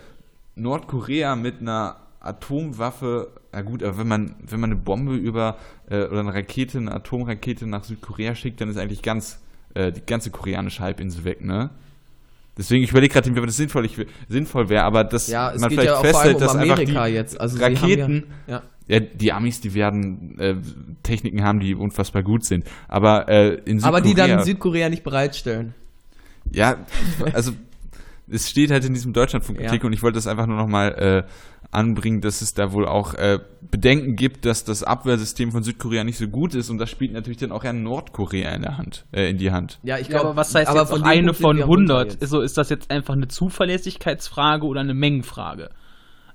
Nordkorea 0.61 1.35
mit 1.35 1.61
einer 1.61 1.97
Atomwaffe, 2.19 3.31
na 3.51 3.61
gut, 3.61 3.83
aber 3.83 3.97
wenn 3.97 4.07
man, 4.07 4.35
wenn 4.41 4.59
man 4.59 4.71
eine 4.71 4.79
Bombe 4.79 5.15
über 5.15 5.57
äh, 5.89 6.05
oder 6.05 6.19
eine 6.19 6.33
Rakete, 6.33 6.77
eine 6.77 6.93
Atomrakete 6.93 7.67
nach 7.67 7.83
Südkorea 7.83 8.35
schickt, 8.35 8.61
dann 8.61 8.69
ist 8.69 8.77
eigentlich 8.77 9.01
ganz 9.01 9.39
äh, 9.73 9.91
die 9.91 10.05
ganze 10.05 10.29
koreanische 10.29 10.81
Halbinsel 10.81 11.23
weg, 11.23 11.43
ne? 11.43 11.71
Deswegen, 12.57 12.83
ich 12.83 12.91
überlege 12.91 13.13
gerade, 13.13 13.33
wie 13.33 13.45
das 13.45 13.55
sinnvoll, 13.55 13.89
sinnvoll 14.27 14.69
wäre, 14.69 14.83
aber 14.83 15.05
dass 15.05 15.27
ja, 15.27 15.53
man 15.57 15.69
vielleicht 15.71 15.87
ja 15.87 16.01
festhält, 16.01 16.35
um 16.35 16.41
dass 16.41 16.55
Amerika 16.55 16.81
einfach 16.81 17.05
die 17.05 17.13
jetzt. 17.13 17.39
Also 17.39 17.59
Raketen, 17.59 18.25
ja, 18.45 18.61
ja, 18.87 18.99
die 18.99 19.31
Amis, 19.31 19.61
die 19.61 19.73
werden 19.73 20.37
äh, 20.37 20.55
Techniken 21.01 21.43
haben, 21.43 21.61
die 21.61 21.75
unfassbar 21.75 22.23
gut 22.23 22.43
sind. 22.43 22.67
Aber 22.89 23.29
äh, 23.29 23.53
in 23.53 23.79
Südkorea. 23.79 23.87
Aber 23.87 24.01
die 24.01 24.13
dann 24.13 24.31
in 24.31 24.43
Südkorea 24.43 24.89
nicht 24.89 25.03
bereitstellen. 25.03 25.73
Ja, 26.51 26.85
also 27.33 27.53
es 28.31 28.49
steht 28.49 28.71
halt 28.71 28.85
in 28.85 28.93
diesem 28.93 29.13
Deutschlandfunkartikel 29.13 29.83
ja. 29.83 29.87
und 29.87 29.93
ich 29.93 30.03
wollte 30.03 30.15
das 30.15 30.27
einfach 30.27 30.47
nur 30.47 30.57
nochmal 30.57 30.91
äh, 30.93 31.23
anbringen, 31.71 32.21
dass 32.21 32.41
es 32.41 32.53
da 32.53 32.71
wohl 32.71 32.87
auch 32.87 33.13
äh, 33.13 33.39
Bedenken 33.61 34.15
gibt, 34.15 34.45
dass 34.45 34.63
das 34.63 34.83
Abwehrsystem 34.83 35.51
von 35.51 35.63
Südkorea 35.63 36.03
nicht 36.03 36.17
so 36.17 36.27
gut 36.27 36.55
ist 36.55 36.69
und 36.69 36.77
das 36.77 36.89
spielt 36.89 37.13
natürlich 37.13 37.37
dann 37.37 37.51
auch 37.51 37.63
ja 37.63 37.73
Nordkorea 37.73 38.51
in 38.51 38.61
der 38.61 38.77
Hand, 38.77 39.05
äh, 39.11 39.29
in 39.29 39.37
die 39.37 39.51
Hand. 39.51 39.79
Ja, 39.83 39.97
ich 39.97 40.09
glaube, 40.09 40.29
ja, 40.29 40.35
was 40.35 40.53
heißt 40.55 40.69
aber 40.69 40.81
jetzt 40.81 40.89
von 40.89 41.03
eine 41.03 41.33
von 41.33 41.61
100? 41.61 42.17
So, 42.27 42.41
ist 42.41 42.57
das 42.57 42.69
jetzt 42.69 42.91
einfach 42.91 43.13
eine 43.13 43.27
Zuverlässigkeitsfrage 43.27 44.65
oder 44.65 44.81
eine 44.81 44.93
Mengenfrage? 44.93 45.69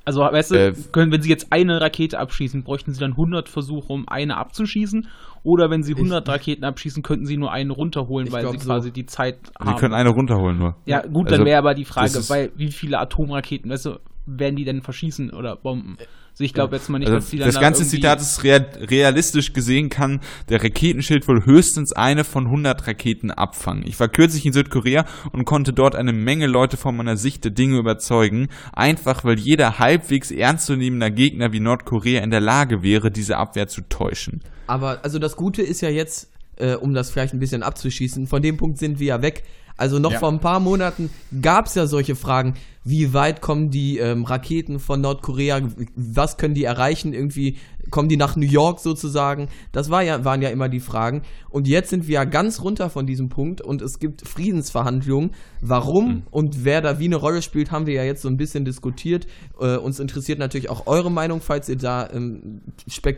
Also, 0.06 0.20
weißt 0.20 0.52
du, 0.52 0.54
äh, 0.54 0.74
können, 0.92 1.10
wenn 1.10 1.20
sie 1.20 1.28
jetzt 1.28 1.48
eine 1.50 1.80
Rakete 1.80 2.20
abschießen, 2.20 2.62
bräuchten 2.62 2.94
sie 2.94 3.00
dann 3.00 3.10
100 3.12 3.48
Versuche, 3.48 3.92
um 3.92 4.08
eine 4.08 4.36
abzuschießen? 4.36 5.08
Oder 5.42 5.68
wenn 5.68 5.82
sie 5.82 5.94
100 5.94 6.26
ich, 6.26 6.32
Raketen 6.32 6.64
abschießen, 6.64 7.02
könnten 7.02 7.26
sie 7.26 7.36
nur 7.36 7.50
eine 7.50 7.72
runterholen, 7.72 8.30
weil 8.30 8.48
sie 8.48 8.58
quasi 8.58 8.88
so. 8.88 8.94
die 8.94 9.06
Zeit 9.06 9.36
haben. 9.58 9.70
Sie 9.70 9.80
können 9.80 9.94
eine 9.94 10.10
runterholen 10.10 10.58
nur. 10.58 10.76
Ja, 10.86 11.02
gut, 11.02 11.26
also, 11.26 11.38
dann 11.38 11.44
wäre 11.44 11.58
aber 11.58 11.74
die 11.74 11.84
Frage, 11.84 12.14
weil 12.28 12.52
wie 12.54 12.70
viele 12.70 13.00
Atomraketen, 13.00 13.68
weißt 13.68 13.86
du, 13.86 13.98
werden 14.26 14.54
die 14.54 14.64
denn 14.64 14.80
verschießen 14.80 15.30
oder 15.30 15.56
Bomben? 15.56 15.98
Also 16.36 16.44
ich 16.44 16.52
glaube 16.52 16.76
jetzt 16.76 16.90
mal 16.90 16.98
nicht, 16.98 17.08
also 17.08 17.18
dass 17.18 17.30
die 17.30 17.38
dann 17.38 17.48
Das 17.48 17.58
ganze 17.58 17.84
da 17.84 17.88
Zitat 17.88 18.20
ist 18.20 18.44
realistisch 18.44 19.54
gesehen, 19.54 19.88
kann 19.88 20.20
der 20.50 20.62
Raketenschild 20.62 21.26
wohl 21.28 21.46
höchstens 21.46 21.94
eine 21.94 22.24
von 22.24 22.44
100 22.44 22.86
Raketen 22.86 23.30
abfangen. 23.30 23.86
Ich 23.86 23.98
war 23.98 24.08
kürzlich 24.08 24.44
in 24.44 24.52
Südkorea 24.52 25.06
und 25.32 25.46
konnte 25.46 25.72
dort 25.72 25.96
eine 25.96 26.12
Menge 26.12 26.46
Leute 26.46 26.76
von 26.76 26.94
meiner 26.94 27.16
Sicht 27.16 27.44
der 27.44 27.52
Dinge 27.52 27.78
überzeugen, 27.78 28.48
einfach 28.74 29.24
weil 29.24 29.38
jeder 29.38 29.78
halbwegs 29.78 30.30
ernstzunehmender 30.30 31.10
Gegner 31.10 31.52
wie 31.52 31.60
Nordkorea 31.60 32.22
in 32.22 32.28
der 32.28 32.42
Lage 32.42 32.82
wäre, 32.82 33.10
diese 33.10 33.38
Abwehr 33.38 33.66
zu 33.68 33.80
täuschen. 33.88 34.42
Aber 34.66 35.02
also 35.04 35.18
das 35.18 35.36
Gute 35.36 35.62
ist 35.62 35.80
ja 35.80 35.88
jetzt, 35.88 36.30
äh, 36.56 36.74
um 36.74 36.92
das 36.92 37.10
vielleicht 37.10 37.32
ein 37.32 37.40
bisschen 37.40 37.62
abzuschießen, 37.62 38.26
von 38.26 38.42
dem 38.42 38.58
Punkt 38.58 38.76
sind 38.76 39.00
wir 39.00 39.06
ja 39.06 39.22
weg. 39.22 39.44
Also 39.76 39.98
noch 39.98 40.12
ja. 40.12 40.18
vor 40.18 40.30
ein 40.30 40.40
paar 40.40 40.60
Monaten 40.60 41.10
gab 41.42 41.66
es 41.66 41.74
ja 41.74 41.86
solche 41.86 42.14
Fragen 42.14 42.54
wie 42.86 43.12
weit 43.12 43.40
kommen 43.40 43.70
die 43.70 43.98
ähm, 43.98 44.24
Raketen 44.24 44.78
von 44.78 45.00
Nordkorea, 45.00 45.60
was 45.96 46.36
können 46.36 46.54
die 46.54 46.62
erreichen, 46.62 47.12
irgendwie 47.12 47.58
kommen 47.90 48.08
die 48.08 48.16
nach 48.16 48.36
New 48.36 48.46
York 48.46 48.78
sozusagen. 48.78 49.48
Das 49.72 49.90
war 49.90 50.02
ja, 50.02 50.24
waren 50.24 50.40
ja 50.40 50.50
immer 50.50 50.68
die 50.68 50.78
Fragen. 50.78 51.22
Und 51.50 51.66
jetzt 51.66 51.90
sind 51.90 52.06
wir 52.06 52.14
ja 52.14 52.24
ganz 52.24 52.62
runter 52.62 52.88
von 52.88 53.04
diesem 53.04 53.28
Punkt 53.28 53.60
und 53.60 53.82
es 53.82 53.98
gibt 53.98 54.26
Friedensverhandlungen. 54.26 55.32
Warum 55.60 56.06
mhm. 56.06 56.22
und 56.30 56.64
wer 56.64 56.80
da 56.80 57.00
wie 57.00 57.06
eine 57.06 57.16
Rolle 57.16 57.42
spielt, 57.42 57.72
haben 57.72 57.86
wir 57.86 57.94
ja 57.94 58.04
jetzt 58.04 58.22
so 58.22 58.28
ein 58.28 58.36
bisschen 58.36 58.64
diskutiert. 58.64 59.26
Äh, 59.58 59.78
uns 59.78 59.98
interessiert 59.98 60.38
natürlich 60.38 60.70
auch 60.70 60.86
eure 60.86 61.10
Meinung, 61.10 61.40
falls 61.40 61.68
ihr 61.68 61.78
da 61.78 62.08
ähm, 62.12 62.60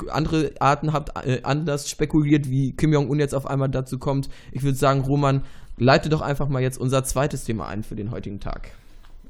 andere 0.09 0.53
Arten 0.61 0.95
habt, 0.95 1.11
äh, 1.27 1.43
anders 1.43 1.91
spekuliert, 1.91 2.49
wie 2.49 2.73
Kim 2.73 2.95
Jong-un 2.95 3.21
jetzt 3.21 3.35
auf 3.35 3.47
einmal 3.47 3.69
dazu 3.69 3.99
kommt. 3.99 4.31
Ich 4.53 4.63
würde 4.63 4.79
sagen, 4.79 5.03
Roman, 5.03 5.43
leite 5.79 6.09
doch 6.09 6.21
einfach 6.21 6.49
mal 6.49 6.63
jetzt 6.63 6.79
unser 6.79 7.05
zweites 7.05 7.45
Thema 7.45 7.69
ein 7.69 7.83
für 7.83 7.97
den 7.97 8.11
heutigen 8.11 8.41
Tag. 8.41 8.71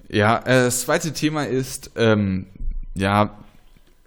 Ja, 0.09 0.39
äh, 0.39 0.65
das 0.65 0.83
zweite 0.83 1.13
Thema 1.13 1.45
ist, 1.45 1.91
ähm, 1.97 2.47
ja, 2.95 3.39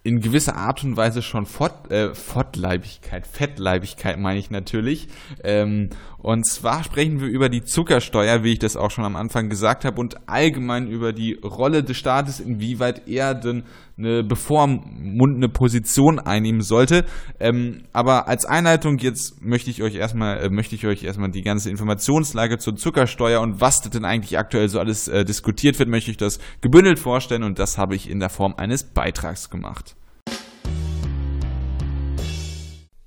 in 0.04 0.20
gewisser 0.20 0.56
Art 0.56 0.84
und 0.84 0.98
Weise 0.98 1.22
schon 1.22 1.46
Fort, 1.46 1.92
äh, 1.92 2.16
Fortleibigkeit, 2.16 3.28
Fettleibigkeit 3.28 4.18
meine 4.18 4.40
ich 4.40 4.50
natürlich. 4.50 5.08
Ähm, 5.44 5.90
und 6.18 6.46
zwar 6.46 6.84
sprechen 6.84 7.20
wir 7.20 7.28
über 7.28 7.50
die 7.50 7.64
Zuckersteuer, 7.64 8.44
wie 8.44 8.54
ich 8.54 8.60
das 8.60 8.78
auch 8.78 8.90
schon 8.90 9.06
am 9.06 9.16
Anfang 9.16 9.50
gesagt 9.50 9.86
habe, 9.86 10.00
und 10.00 10.28
allgemein 10.28 10.88
über 10.88 11.14
die 11.14 11.34
Rolle 11.44 11.84
des 11.84 11.98
Staates, 11.98 12.40
inwieweit 12.40 13.08
er 13.08 13.36
denn 13.36 13.64
eine 13.98 14.24
bevormundende 14.24 15.50
Position 15.50 16.20
einnehmen 16.20 16.62
sollte. 16.62 17.06
Ähm, 17.40 17.84
aber 17.94 18.28
als 18.28 18.46
Einleitung 18.46 18.98
jetzt 18.98 19.42
möchte 19.44 19.70
ich 19.70 19.84
euch 19.84 19.96
erstmal, 19.96 20.40
äh, 20.40 20.50
möchte 20.50 20.74
ich 20.76 20.88
euch 20.88 21.04
erstmal 21.04 21.30
die 21.30 21.44
ganze 21.44 21.70
Informationslage 21.70 22.58
zur 22.58 22.76
Zuckersteuer 22.76 23.42
und 23.42 23.62
was 23.62 23.82
denn 23.82 24.06
eigentlich 24.06 24.40
aktuell 24.40 24.68
so 24.70 24.80
alles 24.80 25.08
äh, 25.08 25.24
diskutiert 25.26 25.78
wird, 25.78 25.90
möchte 25.90 26.10
ich 26.10 26.18
das 26.18 26.40
gebündelt 26.62 26.98
vorstellen 26.98 27.44
und 27.44 27.60
das 27.60 27.78
habe 27.78 27.96
ich 27.96 28.10
in 28.10 28.20
der 28.20 28.30
Form 28.30 28.56
eines 28.58 28.84
Beitrags 28.84 29.50
gemacht. 29.50 29.91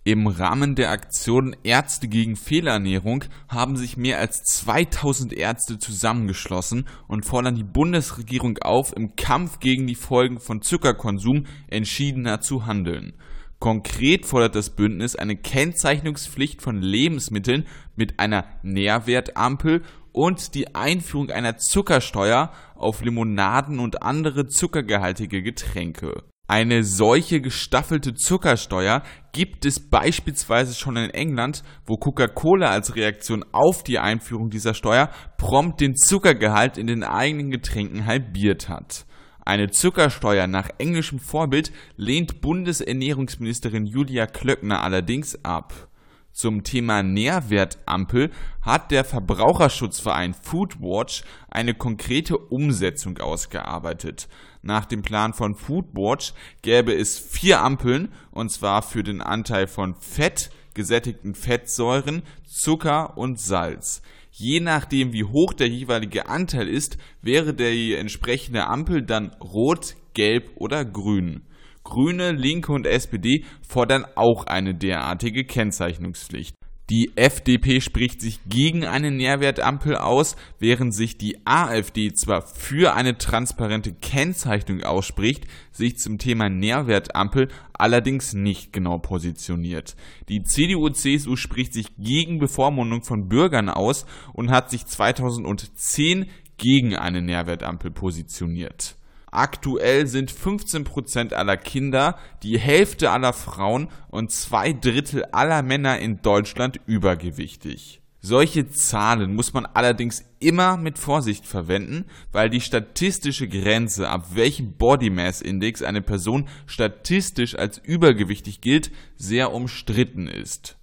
Im 0.07 0.27
Rahmen 0.27 0.75
der 0.75 0.91
Aktion 0.91 1.57
Ärzte 1.63 2.09
gegen 2.09 2.37
Fehlernährung 2.37 3.25
haben 3.49 3.79
sich 3.79 3.97
mehr 3.97 4.19
als 4.19 4.43
2000 4.43 5.33
Ärzte 5.33 5.79
zusammengeschlossen 5.79 6.87
und 7.09 7.25
fordern 7.25 7.55
die 7.55 7.65
Bundesregierung 7.65 8.59
auf, 8.59 8.95
im 8.95 9.17
Kampf 9.17 9.61
gegen 9.61 9.87
die 9.87 9.95
Folgen 9.95 10.41
von 10.41 10.61
Zuckerkonsum 10.61 11.47
entschiedener 11.69 12.43
zu 12.43 12.67
handeln. 12.67 13.15
Konkret 13.61 14.27
fordert 14.27 14.57
das 14.57 14.69
Bündnis 14.69 15.17
eine 15.17 15.37
Kennzeichnungspflicht 15.37 16.61
von 16.61 16.83
Lebensmitteln 16.83 17.67
mit 17.97 18.21
einer 18.21 18.45
Nährwertampel 18.63 19.85
und 20.13 20.55
die 20.55 20.75
Einführung 20.75 21.31
einer 21.31 21.57
Zuckersteuer 21.57 22.53
auf 22.75 23.01
Limonaden 23.01 23.79
und 23.79 24.03
andere 24.03 24.49
zuckergehaltige 24.49 25.43
Getränke. 25.43 26.25
Eine 26.47 26.85
solche 26.85 27.41
gestaffelte 27.41 28.15
Zuckersteuer 28.15 29.03
gibt 29.33 29.65
es 29.65 29.81
beispielsweise 29.81 30.75
schon 30.75 30.97
in 30.97 31.09
England, 31.09 31.63
wo 31.87 31.97
Coca-Cola 31.97 32.69
als 32.69 32.97
Reaktion 32.97 33.47
auf 33.53 33.83
die 33.83 33.99
Einführung 33.99 34.51
dieser 34.51 34.75
Steuer 34.75 35.09
prompt 35.39 35.81
den 35.81 35.97
Zuckergehalt 35.97 36.77
in 36.77 36.87
den 36.87 37.03
eigenen 37.03 37.51
Getränken 37.51 38.05
halbiert 38.05 38.69
hat. 38.69 39.07
Eine 39.47 39.71
Zuckersteuer 39.71 40.47
nach 40.47 40.69
englischem 40.77 41.19
Vorbild 41.19 41.73
lehnt 41.97 42.43
Bundesernährungsministerin 42.43 43.87
Julia 43.87 44.27
Klöckner 44.27 44.83
allerdings 44.83 45.43
ab. 45.45 45.89
Zum 46.35 46.65
Thema 46.65 47.05
Nährwertampel 47.05 48.33
hat 48.61 48.91
der 48.91 49.05
Verbraucherschutzverein 49.05 50.35
Foodwatch 50.35 51.23
eine 51.49 51.75
konkrete 51.75 52.37
Umsetzung 52.37 53.19
ausgearbeitet. 53.19 54.27
Nach 54.61 54.85
dem 54.85 55.03
Plan 55.03 55.33
von 55.33 55.55
Foodwatch 55.55 56.35
gäbe 56.63 56.93
es 56.93 57.21
vier 57.21 57.61
Ampeln, 57.61 58.09
und 58.33 58.51
zwar 58.51 58.83
für 58.83 59.05
den 59.05 59.23
Anteil 59.23 59.69
von 59.69 59.95
Fett, 59.95 60.51
gesättigten 60.75 61.37
Fettsäuren, 61.37 62.25
Zucker 62.45 63.17
und 63.17 63.39
Salz. 63.39 64.03
Je 64.33 64.59
nachdem, 64.59 65.13
wie 65.13 65.23
hoch 65.23 65.53
der 65.53 65.69
jeweilige 65.69 66.29
Anteil 66.29 66.67
ist, 66.67 66.99
wäre 67.23 67.55
die 67.55 67.95
entsprechende 67.95 68.67
Ampel 68.67 69.03
dann 69.03 69.29
rot, 69.35 69.95
gelb 70.15 70.51
oder 70.57 70.85
grün. 70.85 71.43
Grüne, 71.85 72.33
Linke 72.33 72.73
und 72.73 72.87
SPD 72.87 73.45
fordern 73.67 74.05
auch 74.17 74.47
eine 74.47 74.75
derartige 74.75 75.45
Kennzeichnungspflicht. 75.45 76.57
Die 76.91 77.13
FDP 77.17 77.81
spricht 77.81 78.21
sich 78.21 78.41
gegen 78.47 78.85
eine 78.85 79.11
Nährwertampel 79.11 79.97
aus, 79.97 80.37
während 80.59 80.95
sich 80.95 81.17
die 81.17 81.39
AfD 81.47 82.13
zwar 82.13 82.43
für 82.43 82.95
eine 82.95 83.17
transparente 83.17 83.95
Kennzeichnung 83.95 84.83
ausspricht, 84.83 85.47
sich 85.73 85.97
zum 85.97 86.19
Thema 86.19 86.51
Nährwertampel 86.51 87.49
allerdings 87.73 88.35
nicht 88.35 88.75
genau 88.75 88.99
positioniert. 88.99 89.97
Die 90.29 90.43
CDU-CSU 90.43 91.37
spricht 91.37 91.73
sich 91.73 91.97
gegen 91.97 92.39
Bevormundung 92.39 93.03
von 93.03 93.29
Bürgern 93.29 93.71
aus 93.71 94.05
und 94.35 94.51
hat 94.51 94.71
sich 94.71 94.85
2010 94.85 96.27
gegen 96.59 96.97
eine 96.97 97.23
Nährwertampel 97.23 97.93
positioniert. 97.93 98.97
Aktuell 99.35 100.07
sind 100.07 100.31
15% 100.31 101.35
aller 101.35 101.57
Kinder, 101.57 102.17
die 102.45 102.57
Hälfte 102.57 103.11
aller 103.11 103.33
Frauen 103.33 103.89
und 104.09 104.31
zwei 104.31 104.73
Drittel 104.73 105.25
aller 105.33 105.63
Männer 105.63 105.99
in 105.99 106.23
Deutschland 106.23 106.79
übergewichtig. 106.87 108.01
Solche 108.21 108.71
Zahlen 108.71 109.35
muss 109.35 109.53
man 109.53 109.67
allerdings 109.67 110.25
immer 110.39 110.77
mit 110.77 110.99
Vorsicht 110.99 111.47
verwenden, 111.47 112.05
weil 112.31 112.49
die 112.49 112.61
statistische 112.61 113.49
Grenze, 113.49 114.09
ab 114.09 114.29
welchem 114.35 114.75
Body 114.75 115.11
Mass 115.11 115.43
Index 115.43 115.83
eine 115.83 116.01
Person 116.01 116.49
statistisch 116.67 117.55
als 117.55 117.79
übergewichtig 117.79 118.61
gilt, 118.61 118.93
sehr 119.17 119.53
umstritten 119.53 120.29
ist. 120.29 120.79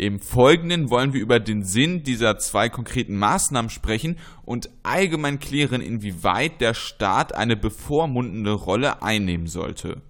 Im 0.00 0.18
Folgenden 0.18 0.88
wollen 0.88 1.12
wir 1.12 1.20
über 1.20 1.40
den 1.40 1.62
Sinn 1.62 2.04
dieser 2.04 2.38
zwei 2.38 2.70
konkreten 2.70 3.18
Maßnahmen 3.18 3.68
sprechen 3.68 4.16
und 4.46 4.70
allgemein 4.82 5.40
klären, 5.40 5.82
inwieweit 5.82 6.62
der 6.62 6.72
Staat 6.72 7.34
eine 7.34 7.54
bevormundende 7.54 8.52
Rolle 8.52 9.02
einnehmen 9.02 9.46
sollte. 9.46 10.00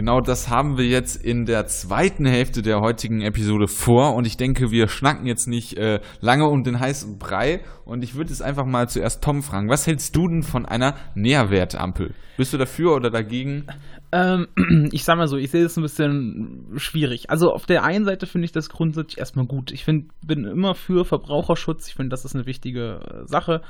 Genau 0.00 0.22
das 0.22 0.48
haben 0.48 0.78
wir 0.78 0.86
jetzt 0.86 1.22
in 1.22 1.44
der 1.44 1.66
zweiten 1.66 2.24
Hälfte 2.24 2.62
der 2.62 2.80
heutigen 2.80 3.20
Episode 3.20 3.68
vor 3.68 4.14
und 4.14 4.26
ich 4.26 4.38
denke, 4.38 4.70
wir 4.70 4.88
schnacken 4.88 5.26
jetzt 5.26 5.46
nicht 5.46 5.76
äh, 5.76 6.00
lange 6.22 6.48
um 6.48 6.62
den 6.62 6.80
heißen 6.80 7.18
Brei 7.18 7.60
und 7.84 8.02
ich 8.02 8.14
würde 8.14 8.32
es 8.32 8.40
einfach 8.40 8.64
mal 8.64 8.88
zuerst 8.88 9.22
Tom 9.22 9.42
fragen. 9.42 9.68
Was 9.68 9.86
hältst 9.86 10.16
du 10.16 10.26
denn 10.26 10.42
von 10.42 10.64
einer 10.64 10.96
Nährwertampel? 11.14 12.14
Bist 12.38 12.54
du 12.54 12.56
dafür 12.56 12.96
oder 12.96 13.10
dagegen? 13.10 13.66
Ähm, 14.10 14.46
ich 14.90 15.04
sag 15.04 15.18
mal 15.18 15.28
so, 15.28 15.36
ich 15.36 15.50
sehe 15.50 15.64
das 15.64 15.76
ein 15.76 15.82
bisschen 15.82 16.72
schwierig. 16.76 17.28
Also 17.28 17.50
auf 17.50 17.66
der 17.66 17.84
einen 17.84 18.06
Seite 18.06 18.24
finde 18.24 18.46
ich 18.46 18.52
das 18.52 18.70
grundsätzlich 18.70 19.18
erstmal 19.18 19.44
gut. 19.44 19.70
Ich 19.70 19.84
find, 19.84 20.06
bin 20.26 20.46
immer 20.46 20.74
für 20.74 21.04
Verbraucherschutz. 21.04 21.88
Ich 21.88 21.94
finde, 21.94 22.08
das 22.08 22.24
ist 22.24 22.34
eine 22.34 22.46
wichtige 22.46 23.00
äh, 23.00 23.26
Sache. 23.26 23.60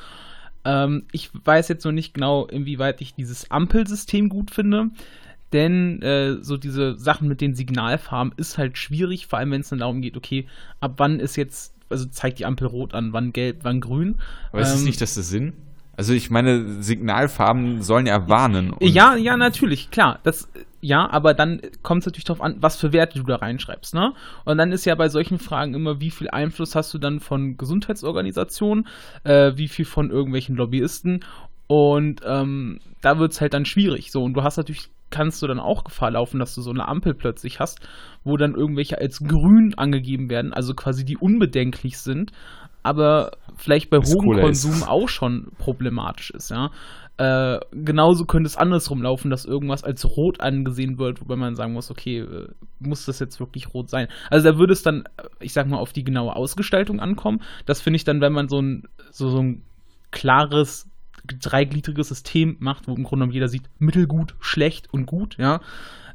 Ähm, 0.65 1.07
ich 1.11 1.31
weiß 1.45 1.67
jetzt 1.67 1.85
noch 1.85 1.91
nicht 1.91 2.15
genau, 2.15 2.47
inwieweit 2.47 3.01
ich 3.01 3.15
dieses 3.15 3.51
Ampelsystem 3.51 4.29
gut 4.29 4.53
finde 4.53 4.91
denn 5.53 6.01
äh, 6.03 6.37
so 6.43 6.57
diese 6.57 6.97
Sachen 6.97 7.29
mit 7.29 7.41
den 7.41 7.55
Signalfarben 7.55 8.33
ist 8.37 8.59
halt 8.59 8.79
schwierig, 8.79 9.27
vor 9.27 9.39
allem 9.39 9.51
wenn 9.51 9.61
es 9.61 9.69
dann 9.71 9.81
darum 9.81 10.01
geht, 10.01 10.17
okay, 10.17 10.47
ab 10.81 10.95
wann 10.99 11.21
ist 11.21 11.37
jetzt, 11.37 11.75
also 11.89 12.07
zeigt 12.07 12.39
die 12.39 12.47
Ampel 12.47 12.69
rot 12.69 12.95
an, 12.95 13.13
wann 13.13 13.33
gelb, 13.33 13.61
wann 13.63 13.81
grün. 13.81 14.17
Aber 14.51 14.59
ähm, 14.59 14.65
ist 14.65 14.73
das 14.73 14.83
nicht 14.83 15.01
das 15.01 15.15
der 15.15 15.25
Sinn? 15.25 15.53
Also 15.97 16.15
ich 16.15 16.31
meine, 16.31 16.83
Signalfarben 16.83 17.83
sollen 17.83 18.07
ja 18.07 18.27
warnen. 18.29 18.75
ja, 18.81 19.17
ja, 19.17 19.37
natürlich, 19.37 19.91
klar. 19.91 20.21
Das, 20.23 20.49
ja, 20.81 21.11
aber 21.11 21.35
dann 21.35 21.61
kommt 21.83 22.03
es 22.03 22.07
natürlich 22.07 22.25
darauf 22.25 22.41
an, 22.41 22.57
was 22.61 22.77
für 22.77 22.95
Werte 22.95 23.19
du 23.19 23.25
da 23.27 23.37
reinschreibst, 23.37 23.93
ne? 23.93 24.15
Und 24.47 24.57
dann 24.57 24.73
ist 24.73 24.87
ja 24.87 24.95
bei 24.95 25.11
solchen 25.11 25.39
Fragen 25.39 25.75
immer, 25.75 26.01
wie 26.01 26.11
viel 26.11 26.31
Einfluss 26.31 26.75
hast 26.75 26.95
du 26.95 26.99
dann 26.99 27.21
von 27.21 27.59
Gesundheitsorganisationen, 27.59 28.87
äh, 29.25 29.53
wie 29.57 29.69
viel 29.69 29.85
von 29.85 30.11
irgendwelchen 30.11 30.57
Lobbyisten 30.57 31.23
und 31.67 32.23
ähm, 32.25 32.81
da 33.01 33.19
wird 33.19 33.33
es 33.33 33.41
halt 33.41 33.55
dann 33.55 33.65
schwierig. 33.65 34.11
So, 34.11 34.25
und 34.25 34.35
du 34.35 34.43
hast 34.43 34.57
natürlich 34.57 34.89
kannst 35.11 35.43
du 35.43 35.47
dann 35.47 35.61
auch 35.61 35.85
Gefahr 35.85 36.13
laufen, 36.13 36.39
dass 36.39 36.55
du 36.55 36.63
so 36.63 36.71
eine 36.71 36.89
Ampel 36.89 37.15
plötzlich 37.15 37.61
hast, 37.61 37.81
wo 38.25 38.37
dann 38.37 38.55
irgendwelche 38.55 38.99
als 38.99 39.21
grün 39.21 39.75
angegeben 39.77 40.31
werden, 40.31 40.53
also 40.53 40.75
quasi 40.75 41.05
die 41.05 41.17
unbedenklich 41.17 41.99
sind, 41.99 42.33
aber 42.83 43.33
vielleicht 43.57 43.91
bei 43.91 43.99
hohem 43.99 44.41
Konsum 44.41 44.83
auch 44.83 45.09
schon 45.09 45.49
problematisch 45.59 46.31
ist, 46.31 46.51
ja. 46.51 46.71
Äh, 47.21 47.61
genauso 47.73 48.25
könnte 48.25 48.47
es 48.47 48.57
andersrum 48.57 49.03
laufen, 49.03 49.31
dass 49.31 49.45
irgendwas 49.45 49.85
als 49.85 50.07
rot 50.17 50.41
angesehen 50.41 50.99
wird, 50.99 51.21
wobei 51.21 51.37
man 51.37 51.55
sagen 51.55 51.75
muss, 51.75 51.91
okay, 51.91 52.21
äh, 52.21 52.49
muss 52.79 53.05
das 53.05 53.19
jetzt 53.19 53.39
wirklich 53.41 53.75
rot 53.75 53.91
sein? 53.91 54.09
Also 54.31 54.51
da 54.51 54.59
würde 54.59 54.73
es 54.73 54.83
dann, 54.83 55.05
äh, 55.19 55.25
ich 55.41 55.53
sag 55.53 55.67
mal, 55.67 55.77
auf 55.77 55.93
die 55.93 56.03
genaue 56.03 56.35
Ausgestaltung 56.35 56.99
ankommen. 56.99 57.43
Das 57.67 57.83
finde 57.83 57.99
ich 57.99 58.05
dann, 58.05 58.23
wenn 58.23 58.33
man 58.33 58.49
so 58.49 58.63
ein, 58.63 58.85
so, 59.11 59.29
so 59.29 59.39
ein 59.43 59.63
klares 60.11 60.90
dreigliedriges 61.27 62.09
System 62.09 62.57
macht, 62.61 62.89
wo 62.89 62.95
im 62.95 63.03
Grunde 63.03 63.25
genommen 63.25 63.33
jeder 63.33 63.49
sieht, 63.49 63.65
mittelgut, 63.79 64.35
schlecht 64.41 64.93
und 64.93 65.07
gut, 65.07 65.37
ja, 65.39 65.61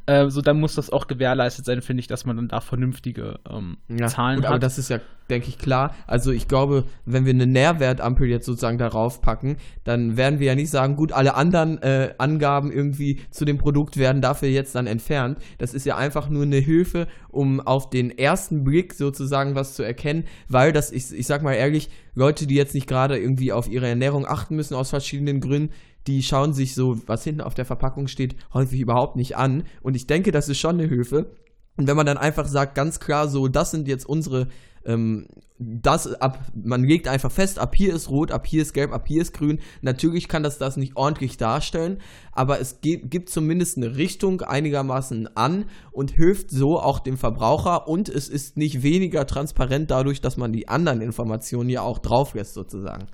äh, 0.07 0.29
so 0.29 0.41
dann 0.41 0.59
muss 0.59 0.75
das 0.75 0.91
auch 0.91 1.07
gewährleistet 1.07 1.65
sein, 1.65 1.81
finde 1.81 2.01
ich, 2.01 2.07
dass 2.07 2.25
man 2.25 2.35
dann 2.35 2.47
da 2.47 2.61
vernünftige 2.61 3.39
ähm, 3.49 3.77
ja, 3.87 4.07
Zahlen 4.07 4.37
gut, 4.37 4.45
hat. 4.45 4.51
Aber 4.51 4.59
das 4.59 4.77
ist 4.77 4.89
ja, 4.89 4.99
denke 5.29 5.47
ich, 5.49 5.57
klar. 5.57 5.95
Also 6.05 6.31
ich 6.31 6.47
glaube, 6.47 6.83
wenn 7.05 7.25
wir 7.25 7.33
eine 7.33 7.47
Nährwertampel 7.47 8.27
jetzt 8.27 8.45
sozusagen 8.45 8.77
darauf 8.77 9.21
packen, 9.21 9.57
dann 9.83 10.15
werden 10.15 10.39
wir 10.39 10.47
ja 10.47 10.55
nicht 10.55 10.69
sagen, 10.69 10.95
gut, 10.95 11.11
alle 11.11 11.33
anderen 11.33 11.81
äh, 11.81 12.13
Angaben 12.19 12.71
irgendwie 12.71 13.21
zu 13.31 13.45
dem 13.45 13.57
Produkt 13.57 13.97
werden 13.97 14.21
dafür 14.21 14.49
jetzt 14.49 14.75
dann 14.75 14.85
entfernt. 14.85 15.39
Das 15.57 15.73
ist 15.73 15.85
ja 15.85 15.97
einfach 15.97 16.29
nur 16.29 16.43
eine 16.43 16.57
Hilfe, 16.57 17.07
um 17.29 17.59
auf 17.59 17.89
den 17.89 18.15
ersten 18.15 18.63
Blick 18.63 18.93
sozusagen 18.93 19.55
was 19.55 19.73
zu 19.73 19.81
erkennen, 19.81 20.25
weil 20.47 20.71
das, 20.71 20.91
ich, 20.91 21.11
ich 21.13 21.25
sag 21.25 21.41
mal 21.41 21.53
ehrlich, 21.53 21.89
Leute, 22.13 22.45
die 22.47 22.55
jetzt 22.55 22.75
nicht 22.75 22.87
gerade 22.87 23.17
irgendwie 23.17 23.51
auf 23.51 23.67
ihre 23.67 23.87
Ernährung 23.87 24.25
achten 24.25 24.55
müssen 24.55 24.75
aus 24.75 24.91
verschiedenen 24.91 25.41
Gründen, 25.41 25.73
die 26.07 26.23
schauen 26.23 26.53
sich 26.53 26.75
so, 26.75 26.97
was 27.07 27.23
hinten 27.23 27.41
auf 27.41 27.53
der 27.53 27.65
Verpackung 27.65 28.07
steht, 28.07 28.35
häufig 28.53 28.79
überhaupt 28.79 29.15
nicht 29.15 29.37
an. 29.37 29.63
Und 29.81 29.95
ich 29.95 30.07
denke, 30.07 30.31
das 30.31 30.49
ist 30.49 30.59
schon 30.59 30.79
eine 30.79 30.87
Hilfe. 30.87 31.31
Und 31.77 31.87
wenn 31.87 31.97
man 31.97 32.05
dann 32.05 32.17
einfach 32.17 32.47
sagt, 32.47 32.75
ganz 32.75 32.99
klar, 32.99 33.27
so, 33.27 33.47
das 33.47 33.71
sind 33.71 33.87
jetzt 33.87 34.07
unsere, 34.07 34.47
ähm, 34.85 35.27
das 35.57 36.07
ab, 36.21 36.39
man 36.53 36.83
legt 36.83 37.07
einfach 37.07 37.31
fest, 37.31 37.59
ab 37.59 37.75
hier 37.75 37.93
ist 37.93 38.09
rot, 38.09 38.31
ab 38.31 38.45
hier 38.45 38.61
ist 38.61 38.73
gelb, 38.73 38.91
ab 38.93 39.07
hier 39.07 39.21
ist 39.21 39.33
grün. 39.33 39.59
Natürlich 39.81 40.27
kann 40.27 40.43
das 40.43 40.57
das 40.57 40.77
nicht 40.77 40.95
ordentlich 40.95 41.37
darstellen, 41.37 41.99
aber 42.31 42.61
es 42.61 42.81
gibt, 42.81 43.09
gibt 43.09 43.29
zumindest 43.29 43.77
eine 43.77 43.97
Richtung 43.97 44.41
einigermaßen 44.41 45.35
an 45.35 45.65
und 45.91 46.11
hilft 46.11 46.49
so 46.49 46.79
auch 46.79 46.99
dem 46.99 47.17
Verbraucher 47.17 47.87
und 47.87 48.09
es 48.09 48.29
ist 48.29 48.57
nicht 48.57 48.83
weniger 48.83 49.25
transparent 49.25 49.91
dadurch, 49.91 50.21
dass 50.21 50.37
man 50.37 50.53
die 50.53 50.67
anderen 50.67 51.01
Informationen 51.01 51.69
ja 51.69 51.81
auch 51.81 51.99
drauf 51.99 52.35
lässt 52.35 52.53
sozusagen. 52.53 53.07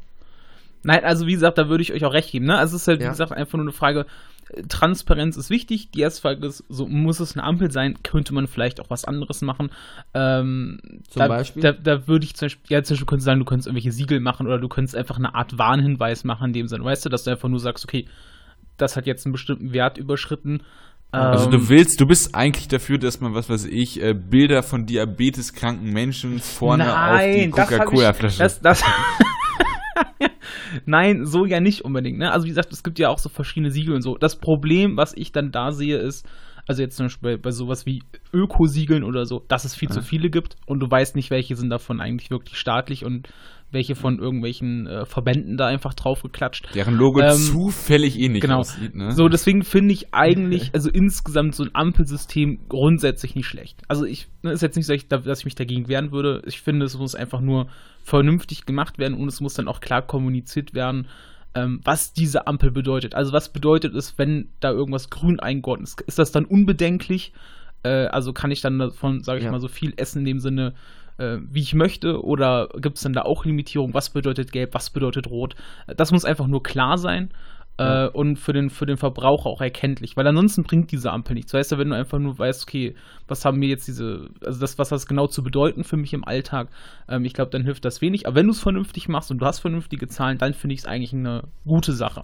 Nein, 0.84 1.04
also 1.04 1.28
wie 1.28 1.34
gesagt, 1.34 1.58
da 1.58 1.70
würde 1.70 1.82
ich 1.82 1.94
euch 1.94 2.06
auch 2.06 2.14
recht 2.14 2.32
geben. 2.32 2.46
Ne? 2.46 2.58
Also 2.58 2.76
es 2.76 2.84
ist 2.84 2.88
halt, 2.88 3.02
ja. 3.02 3.08
wie 3.08 3.12
gesagt, 3.12 3.32
einfach 3.32 3.58
nur 3.58 3.66
eine 3.66 3.72
Frage, 3.72 4.06
äh, 4.50 4.64
Transparenz 4.64 5.38
ist 5.38 5.50
wichtig. 5.50 5.92
Die 5.92 6.02
erste 6.02 6.22
Frage 6.22 6.46
ist, 6.46 6.64
so 6.70 6.88
muss 6.88 7.20
es 7.20 7.36
eine 7.36 7.44
Ampel 7.44 7.72
sein? 7.72 7.98
Könnte 8.04 8.34
man 8.34 8.48
vielleicht 8.48 8.80
auch 8.80 8.90
was 8.90 9.06
anderes 9.06 9.42
machen? 9.42 9.70
Ähm, 10.14 10.80
zum 11.10 11.20
da, 11.20 11.28
Beispiel? 11.28 11.62
Da, 11.62 11.72
da, 11.74 12.08
würde 12.08 12.26
ich 12.26 12.36
zum 12.36 12.48
Beispiel, 12.48 12.76
ja, 12.76 12.84
zum 12.84 12.96
Beispiel 12.96 13.08
könntest 13.08 13.28
du 13.28 13.30
sagen, 13.32 13.40
du 13.40 13.46
könntest 13.46 13.68
irgendwelche 13.68 13.92
Siegel 13.92 14.20
machen 14.20 14.48
oder 14.48 14.60
du 14.60 14.68
könntest 14.68 14.96
einfach 14.96 15.18
eine 15.18 15.36
Art 15.36 15.58
Warnhinweis 15.58 16.24
machen 16.24 16.48
in 16.48 16.54
dem 16.54 16.68
Sinne. 16.68 16.84
Weißt 16.84 17.06
du, 17.06 17.10
dass 17.10 17.24
du 17.24 17.32
einfach 17.32 17.50
nur 17.50 17.60
sagst, 17.60 17.86
okay, 17.86 18.08
das 18.78 18.98
hat 18.98 19.06
jetzt 19.06 19.26
einen 19.26 19.34
bestimmten 19.34 19.74
Wert 19.74 19.98
überschritten. 19.98 20.64
Also 21.12 21.50
du 21.50 21.58
ähm, 21.58 21.70
willst, 21.70 22.00
du 22.00 22.06
bist 22.08 22.34
eigentlich 22.36 22.70
dafür, 22.70 22.98
dass 22.98 23.20
man, 23.20 23.34
was 23.34 23.50
weiß 23.50 23.66
ich, 23.66 24.02
äh, 24.02 24.14
Bilder 24.14 24.64
von 24.64 24.86
diabeteskranken 24.86 25.92
Menschen 25.92 26.40
vorne 26.40 26.86
Nein, 26.86 26.94
auf 26.96 27.22
die 27.22 27.50
Coca-Cola-Flasche. 27.50 28.40
Das, 28.40 28.62
das, 28.62 28.82
Nein, 30.86 31.26
so 31.26 31.46
ja 31.46 31.60
nicht 31.60 31.84
unbedingt. 31.84 32.18
Ne? 32.20 32.32
Also 32.32 32.46
wie 32.46 32.50
gesagt, 32.50 32.72
es 32.72 32.84
gibt 32.84 33.00
ja 33.00 33.10
auch 33.10 33.20
so 33.20 33.30
verschiedene 33.30 33.72
Siegel 33.72 33.96
und 33.96 34.02
so. 34.02 34.18
Das 34.18 34.38
Problem, 34.38 34.98
was 34.98 35.14
ich 35.16 35.32
dann 35.32 35.52
da 35.52 35.72
sehe, 35.72 35.98
ist, 35.98 36.28
also 36.68 36.82
jetzt 36.82 36.98
zum 36.98 37.08
Beispiel 37.08 37.38
bei, 37.38 37.52
sowas 37.52 37.86
wie 37.86 38.04
Ökosiegeln 38.34 39.04
oder 39.04 39.26
so, 39.26 39.44
dass 39.48 39.66
es 39.66 39.76
viel 39.76 39.90
ja. 39.90 39.96
zu 39.96 40.02
viele 40.02 40.30
gibt 40.30 40.56
und 40.66 40.80
du 40.80 40.90
weißt 40.90 41.16
nicht, 41.16 41.32
welche 41.32 41.56
sind 41.56 41.70
davon 41.70 42.00
eigentlich 42.00 42.32
wirklich 42.32 42.58
staatlich 42.58 43.06
und 43.06 43.28
welche 43.72 43.96
von 43.96 44.20
irgendwelchen 44.20 44.86
äh, 44.86 45.06
Verbänden 45.06 45.58
da 45.58 45.68
einfach 45.68 45.94
drauf 45.94 46.22
geklatscht. 46.22 46.68
Deren 46.76 46.96
Logo 46.96 47.22
ähm, 47.22 47.38
zufällig 47.38 48.20
ähnlich 48.20 48.42
genau. 48.42 48.60
aussieht. 48.60 48.96
Ne? 48.96 49.12
So, 49.12 49.30
deswegen 49.30 49.64
finde 49.64 49.94
ich 49.94 50.14
eigentlich, 50.14 50.72
also 50.74 50.90
insgesamt 50.90 51.56
so 51.56 51.64
ein 51.64 51.72
Ampelsystem 51.74 52.60
grundsätzlich 52.68 53.36
nicht 53.36 53.48
schlecht. 53.48 53.82
Also 53.88 54.06
ich, 54.06 54.28
ne, 54.44 54.52
ist 54.52 54.62
jetzt 54.62 54.76
nicht 54.76 54.86
so, 54.86 54.96
dass 54.96 55.40
ich 55.40 55.46
mich 55.46 55.56
dagegen 55.56 55.88
wehren 55.88 56.12
würde. 56.12 56.42
Ich 56.46 56.62
finde, 56.62 56.86
es 56.86 56.98
muss 56.98 57.16
einfach 57.16 57.40
nur 57.40 57.68
vernünftig 58.04 58.66
gemacht 58.66 58.98
werden 59.00 59.18
und 59.18 59.28
es 59.28 59.40
muss 59.40 59.54
dann 59.54 59.68
auch 59.68 59.80
klar 59.80 60.02
kommuniziert 60.02 60.74
werden, 60.74 61.08
ähm, 61.54 61.80
was 61.84 62.14
diese 62.14 62.48
Ampel 62.48 62.72
bedeutet. 62.72 63.16
Also 63.16 63.32
was 63.32 63.52
bedeutet 63.52 63.96
es, 63.96 64.18
wenn 64.18 64.50
da 64.60 64.72
irgendwas 64.72 65.10
grün 65.10 65.40
eingeordnet 65.40 65.90
ist? 65.90 66.02
Ist 66.02 66.20
das 66.20 66.32
dann 66.32 66.46
unbedenklich? 66.46 67.34
Äh, 67.84 68.08
also 68.08 68.34
kann 68.34 68.52
ich 68.52 68.62
dann 68.62 68.80
davon, 68.80 69.24
sage 69.24 69.40
ich 69.40 69.46
ja. 69.46 69.52
mal, 69.52 69.60
so 69.60 69.68
viel 69.68 69.94
essen 69.98 70.20
in 70.20 70.26
dem 70.26 70.40
Sinne, 70.40 70.74
äh, 71.22 71.40
wie 71.50 71.62
ich 71.62 71.74
möchte? 71.74 72.24
Oder 72.24 72.70
gibt 72.80 72.98
es 72.98 73.04
dann 73.04 73.14
da 73.14 73.22
auch 73.22 73.46
Limitierung? 73.46 73.94
Was 73.94 74.10
bedeutet 74.10 74.52
gelb? 74.52 74.74
Was 74.74 74.90
bedeutet 74.90 75.28
rot? 75.28 75.56
Das 75.96 76.12
muss 76.12 76.26
einfach 76.26 76.48
nur 76.48 76.64
klar 76.64 76.98
sein. 76.98 77.30
Äh, 77.78 78.08
und 78.10 78.38
für 78.38 78.54
den, 78.54 78.70
für 78.70 78.86
den 78.86 78.98
Verbraucher 78.98 79.50
auch 79.50 79.62
erkenntlich, 79.62 80.18
weil 80.18 80.28
ansonsten 80.28 80.64
bringt 80.64 80.92
diese 80.92 81.12
Ampel 81.12 81.36
nichts. 81.36 81.54
Weißt 81.54 81.72
du, 81.72 81.78
wenn 81.78 81.90
du 81.90 81.96
einfach 81.96 82.20
nur 82.20 82.38
weißt, 82.38 82.64
okay, 82.64 82.96
was 83.28 83.46
haben 83.46 83.62
wir 83.62 83.70
jetzt 83.70 83.88
diese, 83.88 84.30
also 84.46 84.60
das, 84.60 84.78
was 84.78 84.90
das 84.90 85.08
genau 85.08 85.28
zu 85.28 85.42
bedeuten 85.42 85.84
für 85.84 85.98
mich 85.98 86.14
im 86.14 86.24
Alltag, 86.24 86.70
ähm, 87.08 87.26
ich 87.26 87.34
glaube, 87.34 87.50
dann 87.50 87.64
hilft 87.64 87.86
das 87.86 88.02
wenig. 88.02 88.28
Aber 88.28 88.36
wenn 88.36 88.48
du 88.48 88.52
es 88.52 88.60
vernünftig 88.60 89.08
machst 89.08 89.32
und 89.32 89.40
du 89.40 89.46
hast 89.46 89.60
vernünftige 89.60 90.08
Zahlen, 90.08 90.38
dann 90.38 90.54
finde 90.54 90.76
ich 90.76 90.82
es 90.82 90.86
eigentlich 90.86 91.14
eine 91.14 91.44
gute 91.66 91.94
Sache. 91.94 92.24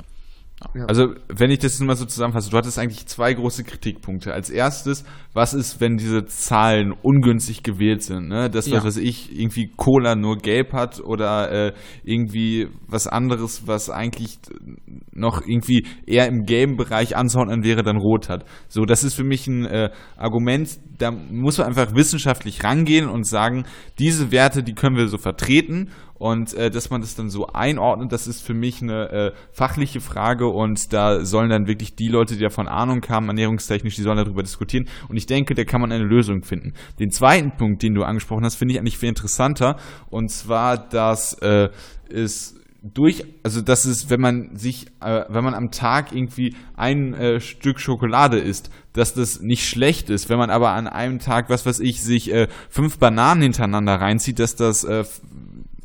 Ja. 0.74 0.86
Also, 0.86 1.14
wenn 1.28 1.52
ich 1.52 1.60
das 1.60 1.80
mal 1.82 1.96
so 1.96 2.06
zusammenfasse, 2.06 2.50
du 2.50 2.58
hattest 2.58 2.80
eigentlich 2.80 3.06
zwei 3.06 3.32
große 3.34 3.64
Kritikpunkte. 3.64 4.34
Als 4.34 4.50
erstes, 4.50 5.06
was 5.34 5.54
ist, 5.54 5.80
wenn 5.80 5.98
diese 5.98 6.26
Zahlen 6.26 6.94
ungünstig 7.04 7.62
gewählt 7.62 8.02
sind? 8.02 8.28
Ne? 8.28 8.50
Das, 8.50 8.68
ja. 8.68 8.84
was 8.84 8.98
ich, 8.98 9.40
irgendwie 9.40 9.72
Cola 9.76 10.16
nur 10.16 10.38
gelb 10.38 10.74
hat 10.74 11.00
oder 11.00 11.52
äh, 11.52 11.74
irgendwie 12.04 12.70
was 12.88 13.06
anderes, 13.06 13.68
was 13.68 13.92
eigentlich 13.92 14.40
noch 15.12 15.42
irgendwie 15.46 15.86
eher 16.08 16.28
im 16.28 16.46
gelben 16.46 16.76
Bereich 16.76 17.16
anzuordnen 17.16 17.64
wäre, 17.64 17.84
dann 17.84 17.98
rot 17.98 18.28
hat. 18.28 18.46
So, 18.68 18.86
das 18.86 19.04
ist 19.04 19.14
für 19.14 19.24
mich 19.24 19.46
ein 19.46 19.66
äh, 19.66 19.92
Argument, 20.16 20.80
da 20.98 21.12
muss 21.12 21.60
man 21.60 21.68
einfach 21.68 21.94
wissenschaftlich 21.94 22.64
rangehen 22.64 23.08
und 23.08 23.28
sagen, 23.28 23.66
diese 24.00 24.32
Werte, 24.32 24.64
die 24.64 24.74
können 24.74 24.96
wir 24.96 25.08
so 25.08 25.20
vertreten 25.20 25.92
und 26.20 26.54
äh, 26.54 26.70
dass 26.70 26.90
man 26.90 27.02
das 27.02 27.16
dann 27.16 27.30
so 27.30 27.48
einordnet, 27.48 28.12
das 28.12 28.28
ist 28.28 28.42
für 28.42 28.54
mich 28.54 28.82
eine 28.82 29.10
äh, 29.10 29.32
fachliche 29.52 30.02
Frage 30.02 30.48
und 30.48 30.94
da 30.94 31.24
sollen 31.26 31.50
dann 31.50 31.68
wirklich 31.68 31.96
die 31.96 32.08
Leute, 32.08 32.36
die 32.36 32.42
davon 32.42 32.68
Ahnung 32.68 33.04
haben, 33.10 33.28
ernährungstechnisch, 33.28 33.96
die 33.96 34.02
sollen 34.02 34.18
darüber 34.18 34.44
diskutieren 34.44 34.88
und 35.08 35.18
ich 35.18 35.26
denke, 35.26 35.56
da 35.56 35.64
kann 35.64 35.82
man 35.82 35.92
eine 35.92 36.04
Lösung 36.04 36.44
finden. 36.44 36.74
Den 37.00 37.12
zweiten 37.12 37.52
Punkt, 37.52 37.84
den 37.84 37.94
du 37.94 38.04
angesprochen 38.04 38.44
hast, 38.44 38.56
finde 38.56 38.74
ich 38.74 38.80
eigentlich 38.80 38.98
viel 38.98 39.10
interessanter 39.10 39.78
und 40.10 40.30
zwar, 40.30 40.78
dass 40.78 41.34
äh, 41.36 41.70
es 42.10 42.58
durch, 42.94 43.26
also 43.44 43.62
das 43.62 43.86
ist, 43.86 44.10
wenn 44.10 44.22
man 44.22 44.56
sich, 44.56 44.88
äh, 45.02 45.24
wenn 45.30 45.44
man 45.44 45.54
am 45.54 45.72
Tag 45.72 46.14
irgendwie 46.14 46.56
ein 46.76 47.14
äh, 47.14 47.40
Stück 47.40 47.80
Schokolade 47.80 48.38
isst, 48.38 48.70
dass 48.94 49.14
das 49.14 49.42
nicht 49.42 49.68
schlecht 49.68 50.10
ist. 50.10 50.30
Wenn 50.30 50.38
man 50.38 50.50
aber 50.50 50.72
an 50.72 50.88
einem 50.88 51.20
Tag, 51.20 51.50
was 51.50 51.66
weiß 51.66 51.80
ich, 51.80 52.02
sich 52.02 52.32
äh, 52.32 52.48
fünf 52.70 53.00
Bananen 53.00 53.42
hintereinander 53.42 53.96
reinzieht, 53.96 54.40
dass 54.40 54.56
das 54.56 54.84
äh, 54.84 55.04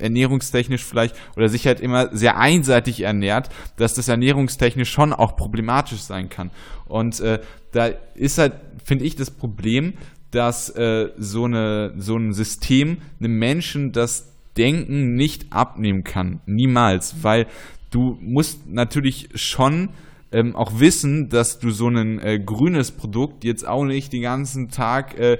ernährungstechnisch 0.02 0.84
vielleicht 0.84 1.16
oder 1.36 1.48
sich 1.48 1.66
halt 1.66 1.80
immer 1.80 2.14
sehr 2.14 2.38
einseitig 2.38 3.00
ernährt, 3.00 3.48
dass 3.76 3.94
das 3.94 4.08
ernährungstechnisch 4.08 4.90
schon 4.90 5.12
auch 5.12 5.36
problematisch 5.36 6.00
sein 6.00 6.28
kann. 6.28 6.50
Und 6.86 7.20
äh, 7.20 7.40
da 7.72 7.86
ist 8.14 8.38
halt, 8.38 8.54
finde 8.84 9.04
ich, 9.04 9.16
das 9.16 9.30
Problem, 9.30 9.94
dass 10.30 10.70
äh, 10.70 11.10
so, 11.16 11.44
eine, 11.44 11.94
so 11.96 12.16
ein 12.16 12.32
System 12.32 12.98
einem 13.20 13.38
Menschen 13.38 13.92
das 13.92 14.28
Denken 14.56 15.14
nicht 15.14 15.52
abnehmen 15.52 16.04
kann. 16.04 16.40
Niemals. 16.46 17.22
Weil 17.22 17.46
du 17.90 18.18
musst 18.20 18.66
natürlich 18.66 19.30
schon 19.34 19.90
ähm, 20.32 20.56
auch 20.56 20.80
wissen, 20.80 21.28
dass 21.28 21.58
du 21.58 21.70
so 21.70 21.88
ein 21.88 22.18
äh, 22.18 22.38
grünes 22.38 22.90
Produkt 22.90 23.44
jetzt 23.44 23.66
auch 23.66 23.84
nicht 23.84 24.12
den 24.12 24.22
ganzen 24.22 24.68
Tag 24.68 25.18
äh, 25.18 25.38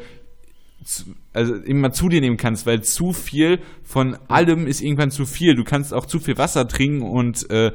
zu, 0.85 1.15
also 1.33 1.55
immer 1.55 1.93
zu 1.93 2.09
dir 2.09 2.21
nehmen 2.21 2.37
kannst, 2.37 2.67
weil 2.67 2.83
zu 2.83 3.13
viel 3.13 3.61
von 3.83 4.17
allem 4.29 4.67
ist 4.67 4.81
irgendwann 4.81 5.11
zu 5.11 5.25
viel. 5.25 5.55
Du 5.55 5.65
kannst 5.65 5.95
auch 5.95 6.07
zu 6.07 6.19
viel 6.19 6.39
Wasser 6.39 6.67
trinken 6.67 7.03
und 7.03 7.49
äh, 7.51 7.73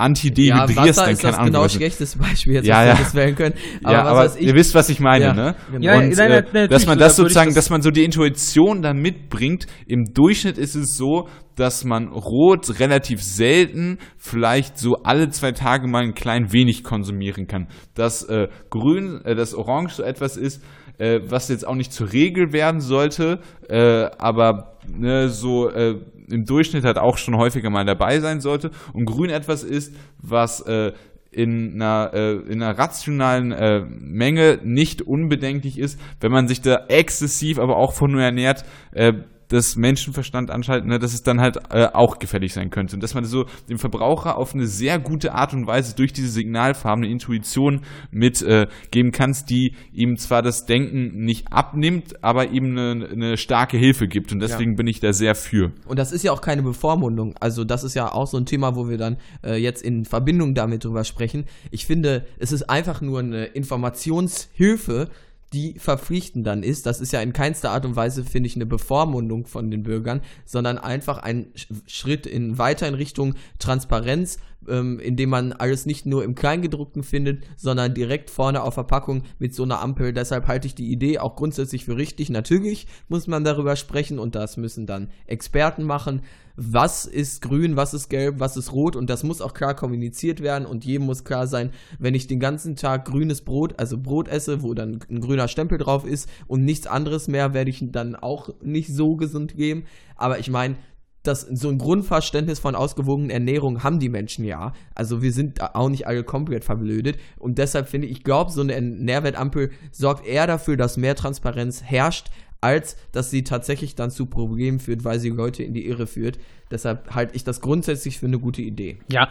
antidehydrierst, 0.00 0.76
ja, 0.76 0.86
Wasser 0.86 1.02
dann 1.02 1.12
ist 1.12 1.24
das 1.24 1.34
Ahnung, 1.34 1.46
genau 1.46 1.68
schlechtes 1.68 2.16
Beispiel 2.16 2.54
jetzt, 2.54 2.66
ja, 2.66 2.84
ja. 2.84 2.94
das 2.94 3.14
wählen 3.14 3.34
können. 3.34 3.54
Aber, 3.82 3.92
ja, 3.92 4.04
aber 4.04 4.36
ich, 4.36 4.46
ihr 4.46 4.54
wisst, 4.54 4.74
was 4.74 4.88
ich 4.88 5.00
meine, 5.00 5.26
ja, 5.26 5.32
ne? 5.34 5.56
Genau. 5.70 5.84
Ja, 5.84 5.98
Und 5.98 6.16
nein, 6.16 6.44
nein, 6.52 6.64
äh, 6.64 6.68
dass 6.68 6.86
man 6.86 6.98
das 6.98 7.16
sozusagen, 7.16 7.50
das 7.50 7.56
dass 7.56 7.70
man 7.70 7.82
so 7.82 7.90
die 7.90 8.04
Intuition 8.04 8.82
da 8.82 8.94
mitbringt. 8.94 9.66
Im 9.86 10.04
Durchschnitt 10.14 10.58
ist 10.58 10.74
es 10.74 10.96
so, 10.96 11.28
dass 11.56 11.84
man 11.84 12.08
Rot 12.08 12.80
relativ 12.80 13.22
selten, 13.22 13.98
vielleicht 14.16 14.78
so 14.78 14.96
alle 15.04 15.28
zwei 15.30 15.52
Tage 15.52 15.86
mal 15.86 16.02
ein 16.02 16.14
klein 16.14 16.52
wenig 16.52 16.82
konsumieren 16.84 17.46
kann. 17.46 17.68
Dass 17.94 18.22
äh, 18.22 18.48
Grün, 18.70 19.20
äh, 19.24 19.34
das 19.34 19.54
Orange 19.54 19.94
so 19.94 20.02
etwas 20.02 20.36
ist, 20.36 20.62
äh, 21.00 21.20
was 21.24 21.48
jetzt 21.48 21.66
auch 21.66 21.74
nicht 21.74 21.92
zur 21.92 22.12
Regel 22.12 22.52
werden 22.52 22.80
sollte, 22.80 23.40
äh, 23.68 24.04
aber 24.18 24.76
ne, 24.86 25.28
so 25.28 25.70
äh, 25.70 25.96
im 26.30 26.44
Durchschnitt 26.44 26.84
halt 26.84 26.98
auch 26.98 27.16
schon 27.16 27.36
häufiger 27.36 27.70
mal 27.70 27.84
dabei 27.84 28.20
sein 28.20 28.40
sollte. 28.40 28.70
Und 28.92 29.06
Grün 29.06 29.30
etwas 29.30 29.64
ist, 29.64 29.94
was 30.18 30.60
äh, 30.60 30.92
in 31.32 31.74
einer, 31.74 32.10
äh, 32.12 32.32
in 32.52 32.62
einer 32.62 32.76
rationalen 32.78 33.52
äh, 33.52 33.80
Menge 33.88 34.58
nicht 34.62 35.02
unbedenklich 35.02 35.78
ist, 35.78 36.00
wenn 36.20 36.32
man 36.32 36.48
sich 36.48 36.60
da 36.60 36.86
exzessiv, 36.88 37.58
aber 37.58 37.76
auch 37.76 37.92
von 37.92 38.12
nur 38.12 38.22
ernährt, 38.22 38.64
äh, 38.92 39.12
das 39.50 39.76
Menschenverstand 39.76 40.50
anschalten, 40.50 40.88
ne, 40.88 40.98
dass 40.98 41.12
es 41.12 41.22
dann 41.22 41.40
halt 41.40 41.58
äh, 41.70 41.86
auch 41.92 42.18
gefährlich 42.18 42.54
sein 42.54 42.70
könnte. 42.70 42.94
Und 42.94 43.02
dass 43.02 43.14
man 43.14 43.24
so 43.24 43.46
dem 43.68 43.78
Verbraucher 43.78 44.38
auf 44.38 44.54
eine 44.54 44.66
sehr 44.66 44.98
gute 44.98 45.34
Art 45.34 45.52
und 45.52 45.66
Weise 45.66 45.94
durch 45.94 46.12
diese 46.12 46.28
Signalfarben 46.28 47.04
eine 47.04 47.12
Intuition 47.12 47.82
mitgeben 48.12 49.08
äh, 49.08 49.12
kannst, 49.12 49.50
die 49.50 49.74
ihm 49.92 50.16
zwar 50.16 50.42
das 50.42 50.66
Denken 50.66 51.24
nicht 51.24 51.52
abnimmt, 51.52 52.22
aber 52.22 52.50
ihm 52.50 52.76
eine, 52.76 53.08
eine 53.10 53.36
starke 53.36 53.76
Hilfe 53.76 54.06
gibt. 54.06 54.32
Und 54.32 54.38
deswegen 54.38 54.72
ja. 54.72 54.76
bin 54.76 54.86
ich 54.86 55.00
da 55.00 55.12
sehr 55.12 55.34
für. 55.34 55.72
Und 55.86 55.98
das 55.98 56.12
ist 56.12 56.22
ja 56.22 56.32
auch 56.32 56.40
keine 56.40 56.62
Bevormundung. 56.62 57.34
Also 57.40 57.64
das 57.64 57.82
ist 57.82 57.94
ja 57.94 58.12
auch 58.12 58.28
so 58.28 58.36
ein 58.36 58.46
Thema, 58.46 58.76
wo 58.76 58.88
wir 58.88 58.98
dann 58.98 59.16
äh, 59.44 59.56
jetzt 59.56 59.82
in 59.82 60.04
Verbindung 60.04 60.54
damit 60.54 60.84
drüber 60.84 61.02
sprechen. 61.02 61.44
Ich 61.72 61.86
finde, 61.86 62.24
es 62.38 62.52
ist 62.52 62.70
einfach 62.70 63.00
nur 63.00 63.18
eine 63.18 63.46
Informationshilfe, 63.46 65.08
die 65.52 65.78
verpflichtend 65.78 66.46
dann 66.46 66.62
ist. 66.62 66.86
Das 66.86 67.00
ist 67.00 67.12
ja 67.12 67.20
in 67.20 67.32
keinster 67.32 67.70
Art 67.70 67.84
und 67.84 67.96
Weise, 67.96 68.24
finde 68.24 68.46
ich, 68.46 68.56
eine 68.56 68.66
Bevormundung 68.66 69.46
von 69.46 69.70
den 69.70 69.82
Bürgern, 69.82 70.20
sondern 70.44 70.78
einfach 70.78 71.18
ein 71.18 71.52
Schritt 71.86 72.26
in 72.26 72.58
weiter 72.58 72.86
in 72.86 72.94
Richtung 72.94 73.34
Transparenz, 73.58 74.38
ähm, 74.68 75.00
indem 75.00 75.30
man 75.30 75.52
alles 75.52 75.86
nicht 75.86 76.06
nur 76.06 76.24
im 76.24 76.34
Kleingedruckten 76.34 77.02
findet, 77.02 77.44
sondern 77.56 77.94
direkt 77.94 78.30
vorne 78.30 78.62
auf 78.62 78.74
Verpackung 78.74 79.22
mit 79.38 79.54
so 79.54 79.62
einer 79.62 79.80
Ampel. 79.80 80.12
Deshalb 80.12 80.46
halte 80.46 80.66
ich 80.66 80.74
die 80.74 80.90
Idee 80.90 81.18
auch 81.18 81.36
grundsätzlich 81.36 81.84
für 81.84 81.96
richtig. 81.96 82.30
Natürlich 82.30 82.86
muss 83.08 83.26
man 83.26 83.44
darüber 83.44 83.76
sprechen 83.76 84.18
und 84.18 84.34
das 84.34 84.56
müssen 84.56 84.86
dann 84.86 85.08
Experten 85.26 85.84
machen 85.84 86.22
was 86.62 87.06
ist 87.06 87.40
grün, 87.40 87.76
was 87.76 87.94
ist 87.94 88.10
gelb, 88.10 88.38
was 88.38 88.58
ist 88.58 88.72
rot 88.72 88.94
und 88.94 89.08
das 89.08 89.22
muss 89.22 89.40
auch 89.40 89.54
klar 89.54 89.74
kommuniziert 89.74 90.42
werden 90.42 90.66
und 90.66 90.84
jedem 90.84 91.06
muss 91.06 91.24
klar 91.24 91.46
sein, 91.46 91.70
wenn 91.98 92.14
ich 92.14 92.26
den 92.26 92.38
ganzen 92.38 92.76
Tag 92.76 93.06
grünes 93.06 93.40
Brot, 93.40 93.78
also 93.78 93.96
Brot 93.96 94.28
esse, 94.28 94.62
wo 94.62 94.74
dann 94.74 95.00
ein 95.08 95.22
grüner 95.22 95.48
Stempel 95.48 95.78
drauf 95.78 96.04
ist 96.04 96.28
und 96.48 96.64
nichts 96.64 96.86
anderes 96.86 97.28
mehr, 97.28 97.54
werde 97.54 97.70
ich 97.70 97.82
dann 97.90 98.14
auch 98.14 98.50
nicht 98.62 98.94
so 98.94 99.16
gesund 99.16 99.56
geben. 99.56 99.84
Aber 100.16 100.38
ich 100.38 100.50
meine, 100.50 100.76
das, 101.22 101.42
so 101.42 101.68
ein 101.68 101.78
Grundverständnis 101.78 102.58
von 102.58 102.74
ausgewogener 102.74 103.34
Ernährung 103.34 103.82
haben 103.82 103.98
die 103.98 104.08
Menschen 104.08 104.44
ja. 104.44 104.72
Also 104.94 105.22
wir 105.22 105.32
sind 105.32 105.60
auch 105.74 105.88
nicht 105.88 106.06
alle 106.06 106.24
komplett 106.24 106.64
verblödet. 106.64 107.18
Und 107.38 107.58
deshalb 107.58 107.88
finde 107.88 108.06
ich, 108.06 108.18
ich 108.18 108.24
glaube, 108.24 108.50
so 108.50 108.62
eine 108.62 108.80
Nährwertampel 108.80 109.70
sorgt 109.90 110.26
eher 110.26 110.46
dafür, 110.46 110.76
dass 110.76 110.96
mehr 110.96 111.14
Transparenz 111.14 111.82
herrscht, 111.82 112.28
als 112.62 112.96
dass 113.12 113.30
sie 113.30 113.42
tatsächlich 113.42 113.94
dann 113.94 114.10
zu 114.10 114.26
Problemen 114.26 114.80
führt, 114.80 115.04
weil 115.04 115.18
sie 115.18 115.30
Leute 115.30 115.62
in 115.62 115.74
die 115.74 115.86
Irre 115.86 116.06
führt. 116.06 116.38
Deshalb 116.70 117.14
halte 117.14 117.34
ich 117.34 117.42
das 117.42 117.60
grundsätzlich 117.60 118.18
für 118.18 118.26
eine 118.26 118.38
gute 118.38 118.62
Idee. 118.62 118.98
Ja, 119.10 119.30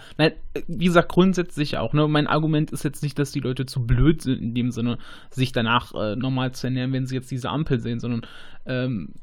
wie 0.67 0.85
gesagt, 0.85 1.09
grundsätzlich 1.09 1.77
auch. 1.77 1.93
Ne? 1.93 2.07
Mein 2.07 2.27
Argument 2.27 2.71
ist 2.71 2.83
jetzt 2.83 3.01
nicht, 3.01 3.17
dass 3.17 3.31
die 3.31 3.39
Leute 3.39 3.65
zu 3.65 3.85
blöd 3.85 4.21
sind, 4.21 4.41
in 4.41 4.53
dem 4.53 4.71
Sinne, 4.71 4.97
sich 5.29 5.51
danach 5.51 5.93
äh, 5.93 6.15
normal 6.15 6.51
zu 6.51 6.67
ernähren, 6.67 6.91
wenn 6.91 7.05
sie 7.05 7.15
jetzt 7.15 7.31
diese 7.31 7.49
Ampel 7.49 7.79
sehen, 7.79 7.99
sondern 7.99 8.21
ähm, 8.65 9.13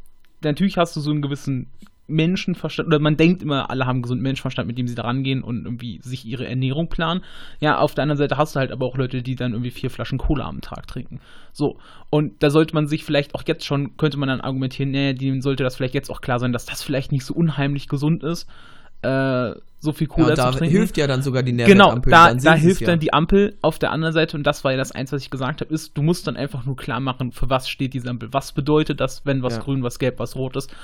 natürlich 0.43 0.79
hast 0.79 0.97
du 0.97 1.01
so 1.01 1.11
einen 1.11 1.23
gewissen 1.23 1.67
Menschenverstand, 2.09 2.87
oder 2.87 2.99
man 2.99 3.17
denkt 3.17 3.43
immer, 3.43 3.71
alle 3.71 3.87
haben 3.87 4.03
gesunden 4.03 4.23
Menschenverstand, 4.23 4.69
mit 4.69 4.79
dem 4.79 4.87
sie 4.87 4.95
da 4.95 5.03
rangehen 5.03 5.43
und 5.43 5.65
irgendwie 5.65 6.01
sich 6.03 6.25
ihre 6.25 6.47
Ernährung 6.47 6.89
planen. 6.89 7.23
Ja, 7.61 7.79
auf 7.79 7.95
der 7.95 8.03
anderen 8.03 8.19
Seite 8.19 8.37
hast 8.37 8.55
du 8.55 8.61
halt 8.61 8.71
aber 8.71 8.87
auch 8.87 8.97
Leute, 8.97 9.23
die 9.23 9.35
dann 9.35 9.53
irgendwie 9.53 9.71
vier 9.71 9.91
Flaschen 9.91 10.19
Cola 10.19 10.47
am 10.47 10.61
Tag 10.61 10.87
trinken. 10.87 11.21
So. 11.53 11.79
Und 12.11 12.43
da 12.43 12.51
sollte 12.51 12.75
man 12.75 12.87
sich 12.87 13.05
vielleicht 13.05 13.35
auch 13.35 13.43
jetzt 13.47 13.65
schon, 13.65 13.97
könnte 13.97 14.19
man 14.19 14.29
dann 14.29 14.41
argumentieren, 14.41 14.93
naja, 14.93 15.13
denen 15.13 15.43
sollte 15.43 15.65
das 15.65 15.77
vielleicht 15.77 15.95
jetzt 15.95 16.11
auch 16.11 16.21
klar 16.21 16.39
sein, 16.39 16.53
dass 16.53 16.67
das 16.67 16.83
vielleicht 16.83 17.13
nicht 17.13 17.25
so 17.25 17.35
unheimlich 17.35 17.89
gesund 17.89 18.23
ist. 18.23 18.49
Äh, 19.03 19.55
so 19.79 19.93
viel 19.93 20.07
Cola 20.07 20.31
ja, 20.31 20.35
da 20.35 20.53
zu 20.53 20.59
trinken. 20.59 20.77
hilft 20.77 20.97
ja 20.97 21.07
dann 21.07 21.23
sogar 21.23 21.43
die 21.43 21.53
Nährwertampel. 21.53 22.11
Genau, 22.11 22.27
da, 22.27 22.35
da 22.35 22.55
hilft 22.55 22.81
ja. 22.81 22.87
dann 22.89 22.99
die 22.99 23.13
Ampel 23.13 23.57
auf 23.61 23.79
der 23.79 23.93
anderen 23.93 24.15
Seite 24.15 24.37
und 24.37 24.45
das 24.45 24.65
war 24.65 24.73
ja 24.73 24.79
das 24.79 24.91
eins, 24.91 25.13
was 25.13 25.23
ich 25.23 25.31
gesagt 25.31 25.61
habe, 25.61 25.73
ist, 25.73 25.97
du 25.97 26.03
musst 26.03 26.27
dann 26.27 26.37
einfach 26.37 26.65
nur 26.65 26.77
klar 26.77 26.99
machen, 26.99 27.31
für 27.31 27.51
was 27.51 27.69
steht 27.69 27.93
diese 27.93 28.09
Ampel. 28.09 28.33
Was 28.33 28.53
bedeutet 28.53 29.01
das, 29.01 29.25
wenn 29.25 29.43
was 29.43 29.57
ja. 29.57 29.63
grün, 29.63 29.83
was 29.83 29.99
gelb, 29.99 30.19
was 30.19 30.35
rot 30.35 30.57
ist 30.57 30.75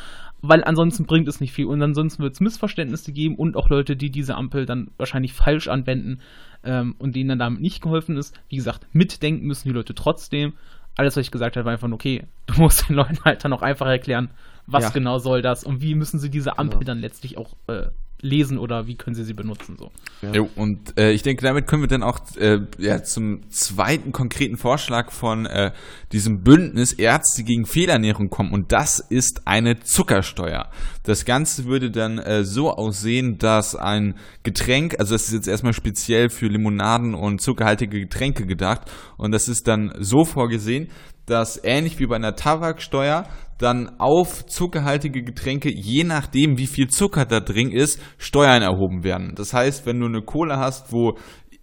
weil 0.43 0.65
ansonsten 0.65 1.07
bringt 1.07 1.29
es 1.29 1.41
nicht 1.41 1.53
viel 1.53 1.67
und 1.67 1.81
ansonsten 1.81 2.23
wird 2.23 2.35
es 2.35 2.41
Missverständnisse 2.41 3.13
geben 3.13 3.37
und 3.37 3.57
auch 3.57 3.71
Leute, 3.71 3.97
die 3.97 4.11
diese 4.11 4.35
Ampel 4.35 4.67
dann 4.67 4.91
wahrscheinlich 4.99 5.33
falsch 5.33 5.69
anwenden 5.69 6.21
ähm, 6.65 6.97
und 6.99 7.15
denen 7.15 7.29
dann 7.29 7.39
damit 7.39 7.61
nicht 7.61 7.81
geholfen 7.81 8.17
ist. 8.17 8.39
Wie 8.49 8.57
gesagt, 8.57 8.87
mitdenken 8.93 9.47
müssen 9.47 9.69
die 9.69 9.75
Leute 9.75 9.95
trotzdem. 9.95 10.55
Alles, 10.97 11.17
was 11.17 11.25
ich 11.25 11.31
gesagt 11.31 11.57
habe, 11.57 11.65
war 11.65 11.73
einfach, 11.73 11.91
okay, 11.91 12.25
du 12.47 12.61
musst 12.61 12.89
den 12.89 12.97
Leuten 12.97 13.19
halt 13.25 13.45
dann 13.45 13.53
auch 13.53 13.63
einfach 13.63 13.87
erklären, 13.87 14.31
was 14.67 14.85
ja. 14.85 14.91
genau 14.91 15.19
soll 15.19 15.43
das 15.43 15.65
und 15.65 15.81
wie 15.81 15.95
müssen 15.95 16.19
sie 16.19 16.31
diese 16.31 16.59
Ampel 16.59 16.81
genau. 16.81 16.89
dann 16.89 16.99
letztlich 16.99 17.39
auch 17.39 17.55
äh, 17.69 17.87
lesen 18.23 18.57
oder 18.57 18.87
wie 18.87 18.95
können 18.95 19.15
sie 19.15 19.25
sie 19.25 19.35
benutzen 19.35 19.77
so. 19.77 19.91
Ja. 20.23 20.33
Jo, 20.33 20.49
und 20.55 20.97
äh, 20.97 21.11
ich 21.11 21.23
denke, 21.23 21.43
damit 21.43 21.67
können 21.67 21.83
wir 21.83 21.89
dann 21.89 22.05
auch 22.05 22.21
äh, 22.37 22.61
ja, 22.79 23.03
zum 23.03 23.51
zweiten 23.51 24.13
konkreten 24.13 24.57
Vorschlag 24.57 25.11
von 25.11 25.45
äh, 25.45 25.73
diesem 26.13 26.43
Bündnis 26.43 26.93
Ärzte 26.93 27.43
gegen 27.43 27.67
Fehlernährung 27.67 28.31
kommen 28.31 28.53
und 28.53 28.73
das 28.73 29.01
ist 29.01 29.43
eine 29.47 29.81
Zuckersteuer. 29.81 30.71
Das 31.03 31.25
Ganze 31.25 31.65
würde 31.65 31.91
dann 31.91 32.19
äh, 32.19 32.45
so 32.45 32.71
aussehen, 32.71 33.39
dass 33.39 33.75
ein 33.75 34.15
Getränk, 34.45 34.99
also 35.01 35.15
das 35.15 35.27
ist 35.27 35.35
jetzt 35.35 35.49
erstmal 35.49 35.73
speziell 35.73 36.31
für 36.31 36.47
Limonaden 36.47 37.15
und 37.15 37.41
zuckerhaltige 37.41 37.99
Getränke 37.99 38.47
gedacht 38.47 38.91
und 39.17 39.33
das 39.33 39.49
ist 39.49 39.67
dann 39.67 39.93
so 39.99 40.25
vorgesehen, 40.25 40.89
dass 41.27 41.61
ähnlich 41.63 41.99
wie 41.99 42.07
bei 42.07 42.17
einer 42.17 42.37
Tabaksteuer 42.37 43.27
dann 43.63 43.99
auf 43.99 44.45
zuckerhaltige 44.47 45.23
Getränke, 45.23 45.71
je 45.71 46.05
nachdem 46.05 46.59
wie 46.59 46.67
viel 46.67 46.89
Zucker 46.89 47.25
da 47.25 47.41
drin 47.41 47.71
ist, 47.71 48.01
Steuern 48.19 48.63
erhoben 48.63 49.05
werden. 49.05 49.35
Das 49.37 49.55
heißt, 49.55 49.87
wenn 49.87 50.01
du 50.01 50.07
eine 50.07 50.23
Cola 50.23 50.59
hast, 50.59 50.93
wo 50.93 51.17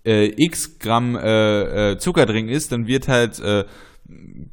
äh, 0.06 0.32
x 0.38 0.80
Gramm 0.80 1.16
äh, 1.16 1.92
äh, 1.92 1.98
Zucker 1.98 2.26
drin 2.26 2.48
ist, 2.48 2.72
dann 2.72 2.88
wird 2.88 3.08
halt 3.08 3.40
äh, 3.40 3.66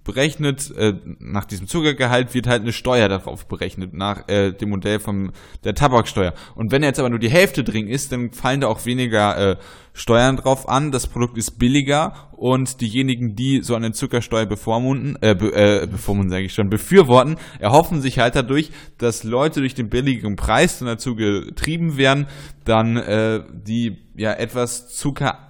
berechnet, 0.06 0.70
äh, 0.76 0.94
nach 1.18 1.44
diesem 1.44 1.66
Zuckergehalt 1.66 2.32
wird 2.32 2.46
halt 2.46 2.62
eine 2.62 2.72
Steuer 2.72 3.08
darauf 3.08 3.46
berechnet, 3.46 3.92
nach 3.92 4.28
äh, 4.28 4.52
dem 4.52 4.70
Modell 4.70 5.00
von 5.00 5.32
der 5.64 5.74
Tabaksteuer. 5.74 6.32
Und 6.54 6.70
wenn 6.70 6.82
jetzt 6.82 7.00
aber 7.00 7.10
nur 7.10 7.18
die 7.18 7.28
Hälfte 7.28 7.64
drin 7.64 7.88
ist, 7.88 8.12
dann 8.12 8.30
fallen 8.30 8.60
da 8.60 8.68
auch 8.68 8.86
weniger 8.86 9.52
äh, 9.52 9.56
Steuern 9.92 10.36
drauf 10.36 10.68
an, 10.68 10.92
das 10.92 11.06
Produkt 11.06 11.36
ist 11.38 11.58
billiger 11.58 12.30
und 12.32 12.80
diejenigen, 12.80 13.34
die 13.34 13.62
so 13.62 13.74
eine 13.74 13.92
Zuckersteuer 13.92 14.46
bevormunden, 14.46 15.16
äh, 15.22 15.34
be, 15.34 15.52
äh 15.52 15.86
bevormunden 15.86 16.30
sage 16.30 16.44
ich 16.44 16.54
schon, 16.54 16.70
befürworten, 16.70 17.36
erhoffen 17.58 18.00
sich 18.00 18.18
halt 18.18 18.36
dadurch, 18.36 18.70
dass 18.98 19.24
Leute 19.24 19.60
durch 19.60 19.74
den 19.74 19.88
billigeren 19.88 20.36
Preis 20.36 20.78
dann 20.78 20.88
dazu 20.88 21.16
getrieben 21.16 21.96
werden, 21.96 22.26
dann 22.64 22.96
äh, 22.96 23.42
die 23.52 23.98
ja 24.14 24.34
etwas 24.34 24.94
Zucker 24.94 25.45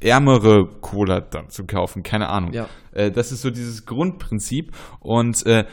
ärmere 0.00 0.66
Cola 0.80 1.20
dann 1.20 1.50
zu 1.50 1.66
kaufen, 1.66 2.02
keine 2.02 2.28
Ahnung. 2.28 2.52
Ja. 2.52 2.68
Äh, 2.92 3.10
das 3.10 3.32
ist 3.32 3.42
so 3.42 3.50
dieses 3.50 3.86
Grundprinzip 3.86 4.72
und 5.00 5.44
äh, 5.46 5.64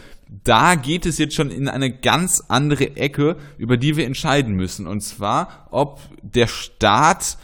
da 0.43 0.75
geht 0.75 1.05
es 1.05 1.17
jetzt 1.17 1.35
schon 1.35 1.49
in 1.49 1.69
eine 1.69 1.91
ganz 1.91 2.43
andere 2.49 2.97
Ecke, 2.97 3.37
über 3.57 3.77
die 3.77 3.95
wir 3.95 4.05
entscheiden 4.05 4.55
müssen. 4.55 4.85
Und 4.85 5.01
zwar, 5.01 5.67
ob 5.71 6.01
der 6.21 6.47
Staat 6.47 7.37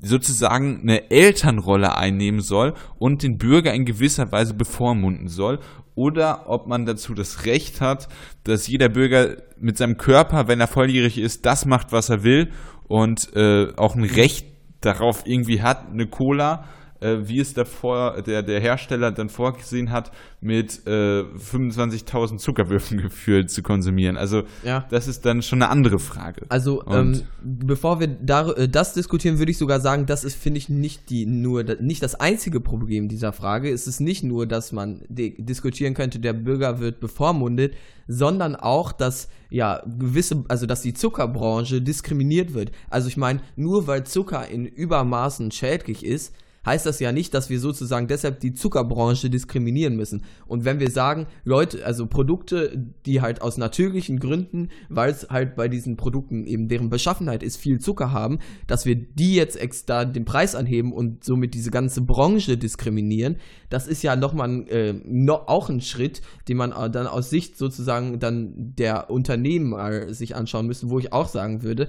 sozusagen 0.00 0.82
eine 0.82 1.10
Elternrolle 1.10 1.96
einnehmen 1.96 2.40
soll 2.40 2.74
und 2.98 3.22
den 3.22 3.38
Bürger 3.38 3.72
in 3.72 3.84
gewisser 3.84 4.30
Weise 4.30 4.54
bevormunden 4.54 5.28
soll 5.28 5.58
oder 5.94 6.48
ob 6.48 6.66
man 6.66 6.86
dazu 6.86 7.14
das 7.14 7.46
Recht 7.46 7.80
hat, 7.80 8.08
dass 8.44 8.66
jeder 8.66 8.88
Bürger 8.88 9.36
mit 9.58 9.78
seinem 9.78 9.96
Körper, 9.96 10.46
wenn 10.46 10.60
er 10.60 10.66
volljährig 10.66 11.18
ist, 11.18 11.46
das 11.46 11.64
macht, 11.64 11.92
was 11.92 12.10
er 12.10 12.22
will 12.22 12.50
und 12.86 13.34
äh, 13.34 13.72
auch 13.76 13.94
ein 13.94 14.04
Recht 14.04 14.53
darauf 14.84 15.26
irgendwie 15.26 15.62
hat, 15.62 15.90
eine 15.90 16.06
Cola, 16.06 16.64
äh, 17.04 17.28
wie 17.28 17.38
es 17.38 17.52
davor 17.52 18.22
der, 18.22 18.42
der 18.42 18.60
Hersteller 18.60 19.12
dann 19.12 19.28
vorgesehen 19.28 19.90
hat, 19.90 20.10
mit 20.40 20.86
äh, 20.86 21.20
25.000 21.22 22.38
Zuckerwürfen 22.38 22.98
gefühlt 23.02 23.50
zu 23.50 23.62
konsumieren. 23.62 24.16
Also 24.16 24.44
ja. 24.64 24.86
das 24.90 25.06
ist 25.06 25.26
dann 25.26 25.42
schon 25.42 25.62
eine 25.62 25.70
andere 25.70 25.98
Frage. 25.98 26.46
Also 26.48 26.82
ähm, 26.88 27.22
bevor 27.42 28.00
wir 28.00 28.08
da, 28.08 28.50
äh, 28.52 28.68
das 28.68 28.94
diskutieren, 28.94 29.38
würde 29.38 29.50
ich 29.50 29.58
sogar 29.58 29.80
sagen, 29.80 30.06
das 30.06 30.24
ist, 30.24 30.36
finde 30.36 30.58
ich, 30.58 30.68
nicht 30.68 31.10
die 31.10 31.26
nur 31.26 31.64
nicht 31.80 32.02
das 32.02 32.14
einzige 32.14 32.60
Problem 32.60 33.08
dieser 33.08 33.32
Frage. 33.32 33.70
Es 33.70 33.86
ist 33.86 34.00
nicht 34.00 34.24
nur, 34.24 34.46
dass 34.46 34.72
man 34.72 35.02
diskutieren 35.08 35.92
könnte, 35.92 36.18
der 36.20 36.32
Bürger 36.32 36.80
wird 36.80 37.00
bevormundet, 37.00 37.74
sondern 38.08 38.56
auch, 38.56 38.92
dass 38.92 39.28
ja 39.50 39.82
gewisse, 39.86 40.44
also 40.48 40.64
dass 40.66 40.82
die 40.82 40.94
Zuckerbranche 40.94 41.82
diskriminiert 41.82 42.54
wird. 42.54 42.72
Also 42.88 43.08
ich 43.08 43.16
meine, 43.16 43.40
nur 43.56 43.86
weil 43.86 44.04
Zucker 44.04 44.48
in 44.48 44.64
Übermaßen 44.64 45.50
schädlich 45.50 46.04
ist, 46.04 46.34
heißt 46.66 46.86
das 46.86 47.00
ja 47.00 47.12
nicht, 47.12 47.34
dass 47.34 47.50
wir 47.50 47.60
sozusagen 47.60 48.06
deshalb 48.06 48.40
die 48.40 48.52
Zuckerbranche 48.52 49.30
diskriminieren 49.30 49.96
müssen. 49.96 50.24
Und 50.46 50.64
wenn 50.64 50.80
wir 50.80 50.90
sagen, 50.90 51.26
Leute, 51.44 51.84
also 51.84 52.06
Produkte, 52.06 52.84
die 53.06 53.20
halt 53.20 53.42
aus 53.42 53.58
natürlichen 53.58 54.18
Gründen, 54.18 54.68
weil 54.88 55.10
es 55.10 55.28
halt 55.30 55.56
bei 55.56 55.68
diesen 55.68 55.96
Produkten 55.96 56.46
eben 56.46 56.68
deren 56.68 56.90
Beschaffenheit 56.90 57.42
ist, 57.42 57.56
viel 57.56 57.78
Zucker 57.78 58.12
haben, 58.12 58.38
dass 58.66 58.86
wir 58.86 58.96
die 58.96 59.34
jetzt 59.34 59.56
extra 59.56 60.04
den 60.04 60.24
Preis 60.24 60.54
anheben 60.54 60.92
und 60.92 61.24
somit 61.24 61.54
diese 61.54 61.70
ganze 61.70 62.02
Branche 62.02 62.56
diskriminieren, 62.56 63.36
das 63.70 63.86
ist 63.86 64.02
ja 64.02 64.16
nochmal 64.16 64.68
äh, 64.68 64.92
noch 65.04 65.48
auch 65.48 65.68
ein 65.68 65.80
Schritt, 65.80 66.22
den 66.48 66.56
man 66.56 66.72
äh, 66.72 66.90
dann 66.90 67.06
aus 67.06 67.30
Sicht 67.30 67.56
sozusagen 67.58 68.18
dann 68.18 68.74
der 68.78 69.10
Unternehmen 69.10 69.74
sich 70.12 70.36
anschauen 70.36 70.66
müssen, 70.66 70.90
wo 70.90 70.98
ich 70.98 71.12
auch 71.12 71.28
sagen 71.28 71.62
würde, 71.62 71.88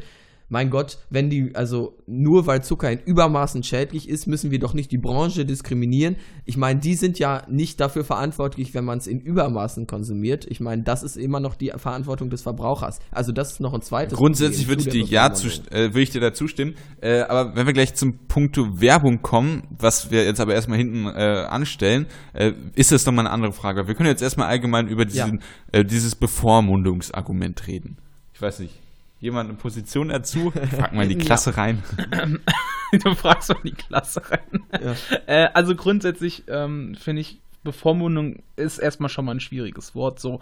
mein 0.50 0.70
Gott, 0.70 1.00
wenn 1.10 1.30
die, 1.30 1.56
also 1.56 1.98
nur 2.06 2.46
weil 2.46 2.64
Zucker 2.64 2.92
in 2.92 3.00
Übermaßen 3.00 3.64
schädlich 3.64 4.08
ist, 4.08 4.28
müssen 4.28 4.52
wir 4.52 4.60
doch 4.60 4.74
nicht 4.74 4.92
die 4.92 4.98
Branche 4.98 5.46
diskriminieren. 5.46 6.18
Ich 6.46 6.58
meine, 6.58 6.80
die 6.80 6.96
sind 6.96 7.18
ja 7.18 7.44
nicht 7.50 7.80
dafür 7.80 8.04
verantwortlich, 8.04 8.74
wenn 8.74 8.86
man 8.86 9.00
es 9.00 9.08
in 9.08 9.20
Übermaßen 9.20 9.88
konsumiert. 9.88 10.46
Ich 10.48 10.60
meine, 10.60 10.84
das 10.84 11.04
ist 11.04 11.18
immer 11.18 11.40
noch 11.40 11.56
die 11.56 11.72
Verantwortung 11.76 12.30
des 12.30 12.44
Verbrauchers. 12.44 13.00
Also 13.12 13.32
das 13.32 13.54
ist 13.54 13.60
noch 13.60 13.74
ein 13.74 13.82
zweites. 13.82 14.18
Grundsätzlich 14.18 14.68
würde 14.68 14.84
ich 14.84 14.90
dir 14.90 15.04
ja 15.04 15.34
zu, 15.34 15.48
äh, 15.72 15.90
würde 15.90 16.02
ich 16.02 16.12
dir 16.12 16.22
dazu 16.22 16.48
stimmen. 16.48 16.76
Äh, 17.02 17.22
aber 17.22 17.56
wenn 17.56 17.66
wir 17.66 17.74
gleich 17.74 17.96
zum 17.96 18.28
Punkt 18.28 18.56
Werbung 18.58 19.22
kommen, 19.22 19.64
was 19.78 20.12
wir 20.12 20.26
jetzt 20.26 20.40
aber 20.40 20.54
erstmal 20.54 20.78
hinten 20.78 21.08
äh, 21.08 21.46
anstellen, 21.50 22.06
äh, 22.34 22.54
ist 22.76 22.92
das 22.92 23.06
nochmal 23.06 23.26
eine 23.26 23.34
andere 23.34 23.52
Frage. 23.52 23.88
Wir 23.88 23.96
können 23.96 24.10
jetzt 24.10 24.22
erstmal 24.22 24.48
allgemein 24.48 24.88
über 24.88 25.06
diesen, 25.06 25.40
ja. 25.74 25.80
Äh, 25.80 25.84
dieses 25.84 26.16
Bevormundungsargument 26.16 27.68
reden. 27.68 27.98
Ich 28.34 28.42
weiß 28.42 28.60
nicht 28.60 28.85
jemand 29.26 29.50
eine 29.50 29.58
Position 29.58 30.10
dazu? 30.10 30.52
Frag 30.76 30.94
mal 30.94 31.04
in 31.04 31.10
die 31.10 31.26
Klasse 31.26 31.52
ja. 31.52 31.56
rein. 31.58 31.84
du 32.92 33.16
fragst 33.16 33.50
mal 33.50 33.58
in 33.64 33.72
die 33.72 33.84
Klasse 33.84 34.22
rein. 34.30 34.64
Ja. 34.72 34.96
Äh, 35.26 35.50
also 35.54 35.76
grundsätzlich 35.76 36.44
ähm, 36.48 36.96
finde 36.96 37.22
ich, 37.22 37.40
Bevormundung 37.64 38.44
ist 38.56 38.78
erstmal 38.78 39.10
schon 39.10 39.26
mal 39.26 39.34
ein 39.34 39.40
schwieriges 39.40 39.96
Wort. 39.96 40.20
So, 40.20 40.40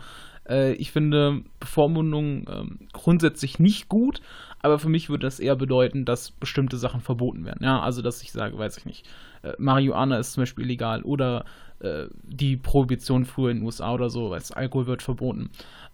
äh, 0.47 0.73
ich 0.73 0.91
finde 0.91 1.41
Bevormundung 1.59 2.45
ähm, 2.49 2.79
grundsätzlich 2.91 3.59
nicht 3.59 3.89
gut, 3.89 4.21
aber 4.61 4.77
für 4.77 4.89
mich 4.89 5.09
würde 5.09 5.25
das 5.25 5.39
eher 5.39 5.55
bedeuten, 5.55 6.05
dass 6.05 6.31
bestimmte 6.31 6.77
Sachen 6.77 7.01
verboten 7.01 7.45
werden. 7.45 7.63
Ja, 7.63 7.79
also 7.79 8.01
dass 8.01 8.21
ich 8.21 8.31
sage, 8.31 8.57
weiß 8.57 8.77
ich 8.77 8.85
nicht, 8.85 9.07
äh, 9.41 9.53
Marihuana 9.57 10.17
ist 10.17 10.33
zum 10.33 10.41
Beispiel 10.41 10.65
illegal 10.65 11.01
oder 11.03 11.45
äh, 11.79 12.07
die 12.23 12.57
Prohibition 12.57 13.25
früher 13.25 13.51
in 13.51 13.57
den 13.57 13.65
USA 13.65 13.93
oder 13.93 14.09
so, 14.09 14.29
weil 14.29 14.41
Alkohol 14.53 14.87
wird 14.87 15.01
verboten. 15.01 15.49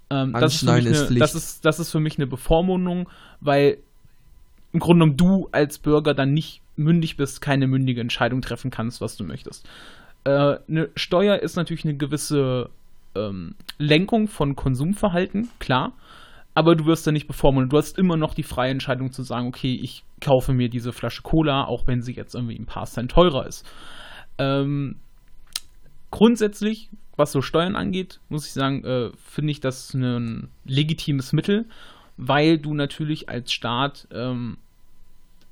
Ähm, 0.10 0.34
das, 0.34 0.56
ist 0.56 0.68
eine, 0.68 0.82
das, 1.20 1.36
ist, 1.36 1.66
das 1.66 1.80
ist 1.80 1.92
für 1.92 2.00
mich 2.00 2.18
eine 2.18 2.28
Bevormundung, 2.28 3.10
weil 3.42 3.78
im 4.74 4.80
Grunde 4.80 5.06
genommen 5.06 5.18
du 5.18 5.50
als 5.52 5.80
Bürger 5.80 6.14
dann 6.14 6.34
nicht 6.34 6.62
mündig 6.76 7.18
bist, 7.18 7.42
keine 7.42 7.68
mündige 7.68 8.02
Entscheidung 8.02 8.42
treffen 8.42 8.72
kannst, 8.72 9.02
was 9.02 9.18
du 9.18 9.24
möchtest. 9.24 9.68
Äh, 10.24 10.58
eine 10.68 10.90
Steuer 10.96 11.38
ist 11.40 11.56
natürlich 11.56 11.86
eine 11.86 11.98
gewisse 11.98 12.70
ähm, 13.16 13.56
Lenkung 13.78 14.28
von 14.28 14.56
Konsumverhalten, 14.56 15.50
klar, 15.60 15.94
aber 16.56 16.76
du 16.76 16.86
wirst 16.86 17.06
da 17.06 17.12
nicht 17.12 17.28
bevormundet. 17.28 17.72
Du 17.72 17.78
hast 17.78 17.98
immer 17.98 18.18
noch 18.18 18.34
die 18.34 18.44
freie 18.44 18.72
Entscheidung 18.72 19.12
zu 19.12 19.24
sagen, 19.24 19.48
okay, 19.48 19.76
ich 19.76 20.04
kaufe 20.22 20.54
mir 20.54 20.70
diese 20.70 20.94
Flasche 20.94 21.22
Cola, 21.22 21.66
auch 21.66 21.88
wenn 21.88 22.02
sie 22.02 22.14
jetzt 22.14 22.36
irgendwie 22.36 22.58
ein 22.58 22.66
paar 22.66 22.86
Cent 22.86 23.12
teurer 23.12 23.46
ist. 23.46 23.66
Ähm, 24.38 24.96
grundsätzlich 26.12 26.90
was 27.20 27.34
so 27.34 27.42
Steuern 27.42 27.76
angeht, 27.76 28.22
muss 28.30 28.48
ich 28.48 28.54
sagen, 28.54 28.84
äh, 28.86 29.12
finde 29.18 29.52
ich 29.52 29.60
das 29.60 29.94
ein 29.94 30.48
legitimes 30.66 31.34
Mittel, 31.34 31.66
weil 32.18 32.58
du 32.58 32.74
natürlich 32.74 33.30
als 33.30 33.52
Staat 33.52 34.08
ähm, 34.12 34.58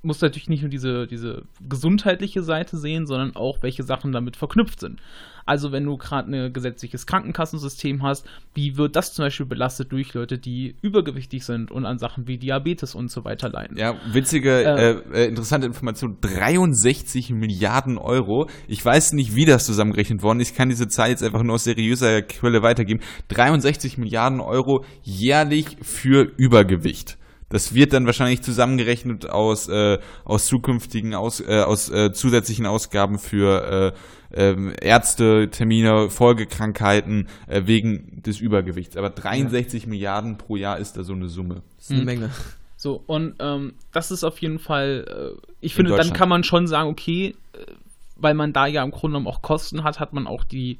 musst 0.01 0.21
natürlich 0.21 0.49
nicht 0.49 0.61
nur 0.61 0.69
diese, 0.69 1.05
diese 1.05 1.43
gesundheitliche 1.67 2.41
Seite 2.41 2.77
sehen, 2.77 3.05
sondern 3.05 3.35
auch, 3.35 3.61
welche 3.61 3.83
Sachen 3.83 4.13
damit 4.13 4.37
verknüpft 4.37 4.79
sind. 4.79 5.01
Also 5.47 5.71
wenn 5.71 5.85
du 5.85 5.97
gerade 5.97 6.29
ein 6.29 6.51
gesetzliches 6.51 7.07
Krankenkassensystem 7.07 8.03
hast, 8.03 8.25
wie 8.53 8.77
wird 8.77 8.97
das 8.97 9.13
zum 9.13 9.25
Beispiel 9.25 9.45
belastet 9.45 9.91
durch 9.93 10.13
Leute, 10.13 10.37
die 10.37 10.75
übergewichtig 10.81 11.45
sind 11.45 11.71
und 11.71 11.85
an 11.85 11.97
Sachen 11.99 12.27
wie 12.27 12.37
Diabetes 12.37 12.93
und 12.93 13.09
so 13.09 13.23
weiter 13.23 13.49
leiden? 13.49 13.77
Ja, 13.77 13.95
witzige, 14.11 14.51
äh, 14.51 14.91
äh, 14.91 15.23
äh 15.23 15.27
interessante 15.27 15.65
Information. 15.65 16.17
63 16.19 17.31
Milliarden 17.31 17.97
Euro. 17.97 18.49
Ich 18.67 18.83
weiß 18.83 19.13
nicht, 19.13 19.35
wie 19.35 19.45
das 19.45 19.65
zusammengerechnet 19.65 20.21
worden 20.21 20.41
ist. 20.41 20.51
Ich 20.51 20.55
kann 20.57 20.67
diese 20.67 20.89
Zahl 20.89 21.11
jetzt 21.11 21.23
einfach 21.23 21.43
nur 21.43 21.55
aus 21.55 21.63
seriöser 21.63 22.21
Quelle 22.23 22.61
weitergeben. 22.61 22.99
63 23.29 23.97
Milliarden 23.97 24.41
Euro 24.41 24.83
jährlich 25.01 25.77
für 25.81 26.23
Übergewicht. 26.35 27.17
Das 27.49 27.73
wird 27.73 27.93
dann 27.93 28.05
wahrscheinlich 28.05 28.41
zusammengerechnet 28.41 29.29
aus, 29.29 29.69
äh, 29.69 29.99
aus 30.25 30.47
zukünftigen, 30.47 31.15
aus, 31.15 31.39
äh, 31.39 31.61
aus 31.61 31.89
äh, 31.89 32.11
zusätzlichen 32.11 32.65
Ausgaben 32.65 33.19
für 33.19 33.93
äh, 33.95 33.97
äh, 34.31 34.55
Ärzte, 34.81 35.49
Termine, 35.49 36.09
Folgekrankheiten 36.09 37.27
äh, 37.47 37.63
wegen 37.65 38.21
des 38.21 38.39
Übergewichts. 38.39 38.97
Aber 38.97 39.09
63 39.09 39.83
ja. 39.83 39.89
Milliarden 39.89 40.37
pro 40.37 40.55
Jahr 40.55 40.77
ist 40.77 40.97
da 40.97 41.03
so 41.03 41.13
eine 41.13 41.27
Summe. 41.27 41.63
Das 41.77 41.85
ist 41.85 41.91
eine 41.91 41.99
mhm. 42.01 42.05
Menge. 42.05 42.29
So, 42.75 43.03
und 43.07 43.35
ähm, 43.39 43.73
das 43.91 44.11
ist 44.11 44.23
auf 44.23 44.39
jeden 44.39 44.59
Fall, 44.59 45.35
äh, 45.35 45.47
ich 45.61 45.73
finde, 45.73 45.95
dann 45.95 46.13
kann 46.13 46.29
man 46.29 46.43
schon 46.43 46.67
sagen, 46.67 46.89
okay, 46.89 47.35
äh, 47.53 47.71
weil 48.15 48.35
man 48.35 48.53
da 48.53 48.67
ja 48.67 48.83
im 48.83 48.91
Grunde 48.91 49.17
genommen 49.17 49.27
auch 49.27 49.41
Kosten 49.41 49.83
hat, 49.83 49.99
hat 49.99 50.13
man 50.13 50.27
auch 50.27 50.43
die, 50.43 50.77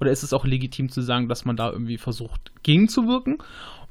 oder 0.00 0.12
ist 0.12 0.22
es 0.22 0.32
auch 0.32 0.44
legitim 0.44 0.88
zu 0.88 1.00
sagen, 1.00 1.28
dass 1.28 1.44
man 1.44 1.56
da 1.56 1.70
irgendwie 1.70 1.98
versucht, 1.98 2.52
gegenzuwirken 2.62 3.38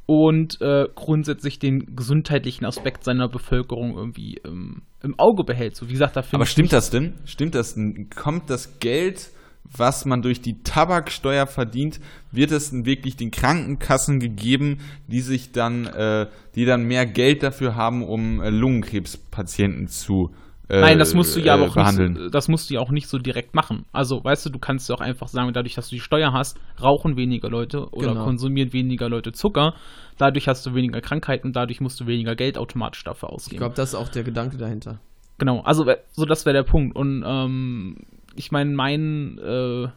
und 0.06 0.60
äh, 0.62 0.88
grundsätzlich 0.95 1.60
den 1.60 1.95
gesundheitlichen 1.95 2.66
Aspekt 2.66 3.04
seiner 3.04 3.30
Bevölkerung 3.30 3.95
irgendwie 3.95 4.41
ähm, 4.45 4.82
im 5.04 5.18
Auge 5.18 5.43
behält. 5.43 5.76
So 5.76 5.88
wie 5.88 5.93
gesagt, 5.93 6.16
da 6.16 6.24
Aber 6.32 6.45
stimmt 6.45 6.74
das 6.74 6.89
denn? 6.89 7.14
Stimmt 7.26 7.56
das 7.56 7.76
denn? 7.76 8.10
Kommt 8.10 8.49
das 8.49 8.80
Geld, 8.80 9.32
was 9.64 10.06
man 10.06 10.22
durch 10.22 10.41
die 10.41 10.62
Tabaksteuer 10.64 11.47
verdient, 11.47 11.99
wird 12.32 12.52
es 12.52 12.72
denn 12.72 12.86
wirklich 12.86 13.16
den 13.16 13.32
Krankenkassen 13.32 14.20
gegeben, 14.20 14.80
die 15.08 15.22
sich 15.22 15.52
dann, 15.52 15.86
äh, 15.86 16.28
die 16.56 16.66
dann 16.66 16.84
mehr 16.84 17.06
Geld 17.06 17.43
dafür 17.43 17.76
haben, 17.76 18.04
um 18.04 18.41
äh, 18.41 18.49
Lungenkrebspatienten 18.49 19.88
zu 19.88 20.32
Nein, 20.80 20.99
das 20.99 21.13
musst 21.13 21.36
du 21.36 21.41
ja 21.41 21.57
äh, 21.57 21.61
auch 21.61 21.74
behandeln. 21.76 22.13
Nicht, 22.13 22.34
das 22.34 22.47
musst 22.47 22.69
du 22.69 22.76
ja 22.76 22.80
auch 22.80 22.91
nicht 22.91 23.07
so 23.07 23.17
direkt 23.17 23.53
machen. 23.53 23.86
Also, 23.91 24.24
weißt 24.24 24.45
du, 24.45 24.49
du 24.49 24.59
kannst 24.59 24.89
ja 24.89 24.95
auch 24.95 25.01
einfach 25.01 25.28
sagen, 25.28 25.51
dadurch, 25.53 25.76
dass 25.76 25.89
du 25.89 25.95
die 25.95 26.01
Steuer 26.01 26.32
hast, 26.34 26.59
rauchen 26.82 27.17
weniger 27.17 27.49
Leute 27.49 27.89
oder 27.89 28.09
genau. 28.09 28.24
konsumieren 28.24 28.72
weniger 28.74 29.09
Leute 29.09 29.32
Zucker. 29.32 29.74
Dadurch 30.17 30.47
hast 30.47 30.65
du 30.65 30.76
weniger 30.76 31.01
Krankheiten 31.01 31.51
dadurch 31.51 31.82
musst 31.82 31.99
du 31.99 32.07
weniger 32.07 32.36
Geld 32.36 32.57
automatisch 32.57 33.03
dafür 33.03 33.32
ausgeben. 33.32 33.55
Ich 33.55 33.59
glaube, 33.59 33.76
das 33.76 33.89
ist 33.89 33.95
auch 33.95 34.09
der 34.09 34.24
Gedanke 34.24 34.57
dahinter. 34.57 34.99
Genau, 35.38 35.61
also 35.61 35.86
so 36.11 36.26
das 36.26 36.45
wäre 36.45 36.53
der 36.53 36.63
Punkt. 36.63 36.95
Und 36.95 37.24
ähm, 37.26 37.97
ich 38.36 38.51
meine, 38.51 38.72
mein 38.72 39.39
äh, 39.39 39.88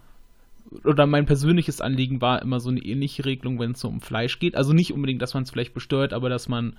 oder 0.85 1.07
mein 1.07 1.27
persönliches 1.27 1.81
Anliegen 1.81 2.21
war 2.21 2.43
immer 2.43 2.61
so 2.61 2.71
eine 2.71 2.81
ähnliche 2.81 3.25
Regelung, 3.25 3.59
wenn 3.59 3.73
es 3.73 3.81
so 3.81 3.89
um 3.89 4.01
Fleisch 4.01 4.39
geht. 4.39 4.57
Also 4.57 4.73
nicht 4.73 4.93
unbedingt, 4.93 5.23
dass 5.23 5.35
man 5.35 5.45
es 5.45 5.51
vielleicht 5.51 5.75
besteuert, 5.75 6.13
aber 6.13 6.29
dass 6.29 6.49
man 6.49 6.77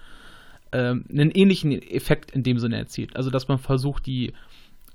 ähm, 0.76 1.06
einen 1.10 1.32
ähnlichen 1.32 1.72
Effekt 1.72 2.32
in 2.32 2.44
dem 2.44 2.58
Sinne 2.58 2.78
erzielt. 2.78 3.16
Also 3.16 3.30
dass 3.30 3.48
man 3.48 3.60
versucht, 3.60 4.06
die 4.06 4.34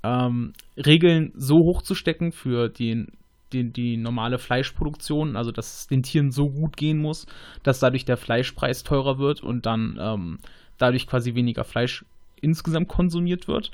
ähm, 0.03 0.53
Regeln 0.77 1.31
so 1.35 1.55
hochzustecken 1.55 2.31
für 2.31 2.69
den, 2.69 3.07
den, 3.51 3.73
die 3.73 3.97
normale 3.97 4.37
Fleischproduktion, 4.37 5.35
also 5.35 5.51
dass 5.51 5.79
es 5.79 5.87
den 5.87 6.03
Tieren 6.03 6.29
so 6.29 6.49
gut 6.49 6.77
gehen 6.77 6.99
muss, 6.99 7.25
dass 7.63 7.79
dadurch 7.79 8.05
der 8.05 8.17
Fleischpreis 8.17 8.83
teurer 8.83 9.17
wird 9.17 9.41
und 9.41 9.65
dann 9.65 9.97
ähm, 9.99 10.37
dadurch 10.77 11.07
quasi 11.07 11.33
weniger 11.33 11.63
Fleisch 11.63 12.05
insgesamt 12.41 12.87
konsumiert 12.87 13.47
wird. 13.47 13.71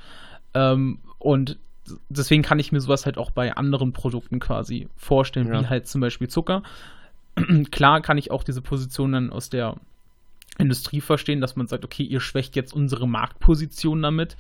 Ähm, 0.54 1.00
und 1.20 1.58
deswegen 2.10 2.42
kann 2.42 2.60
ich 2.60 2.72
mir 2.72 2.80
sowas 2.80 3.06
halt 3.06 3.18
auch 3.18 3.32
bei 3.32 3.54
anderen 3.54 3.92
Produkten 3.92 4.40
quasi 4.40 4.88
vorstellen, 4.96 5.48
ja. 5.48 5.62
wie 5.62 5.68
halt 5.68 5.88
zum 5.88 6.00
Beispiel 6.00 6.30
Zucker. 6.30 6.64
Klar 7.72 8.02
kann 8.02 8.18
ich 8.18 8.32
auch 8.32 8.44
diese 8.44 8.62
Position 8.62 9.12
dann 9.12 9.30
aus 9.30 9.50
der 9.50 9.76
Industrie 10.58 11.02
verstehen, 11.02 11.42
dass 11.42 11.56
man 11.56 11.68
sagt, 11.68 11.86
okay, 11.86 12.04
ihr 12.04 12.20
schwächt 12.20 12.56
jetzt 12.56 12.74
unsere 12.74 13.08
Marktposition 13.08 14.02
damit. 14.02 14.38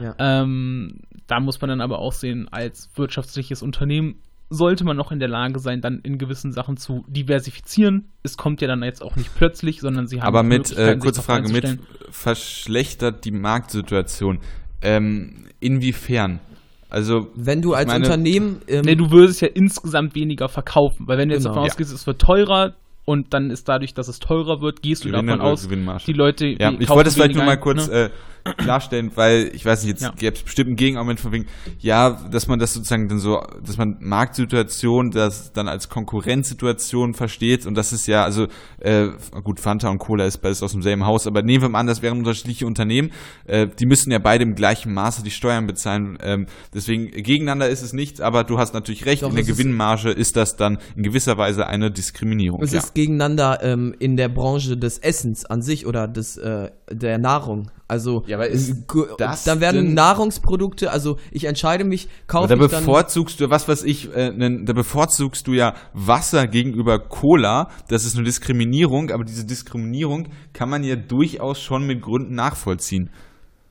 Ja. 0.00 0.14
Ähm, 0.18 1.00
da 1.26 1.40
muss 1.40 1.60
man 1.60 1.68
dann 1.68 1.80
aber 1.80 1.98
auch 1.98 2.12
sehen, 2.12 2.48
als 2.50 2.90
wirtschaftliches 2.96 3.62
Unternehmen 3.62 4.16
sollte 4.48 4.84
man 4.84 4.96
noch 4.96 5.10
in 5.10 5.18
der 5.18 5.28
Lage 5.28 5.58
sein, 5.58 5.80
dann 5.80 6.00
in 6.00 6.18
gewissen 6.18 6.52
Sachen 6.52 6.76
zu 6.76 7.04
diversifizieren. 7.08 8.12
Es 8.22 8.36
kommt 8.36 8.60
ja 8.60 8.68
dann 8.68 8.82
jetzt 8.82 9.02
auch 9.02 9.16
nicht 9.16 9.34
plötzlich, 9.34 9.80
sondern 9.80 10.06
sie 10.06 10.20
haben. 10.20 10.28
Aber 10.28 10.42
mit, 10.42 10.76
äh, 10.76 10.96
kurze 10.98 11.22
Frage, 11.22 11.48
mit 11.48 11.78
verschlechtert 12.10 13.24
die 13.24 13.32
Marktsituation. 13.32 14.38
Ähm, 14.82 15.46
inwiefern? 15.58 16.40
Also, 16.88 17.28
wenn 17.34 17.62
du 17.62 17.74
als 17.74 17.88
meine, 17.88 18.04
Unternehmen. 18.04 18.62
Ähm, 18.68 18.84
nee, 18.84 18.94
du 18.94 19.10
würdest 19.10 19.40
ja 19.40 19.48
insgesamt 19.48 20.14
weniger 20.14 20.48
verkaufen, 20.48 21.08
weil 21.08 21.18
wenn 21.18 21.28
du 21.28 21.34
jetzt 21.34 21.42
genau. 21.42 21.54
davon 21.56 21.70
ausgehst, 21.70 21.90
ja. 21.90 21.96
es 21.96 22.06
wird 22.06 22.20
teurer, 22.20 22.74
und 23.06 23.32
dann 23.32 23.50
ist 23.50 23.68
dadurch, 23.68 23.94
dass 23.94 24.08
es 24.08 24.18
teurer 24.18 24.60
wird, 24.60 24.82
gehst 24.82 25.04
du 25.04 25.10
davon 25.10 25.40
aus, 25.40 25.66
die 26.06 26.12
Leute. 26.12 26.46
Ja, 26.46 26.72
ich 26.78 26.90
wollte 26.90 27.08
es 27.08 27.14
vielleicht 27.14 27.36
nur 27.36 27.44
mal 27.44 27.56
kurz 27.56 27.88
ne? 27.88 27.94
äh, 27.94 28.10
klarstellen, 28.56 29.12
weil 29.14 29.50
ich 29.54 29.64
weiß 29.64 29.82
nicht, 29.82 29.92
jetzt 29.92 30.02
ja. 30.02 30.10
gäbe 30.10 30.36
es 30.36 30.42
bestimmt 30.42 30.68
einen 30.68 30.76
Gegenargument 30.76 31.20
von 31.20 31.32
wegen, 31.32 31.46
ja, 31.78 32.10
dass 32.30 32.46
man 32.46 32.58
das 32.58 32.74
sozusagen 32.74 33.08
dann 33.08 33.18
so, 33.18 33.42
dass 33.64 33.76
man 33.76 33.96
Marktsituation 34.00 35.10
das 35.10 35.52
dann 35.52 35.68
als 35.68 35.88
Konkurrenzsituation 35.88 37.14
versteht 37.14 37.66
und 37.66 37.74
das 37.74 37.92
ist 37.92 38.06
ja, 38.06 38.24
also 38.24 38.46
äh, 38.78 39.08
gut, 39.42 39.60
Fanta 39.60 39.88
und 39.88 39.98
Cola 39.98 40.24
ist 40.24 40.38
beides 40.38 40.62
aus 40.62 40.72
demselben 40.72 41.04
Haus, 41.04 41.26
aber 41.26 41.42
nehmen 41.42 41.62
wir 41.62 41.68
mal 41.68 41.80
an, 41.80 41.86
das 41.86 42.02
wären 42.02 42.18
unterschiedliche 42.18 42.66
Unternehmen, 42.66 43.10
äh, 43.46 43.66
die 43.66 43.86
müssen 43.86 44.10
ja 44.10 44.18
beide 44.18 44.44
im 44.44 44.54
gleichen 44.54 44.92
Maße 44.94 45.22
die 45.22 45.30
Steuern 45.30 45.66
bezahlen, 45.66 46.18
ähm, 46.22 46.46
deswegen 46.74 47.10
gegeneinander 47.10 47.68
ist 47.68 47.82
es 47.82 47.92
nicht, 47.92 48.20
aber 48.20 48.44
du 48.44 48.58
hast 48.58 48.74
natürlich 48.74 49.06
recht, 49.06 49.22
Doch, 49.22 49.30
in 49.30 49.36
der 49.36 49.44
Gewinnmarge 49.44 50.10
ist 50.10 50.36
das 50.36 50.56
dann 50.56 50.78
in 50.94 51.02
gewisser 51.02 51.38
Weise 51.38 51.66
eine 51.66 51.90
Diskriminierung. 51.90 52.62
Es 52.62 52.72
ja. 52.72 52.78
ist 52.78 52.94
gegeneinander 52.94 53.62
ähm, 53.62 53.94
in 53.98 54.16
der 54.16 54.28
Branche 54.28 54.76
des 54.76 54.98
Essens 54.98 55.44
an 55.44 55.62
sich 55.62 55.86
oder 55.86 56.08
des, 56.08 56.36
äh, 56.36 56.70
der 56.90 57.18
Nahrung. 57.18 57.70
Also 57.88 58.24
ja, 58.26 58.36
aber 58.36 58.48
ist 58.48 58.84
das 59.16 59.44
dann 59.44 59.60
werden 59.60 59.94
Nahrungsprodukte, 59.94 60.90
also 60.90 61.18
ich 61.30 61.44
entscheide 61.44 61.84
mich, 61.84 62.08
kaufe 62.26 62.48
da 62.48 62.56
bevorzugst 62.56 63.40
du 63.40 63.48
was 63.48 63.68
was 63.68 63.84
ich 63.84 64.12
äh, 64.12 64.32
ne, 64.32 64.64
da 64.64 64.72
bevorzugst 64.72 65.46
du 65.46 65.52
ja 65.52 65.74
Wasser 65.92 66.48
gegenüber 66.48 66.98
Cola, 66.98 67.70
das 67.88 68.04
ist 68.04 68.16
eine 68.16 68.24
Diskriminierung, 68.24 69.10
aber 69.12 69.22
diese 69.22 69.44
Diskriminierung 69.44 70.28
kann 70.52 70.68
man 70.68 70.82
ja 70.82 70.96
durchaus 70.96 71.60
schon 71.60 71.86
mit 71.86 72.02
Gründen 72.02 72.34
nachvollziehen. 72.34 73.10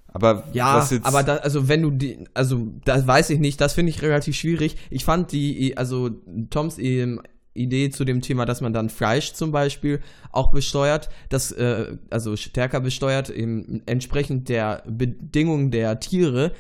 Aber 0.08 0.46
ja, 0.54 0.88
aber 1.04 1.24
da, 1.24 1.36
also 1.36 1.68
wenn 1.68 1.82
du 1.82 1.92
die, 1.92 2.20
also 2.34 2.68
das 2.86 3.06
weiß 3.06 3.32
ich 3.32 3.40
nicht, 3.40 3.60
das 3.60 3.74
finde 3.74 3.90
ich 3.90 4.02
relativ 4.02 4.38
schwierig. 4.38 4.78
Ich 4.90 5.04
fand 5.04 5.34
die, 5.34 5.76
also 5.76 6.10
Toms 6.50 6.78
ähm, 6.80 7.20
Idee 7.56 7.90
zu 7.90 8.06
dem 8.06 8.22
Thema, 8.22 8.46
dass 8.46 8.62
man 8.62 8.74
dann 8.74 8.90
Fleisch 8.90 9.34
zum 9.34 9.52
Beispiel 9.52 10.02
auch 10.32 10.52
besteuert, 10.52 11.10
das, 11.30 11.52
äh, 11.52 11.98
also 12.10 12.36
stärker 12.36 12.82
besteuert, 12.82 13.30
eben 13.30 13.82
entsprechend 13.86 14.50
der 14.50 14.84
Bedingungen 14.86 15.72
der 15.72 16.00
Tiere, 16.00 16.52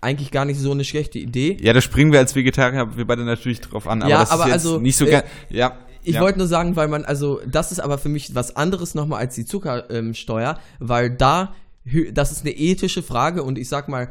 eigentlich 0.00 0.30
gar 0.30 0.44
nicht 0.44 0.60
so 0.60 0.70
eine 0.70 0.84
schlechte 0.84 1.18
Idee. 1.18 1.56
Ja, 1.60 1.72
da 1.72 1.80
springen 1.80 2.12
wir 2.12 2.20
als 2.20 2.34
Vegetarier 2.34 2.96
wir 2.96 3.06
beide 3.06 3.24
natürlich 3.24 3.60
drauf 3.60 3.88
an, 3.88 4.02
aber 4.02 4.10
ja, 4.10 4.20
das 4.20 4.30
aber 4.30 4.44
ist 4.44 4.48
jetzt 4.48 4.54
also, 4.54 4.78
nicht 4.78 4.96
so 4.96 5.06
äh, 5.06 5.22
ja. 5.50 5.76
Ich 6.04 6.14
ja. 6.14 6.20
wollte 6.20 6.38
nur 6.38 6.46
sagen, 6.46 6.76
weil 6.76 6.88
man, 6.88 7.04
also 7.04 7.40
das 7.46 7.72
ist 7.72 7.80
aber 7.80 7.98
für 7.98 8.08
mich 8.08 8.34
was 8.34 8.56
anderes 8.56 8.94
nochmal 8.94 9.20
als 9.20 9.34
die 9.34 9.44
Zuckersteuer, 9.44 10.50
ähm, 10.50 10.56
weil 10.78 11.10
da, 11.10 11.54
das 12.12 12.32
ist 12.32 12.42
eine 12.42 12.52
ethische 12.52 13.02
Frage 13.02 13.42
und 13.42 13.58
ich 13.58 13.68
sag 13.68 13.88
mal, 13.88 14.08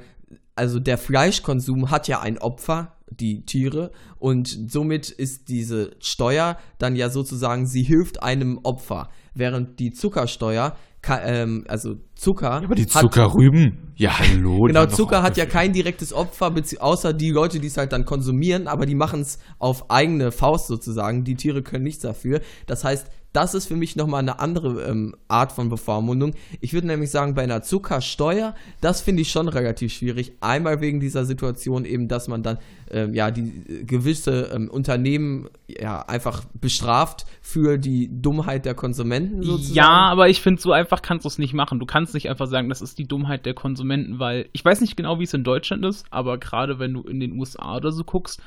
also 0.55 0.79
der 0.79 0.97
Fleischkonsum 0.97 1.89
hat 1.89 2.07
ja 2.07 2.19
ein 2.19 2.37
Opfer, 2.37 2.96
die 3.09 3.45
Tiere 3.45 3.91
und 4.19 4.47
somit 4.71 5.09
ist 5.09 5.49
diese 5.49 5.91
Steuer 5.99 6.57
dann 6.77 6.95
ja 6.95 7.09
sozusagen, 7.09 7.65
sie 7.65 7.83
hilft 7.83 8.21
einem 8.21 8.59
Opfer, 8.63 9.09
während 9.33 9.79
die 9.79 9.91
Zuckersteuer 9.91 10.75
ähm, 11.09 11.63
also 11.67 11.95
Zucker. 12.15 12.59
Ja, 12.59 12.63
aber 12.63 12.75
die 12.75 12.87
Zuckerrüben, 12.87 13.93
ja 13.95 14.17
hallo. 14.19 14.63
Genau, 14.63 14.85
Zucker 14.87 15.21
hat 15.21 15.37
ja 15.37 15.45
kein 15.45 15.71
direktes 15.71 16.13
Opfer, 16.13 16.53
außer 16.79 17.13
die 17.13 17.29
Leute, 17.29 17.59
die 17.59 17.67
es 17.67 17.77
halt 17.77 17.93
dann 17.93 18.05
konsumieren, 18.05 18.67
aber 18.67 18.85
die 18.85 18.95
machen 18.95 19.21
es 19.21 19.39
auf 19.59 19.89
eigene 19.89 20.31
Faust 20.31 20.67
sozusagen. 20.67 21.23
Die 21.23 21.35
Tiere 21.35 21.61
können 21.61 21.83
nichts 21.83 22.01
dafür. 22.01 22.41
Das 22.65 22.83
heißt, 22.83 23.07
das 23.33 23.53
ist 23.53 23.67
für 23.67 23.75
mich 23.75 23.95
nochmal 23.95 24.21
eine 24.21 24.39
andere 24.39 24.83
ähm, 24.83 25.15
Art 25.27 25.51
von 25.51 25.69
Bevormundung. 25.69 26.33
Ich 26.61 26.73
würde 26.73 26.87
nämlich 26.87 27.11
sagen, 27.11 27.35
bei 27.35 27.43
einer 27.43 27.61
Zuckersteuer, 27.61 28.55
das 28.81 29.01
finde 29.01 29.21
ich 29.21 29.31
schon 29.31 29.47
relativ 29.47 29.93
schwierig. 29.93 30.33
Einmal 30.41 30.81
wegen 30.81 30.99
dieser 30.99 31.25
Situation 31.25 31.85
eben, 31.85 32.07
dass 32.07 32.27
man 32.27 32.41
dann 32.41 32.57
ähm, 32.89 33.13
ja 33.13 33.29
die 33.29 33.41
äh, 33.41 33.83
gewisse 33.83 34.49
ähm, 34.53 34.69
Unternehmen 34.69 35.49
ja 35.67 36.01
einfach 36.01 36.45
bestraft 36.53 37.25
für 37.41 37.77
die 37.77 38.09
Dummheit 38.11 38.65
der 38.65 38.73
Konsumenten 38.73 39.43
sozusagen. 39.43 39.75
Ja, 39.75 39.89
aber 39.89 40.29
ich 40.29 40.41
finde, 40.41 40.61
so 40.61 40.71
einfach 40.71 41.01
kannst 41.01 41.25
du 41.25 41.27
es 41.27 41.37
nicht 41.37 41.53
machen. 41.53 41.79
Du 41.79 41.85
kannst 41.85 42.13
nicht 42.13 42.29
einfach 42.29 42.47
sagen, 42.47 42.69
das 42.69 42.81
ist 42.81 42.97
die 42.97 43.07
Dummheit 43.07 43.45
der 43.45 43.53
Konsumenten, 43.53 44.19
weil 44.19 44.49
ich 44.53 44.63
weiß 44.63 44.81
nicht 44.81 44.95
genau, 44.95 45.19
wie 45.19 45.25
es 45.25 45.33
in 45.33 45.43
Deutschland 45.43 45.85
ist, 45.85 46.05
aber 46.09 46.37
gerade 46.37 46.79
wenn 46.79 46.93
du 46.93 47.01
in 47.01 47.19
den 47.19 47.37
USA 47.37 47.75
oder 47.75 47.91
so 47.91 48.03
guckst, 48.03 48.41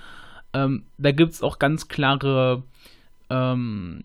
ähm, 0.52 0.84
da 0.98 1.12
gibt 1.12 1.32
es 1.32 1.42
auch 1.42 1.58
ganz 1.58 1.88
klare 1.88 2.64
ähm, 3.28 4.02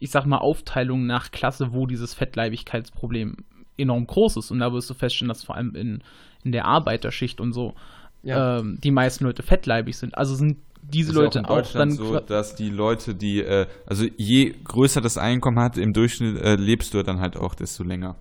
ich 0.00 0.10
sag 0.10 0.26
mal, 0.26 0.38
Aufteilung 0.38 1.06
nach 1.06 1.30
Klasse, 1.30 1.72
wo 1.72 1.86
dieses 1.86 2.14
Fettleibigkeitsproblem 2.14 3.36
enorm 3.76 4.06
groß 4.06 4.38
ist. 4.38 4.50
Und 4.50 4.58
da 4.58 4.72
wirst 4.72 4.90
du 4.90 4.94
feststellen, 4.94 5.28
dass 5.28 5.44
vor 5.44 5.56
allem 5.56 5.74
in, 5.74 6.02
in 6.42 6.52
der 6.52 6.64
Arbeiterschicht 6.64 7.40
und 7.40 7.52
so 7.52 7.74
ja. 8.22 8.58
ähm, 8.58 8.78
die 8.82 8.90
meisten 8.90 9.24
Leute 9.24 9.42
fettleibig 9.42 9.96
sind. 9.96 10.16
Also 10.16 10.34
sind 10.34 10.56
diese 10.82 11.12
Leute 11.12 11.42
auch, 11.44 11.60
auch 11.60 11.72
dann 11.72 11.90
so, 11.90 12.18
dass 12.18 12.54
die 12.54 12.70
Leute, 12.70 13.14
die 13.14 13.40
äh, 13.40 13.66
also 13.86 14.06
je 14.16 14.54
größer 14.64 15.02
das 15.02 15.18
Einkommen 15.18 15.60
hat, 15.60 15.76
im 15.76 15.92
Durchschnitt 15.92 16.40
äh, 16.40 16.54
lebst 16.56 16.94
du 16.94 17.02
dann 17.02 17.20
halt 17.20 17.36
auch 17.36 17.54
desto 17.54 17.84
länger. 17.84 18.16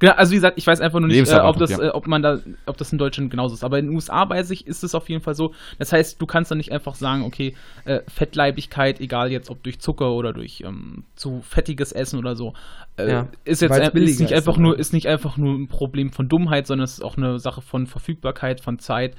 Genau, 0.00 0.12
also 0.14 0.32
wie 0.32 0.36
gesagt, 0.36 0.56
ich 0.56 0.66
weiß 0.66 0.80
einfach 0.80 0.98
nur 0.98 1.08
nicht, 1.08 1.30
äh, 1.30 1.40
ob, 1.40 1.58
das, 1.58 1.70
ja. 1.70 1.82
äh, 1.82 1.88
ob 1.90 2.06
man 2.06 2.22
da, 2.22 2.38
ob 2.64 2.78
das 2.78 2.90
in 2.90 2.96
Deutschland 2.96 3.30
genauso 3.30 3.54
ist. 3.54 3.62
Aber 3.62 3.78
in 3.78 3.86
den 3.86 3.94
USA 3.94 4.28
weiß 4.28 4.50
ich, 4.50 4.66
ist 4.66 4.82
es 4.82 4.94
auf 4.94 5.10
jeden 5.10 5.22
Fall 5.22 5.34
so. 5.34 5.52
Das 5.78 5.92
heißt, 5.92 6.20
du 6.20 6.24
kannst 6.24 6.50
dann 6.50 6.56
nicht 6.56 6.72
einfach 6.72 6.94
sagen, 6.94 7.22
okay, 7.22 7.54
äh, 7.84 8.00
Fettleibigkeit, 8.08 8.98
egal 8.98 9.30
jetzt 9.30 9.50
ob 9.50 9.62
durch 9.62 9.78
Zucker 9.78 10.12
oder 10.12 10.32
durch 10.32 10.62
ähm, 10.66 11.04
zu 11.16 11.42
fettiges 11.42 11.92
Essen 11.92 12.18
oder 12.18 12.34
so, 12.34 12.54
äh, 12.96 13.10
ja, 13.10 13.28
ist 13.44 13.60
jetzt 13.60 13.76
ist 13.78 14.20
nicht 14.20 14.32
einfach 14.32 14.56
nur, 14.56 14.78
ist 14.78 14.94
nicht 14.94 15.06
einfach 15.06 15.36
nur 15.36 15.54
ein 15.54 15.68
Problem 15.68 16.12
von 16.12 16.30
Dummheit, 16.30 16.66
sondern 16.66 16.86
es 16.86 16.94
ist 16.94 17.04
auch 17.04 17.18
eine 17.18 17.38
Sache 17.38 17.60
von 17.60 17.86
Verfügbarkeit, 17.86 18.62
von 18.62 18.78
Zeit. 18.78 19.16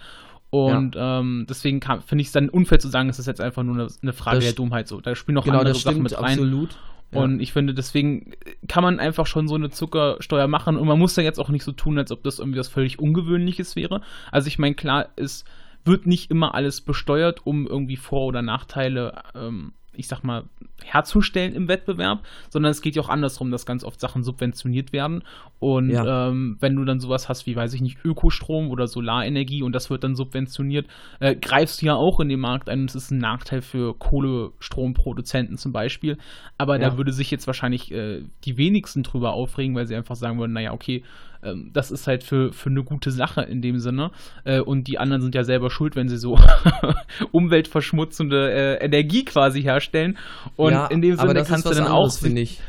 Und 0.50 0.96
ja. 0.96 1.20
ähm, 1.20 1.46
deswegen 1.48 1.80
finde 1.82 2.22
ich 2.22 2.28
es 2.28 2.34
dann 2.34 2.50
unfair 2.50 2.80
zu 2.80 2.90
sagen, 2.90 3.08
es 3.08 3.20
ist 3.20 3.28
jetzt 3.28 3.40
einfach 3.40 3.64
nur 3.64 3.76
eine, 3.76 3.88
eine 4.02 4.14
Frage 4.14 4.38
das 4.38 4.46
der 4.46 4.54
Dummheit 4.54 4.88
so. 4.88 5.00
Da 5.00 5.14
spielen 5.16 5.36
noch 5.36 5.46
genau, 5.46 5.60
andere 5.60 5.76
Sachen 5.76 6.02
mit 6.02 6.18
rein. 6.18 6.40
Absolut. 6.40 6.76
Und 7.20 7.40
ich 7.42 7.52
finde, 7.52 7.74
deswegen 7.74 8.34
kann 8.68 8.84
man 8.84 9.00
einfach 9.00 9.28
schon 9.28 9.48
so 9.48 9.56
eine 9.56 9.70
Zuckersteuer 9.70 10.48
machen 10.48 10.78
und 10.78 10.88
man 10.88 10.98
muss 10.98 11.14
da 11.14 11.22
jetzt 11.22 11.40
auch 11.40 11.50
nicht 11.50 11.64
so 11.64 11.74
tun, 11.74 11.98
als 11.98 12.12
ob 12.12 12.24
das 12.24 12.40
irgendwie 12.40 12.60
was 12.60 12.70
völlig 12.70 13.00
Ungewöhnliches 13.00 13.76
wäre. 13.76 14.02
Also 14.32 14.48
ich 14.48 14.60
meine, 14.60 14.76
klar, 14.76 15.10
es 15.18 15.44
wird 15.84 16.06
nicht 16.06 16.32
immer 16.32 16.56
alles 16.56 16.82
besteuert, 16.82 17.46
um 17.46 17.68
irgendwie 17.68 17.98
Vor- 17.98 18.28
oder 18.28 18.42
Nachteile 18.42 19.24
ähm, 19.36 19.74
ich 20.02 20.08
sag 20.08 20.24
mal, 20.24 20.44
herzustellen 20.84 21.54
im 21.54 21.68
Wettbewerb, 21.68 22.26
sondern 22.50 22.72
es 22.72 22.82
geht 22.82 22.96
ja 22.96 23.02
auch 23.02 23.10
andersrum, 23.10 23.52
dass 23.52 23.66
ganz 23.66 23.84
oft 23.84 24.00
Sachen 24.00 24.24
subventioniert 24.24 24.92
werden. 24.92 25.24
Und 25.60 25.90
ja. 25.90 26.30
ähm, 26.30 26.58
wenn 26.60 26.76
du 26.76 26.84
dann 26.86 27.00
sowas 27.00 27.30
hast 27.30 27.46
wie, 27.46 27.56
weiß 27.56 27.74
ich 27.74 27.82
nicht, 27.82 28.04
Ökostrom 28.04 28.70
oder 28.70 28.88
Solarenergie 28.88 29.64
und 29.64 29.74
das 29.74 29.90
wird 29.90 30.04
dann 30.04 30.16
subventioniert, 30.16 30.88
äh, 31.20 31.36
greifst 31.36 31.82
du 31.82 31.86
ja 31.86 31.96
auch 31.96 32.20
in 32.20 32.30
den 32.30 32.40
Markt 32.40 32.68
ein. 32.68 32.88
Das 32.88 32.96
ist 32.96 33.12
ein 33.12 33.20
Nachteil 33.20 33.62
für 33.62 33.94
Kohlestromproduzenten 33.98 35.58
zum 35.58 35.72
Beispiel. 35.72 36.18
Aber 36.58 36.80
ja. 36.80 36.90
da 36.90 36.98
würde 36.98 37.14
sich 37.14 37.32
jetzt 37.32 37.48
wahrscheinlich 37.48 37.92
äh, 37.92 38.24
die 38.44 38.58
wenigsten 38.58 39.04
drüber 39.04 39.34
aufregen, 39.34 39.76
weil 39.76 39.88
sie 39.88 39.96
einfach 39.96 40.16
sagen 40.16 40.40
würden, 40.40 40.54
naja, 40.54 40.74
okay, 40.74 41.04
ähm, 41.44 41.72
das 41.74 41.92
ist 41.92 42.08
halt 42.08 42.24
für, 42.24 42.52
für 42.52 42.70
eine 42.70 42.84
gute 42.84 43.12
Sache 43.12 43.42
in 43.42 43.62
dem 43.62 43.80
Sinne. 43.80 44.12
Äh, 44.44 44.60
und 44.60 44.88
die 44.88 44.98
anderen 44.98 45.22
sind 45.22 45.36
ja 45.36 45.44
selber 45.44 45.70
schuld, 45.70 45.96
wenn 45.96 46.08
sie 46.08 46.18
so 46.18 46.38
umweltverschmutzende 47.32 48.52
äh, 48.52 48.86
Energie 48.86 49.26
quasi 49.26 49.62
herstellen. 49.62 50.18
Und 50.56 50.74
ja, 50.74 50.88
in 50.88 51.02
dem 51.02 51.16
Sinne 51.16 51.44
kannst 51.44 51.66
du 51.66 51.70
dann 51.70 51.88
anderes, 51.88 52.18
auch. 52.18 52.22
finde 52.22 52.42
ich. 52.42 52.60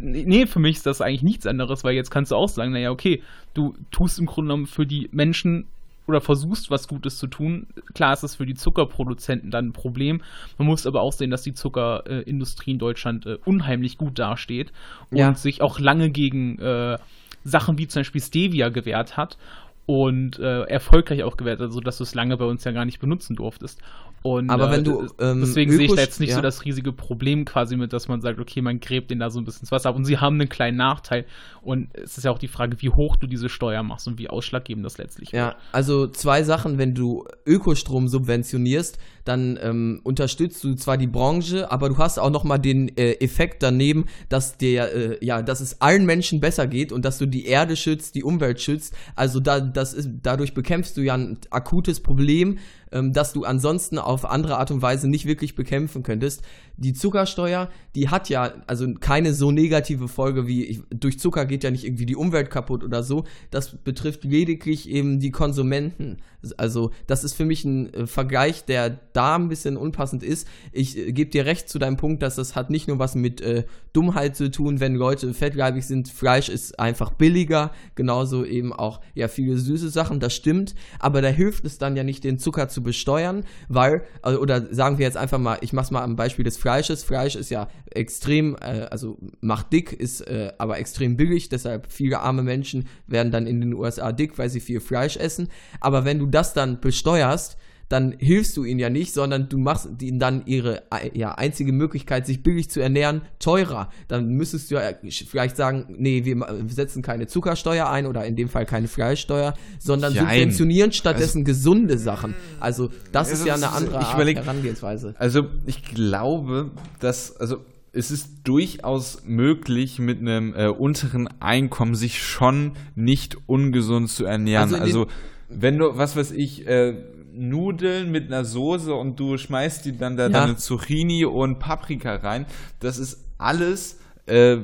Nee, 0.00 0.46
für 0.46 0.60
mich 0.60 0.76
ist 0.76 0.86
das 0.86 1.00
eigentlich 1.00 1.22
nichts 1.22 1.46
anderes, 1.46 1.84
weil 1.84 1.94
jetzt 1.94 2.10
kannst 2.10 2.30
du 2.30 2.36
auch 2.36 2.48
sagen, 2.48 2.72
naja, 2.72 2.90
okay, 2.90 3.22
du 3.52 3.74
tust 3.90 4.18
im 4.18 4.26
Grunde 4.26 4.48
genommen 4.48 4.66
für 4.66 4.86
die 4.86 5.08
Menschen 5.12 5.66
oder 6.06 6.20
versuchst, 6.20 6.70
was 6.70 6.88
Gutes 6.88 7.18
zu 7.18 7.26
tun. 7.26 7.66
Klar 7.94 8.12
ist 8.12 8.22
es 8.22 8.36
für 8.36 8.46
die 8.46 8.54
Zuckerproduzenten 8.54 9.50
dann 9.50 9.66
ein 9.66 9.72
Problem. 9.72 10.22
Man 10.58 10.66
muss 10.66 10.86
aber 10.86 11.00
auch 11.00 11.12
sehen, 11.12 11.30
dass 11.30 11.42
die 11.42 11.52
Zuckerindustrie 11.52 12.72
in 12.72 12.78
Deutschland 12.78 13.26
äh, 13.26 13.36
unheimlich 13.44 13.98
gut 13.98 14.18
dasteht 14.18 14.72
und 15.10 15.18
ja. 15.18 15.34
sich 15.34 15.62
auch 15.62 15.78
lange 15.78 16.10
gegen 16.10 16.58
äh, 16.58 16.98
Sachen 17.44 17.78
wie 17.78 17.88
zum 17.88 18.00
Beispiel 18.00 18.20
Stevia 18.20 18.68
gewehrt 18.68 19.16
hat 19.16 19.38
und 19.86 20.38
äh, 20.38 20.62
erfolgreich 20.62 21.22
auch 21.24 21.36
gewährt, 21.36 21.60
also 21.60 21.80
dass 21.80 21.98
du 21.98 22.04
es 22.04 22.14
lange 22.14 22.36
bei 22.36 22.44
uns 22.44 22.64
ja 22.64 22.72
gar 22.72 22.84
nicht 22.84 23.00
benutzen 23.00 23.36
durftest. 23.36 23.80
Und, 24.22 24.50
aber 24.50 24.70
wenn 24.70 24.80
äh, 24.80 24.84
du 24.84 25.08
ähm, 25.18 25.40
deswegen 25.40 25.72
sehe 25.72 25.86
ich 25.86 25.94
da 25.94 26.00
jetzt 26.00 26.20
nicht 26.20 26.30
ja. 26.30 26.36
so 26.36 26.42
das 26.42 26.64
riesige 26.64 26.92
Problem 26.92 27.44
quasi 27.44 27.76
mit, 27.76 27.92
dass 27.92 28.06
man 28.06 28.20
sagt, 28.20 28.38
okay, 28.38 28.62
man 28.62 28.78
gräbt 28.78 29.10
den 29.10 29.18
da 29.18 29.30
so 29.30 29.40
ein 29.40 29.44
bisschen 29.44 29.62
ins 29.62 29.72
Wasser 29.72 29.88
ab 29.88 29.96
und 29.96 30.04
sie 30.04 30.18
haben 30.18 30.40
einen 30.40 30.48
kleinen 30.48 30.76
Nachteil 30.76 31.26
und 31.60 31.88
es 31.96 32.18
ist 32.18 32.24
ja 32.24 32.30
auch 32.30 32.38
die 32.38 32.48
Frage, 32.48 32.80
wie 32.80 32.90
hoch 32.90 33.16
du 33.16 33.26
diese 33.26 33.48
Steuer 33.48 33.82
machst 33.82 34.06
und 34.06 34.18
wie 34.18 34.28
ausschlaggebend 34.28 34.86
das 34.86 34.96
letztlich 34.98 35.32
ja, 35.32 35.46
wird. 35.46 35.54
Ja, 35.54 35.60
also 35.72 36.06
zwei 36.06 36.44
Sachen, 36.44 36.78
wenn 36.78 36.94
du 36.94 37.24
Ökostrom 37.46 38.06
subventionierst, 38.06 38.98
dann 39.24 39.58
ähm, 39.62 40.00
unterstützt 40.02 40.62
du 40.64 40.74
zwar 40.74 40.96
die 40.96 41.06
Branche, 41.06 41.70
aber 41.70 41.88
du 41.88 41.98
hast 41.98 42.18
auch 42.18 42.30
noch 42.30 42.44
mal 42.44 42.58
den 42.58 42.96
äh, 42.96 43.12
Effekt 43.14 43.62
daneben, 43.62 44.06
dass 44.28 44.56
der 44.56 44.94
äh, 44.94 45.24
ja, 45.24 45.42
dass 45.42 45.60
es 45.60 45.80
allen 45.80 46.06
Menschen 46.06 46.40
besser 46.40 46.66
geht 46.66 46.92
und 46.92 47.04
dass 47.04 47.18
du 47.18 47.26
die 47.26 47.46
Erde 47.46 47.76
schützt, 47.76 48.14
die 48.14 48.24
Umwelt 48.24 48.60
schützt. 48.60 48.94
Also 49.14 49.40
da 49.40 49.60
das 49.60 49.94
ist 49.94 50.10
dadurch 50.22 50.54
bekämpfst 50.54 50.96
du 50.96 51.02
ja 51.02 51.14
ein 51.14 51.38
akutes 51.50 52.00
Problem 52.00 52.58
ähm, 52.92 53.12
das 53.12 53.32
du 53.32 53.44
ansonsten 53.44 53.98
auf 53.98 54.24
andere 54.24 54.58
Art 54.58 54.70
und 54.70 54.82
Weise 54.82 55.08
nicht 55.08 55.26
wirklich 55.26 55.54
bekämpfen 55.54 56.02
könntest. 56.02 56.42
Die 56.76 56.92
Zuckersteuer, 56.92 57.68
die 57.94 58.08
hat 58.08 58.28
ja 58.28 58.52
also 58.66 58.92
keine 58.94 59.34
so 59.34 59.50
negative 59.50 60.08
Folge 60.08 60.46
wie 60.46 60.64
ich, 60.64 60.82
durch 60.90 61.18
Zucker 61.18 61.46
geht 61.46 61.64
ja 61.64 61.70
nicht 61.70 61.84
irgendwie 61.84 62.06
die 62.06 62.16
Umwelt 62.16 62.50
kaputt 62.50 62.82
oder 62.82 63.02
so. 63.02 63.24
Das 63.50 63.76
betrifft 63.76 64.24
lediglich 64.24 64.88
eben 64.88 65.20
die 65.20 65.30
Konsumenten. 65.30 66.18
Also 66.56 66.90
das 67.06 67.24
ist 67.24 67.34
für 67.34 67.44
mich 67.44 67.64
ein 67.64 67.92
äh, 67.94 68.06
Vergleich, 68.06 68.64
der 68.64 68.98
da 69.12 69.36
ein 69.36 69.48
bisschen 69.48 69.76
unpassend 69.76 70.22
ist. 70.22 70.48
Ich 70.72 70.98
äh, 70.98 71.12
gebe 71.12 71.30
dir 71.30 71.46
recht 71.46 71.68
zu 71.68 71.78
deinem 71.78 71.96
Punkt, 71.96 72.22
dass 72.22 72.36
das 72.36 72.56
hat 72.56 72.70
nicht 72.70 72.88
nur 72.88 72.98
was 72.98 73.14
mit 73.14 73.40
äh, 73.40 73.64
Dummheit 73.92 74.36
zu 74.36 74.50
tun, 74.50 74.80
wenn 74.80 74.94
Leute 74.94 75.32
fettleibig 75.34 75.86
sind. 75.86 76.08
Fleisch 76.08 76.48
ist 76.48 76.80
einfach 76.80 77.12
billiger, 77.12 77.70
genauso 77.94 78.44
eben 78.44 78.72
auch 78.72 79.00
ja 79.14 79.28
viele 79.28 79.56
süße 79.56 79.90
Sachen. 79.90 80.18
Das 80.18 80.34
stimmt, 80.34 80.74
aber 80.98 81.22
da 81.22 81.28
hilft 81.28 81.64
es 81.64 81.78
dann 81.78 81.96
ja 81.96 82.02
nicht, 82.02 82.24
den 82.24 82.38
Zucker 82.38 82.68
zu 82.68 82.82
besteuern, 82.82 83.44
weil 83.68 84.02
äh, 84.24 84.34
oder 84.34 84.74
sagen 84.74 84.98
wir 84.98 85.06
jetzt 85.06 85.16
einfach 85.16 85.38
mal, 85.38 85.58
ich 85.60 85.72
mache 85.72 85.84
es 85.84 85.90
mal 85.92 86.02
am 86.02 86.16
Beispiel 86.16 86.44
des 86.44 86.56
Fleisches. 86.62 87.02
Fleisch 87.02 87.34
ist 87.34 87.50
ja 87.50 87.68
extrem, 87.90 88.54
äh, 88.60 88.86
also 88.88 89.18
macht 89.40 89.72
dick, 89.72 89.92
ist 89.92 90.20
äh, 90.20 90.52
aber 90.58 90.78
extrem 90.78 91.16
billig. 91.16 91.48
Deshalb 91.48 91.90
viele 91.90 92.20
arme 92.20 92.44
Menschen 92.44 92.86
werden 93.08 93.32
dann 93.32 93.48
in 93.48 93.60
den 93.60 93.74
USA 93.74 94.12
dick, 94.12 94.38
weil 94.38 94.48
sie 94.48 94.60
viel 94.60 94.78
Fleisch 94.78 95.16
essen. 95.16 95.48
Aber 95.80 96.04
wenn 96.04 96.20
du 96.20 96.26
das 96.26 96.54
dann 96.54 96.80
besteuerst, 96.80 97.56
dann 97.92 98.14
hilfst 98.18 98.56
du 98.56 98.64
ihnen 98.64 98.80
ja 98.80 98.88
nicht, 98.88 99.12
sondern 99.12 99.50
du 99.50 99.58
machst 99.58 99.86
ihnen 100.00 100.18
dann 100.18 100.46
ihre 100.46 100.82
ja, 101.12 101.32
einzige 101.34 101.72
Möglichkeit, 101.74 102.26
sich 102.26 102.42
billig 102.42 102.70
zu 102.70 102.80
ernähren, 102.80 103.20
teurer. 103.38 103.90
Dann 104.08 104.30
müsstest 104.30 104.70
du 104.70 104.76
ja 104.76 104.92
vielleicht 105.28 105.58
sagen, 105.58 105.84
nee, 105.98 106.24
wir 106.24 106.46
setzen 106.68 107.02
keine 107.02 107.26
Zuckersteuer 107.26 107.90
ein 107.90 108.06
oder 108.06 108.24
in 108.24 108.34
dem 108.34 108.48
Fall 108.48 108.64
keine 108.64 108.88
Fleischsteuer, 108.88 109.52
sondern 109.78 110.14
Jein. 110.14 110.24
subventionieren 110.24 110.92
stattdessen 110.92 111.40
also, 111.40 111.52
gesunde 111.52 111.98
Sachen. 111.98 112.34
Also 112.60 112.88
das 113.12 113.28
also, 113.28 113.42
ist 113.42 113.46
ja 113.46 113.56
eine 113.56 113.72
andere 113.72 114.02
überleg, 114.14 114.38
Herangehensweise. 114.38 115.14
Also 115.18 115.42
ich 115.66 115.84
glaube, 115.84 116.70
dass, 116.98 117.36
also 117.36 117.58
es 117.92 118.10
ist 118.10 118.30
durchaus 118.44 119.22
möglich, 119.26 119.98
mit 119.98 120.18
einem 120.18 120.54
äh, 120.54 120.68
unteren 120.68 121.28
Einkommen 121.40 121.94
sich 121.94 122.22
schon 122.22 122.72
nicht 122.94 123.36
ungesund 123.44 124.08
zu 124.08 124.24
ernähren. 124.24 124.72
Also, 124.72 124.82
also 124.82 125.06
wenn 125.50 125.76
du, 125.76 125.98
was 125.98 126.16
weiß 126.16 126.30
ich, 126.30 126.66
äh, 126.66 126.94
Nudeln 127.34 128.10
mit 128.10 128.26
einer 128.26 128.44
Soße 128.44 128.94
und 128.94 129.18
du 129.18 129.38
schmeißt 129.38 129.84
die 129.84 129.96
dann 129.96 130.16
da 130.16 130.24
ja. 130.24 130.28
deine 130.28 130.56
Zucchini 130.56 131.24
und 131.24 131.58
Paprika 131.58 132.16
rein, 132.16 132.46
das 132.80 132.98
ist 132.98 133.24
alles, 133.38 133.98
äh, 134.26 134.58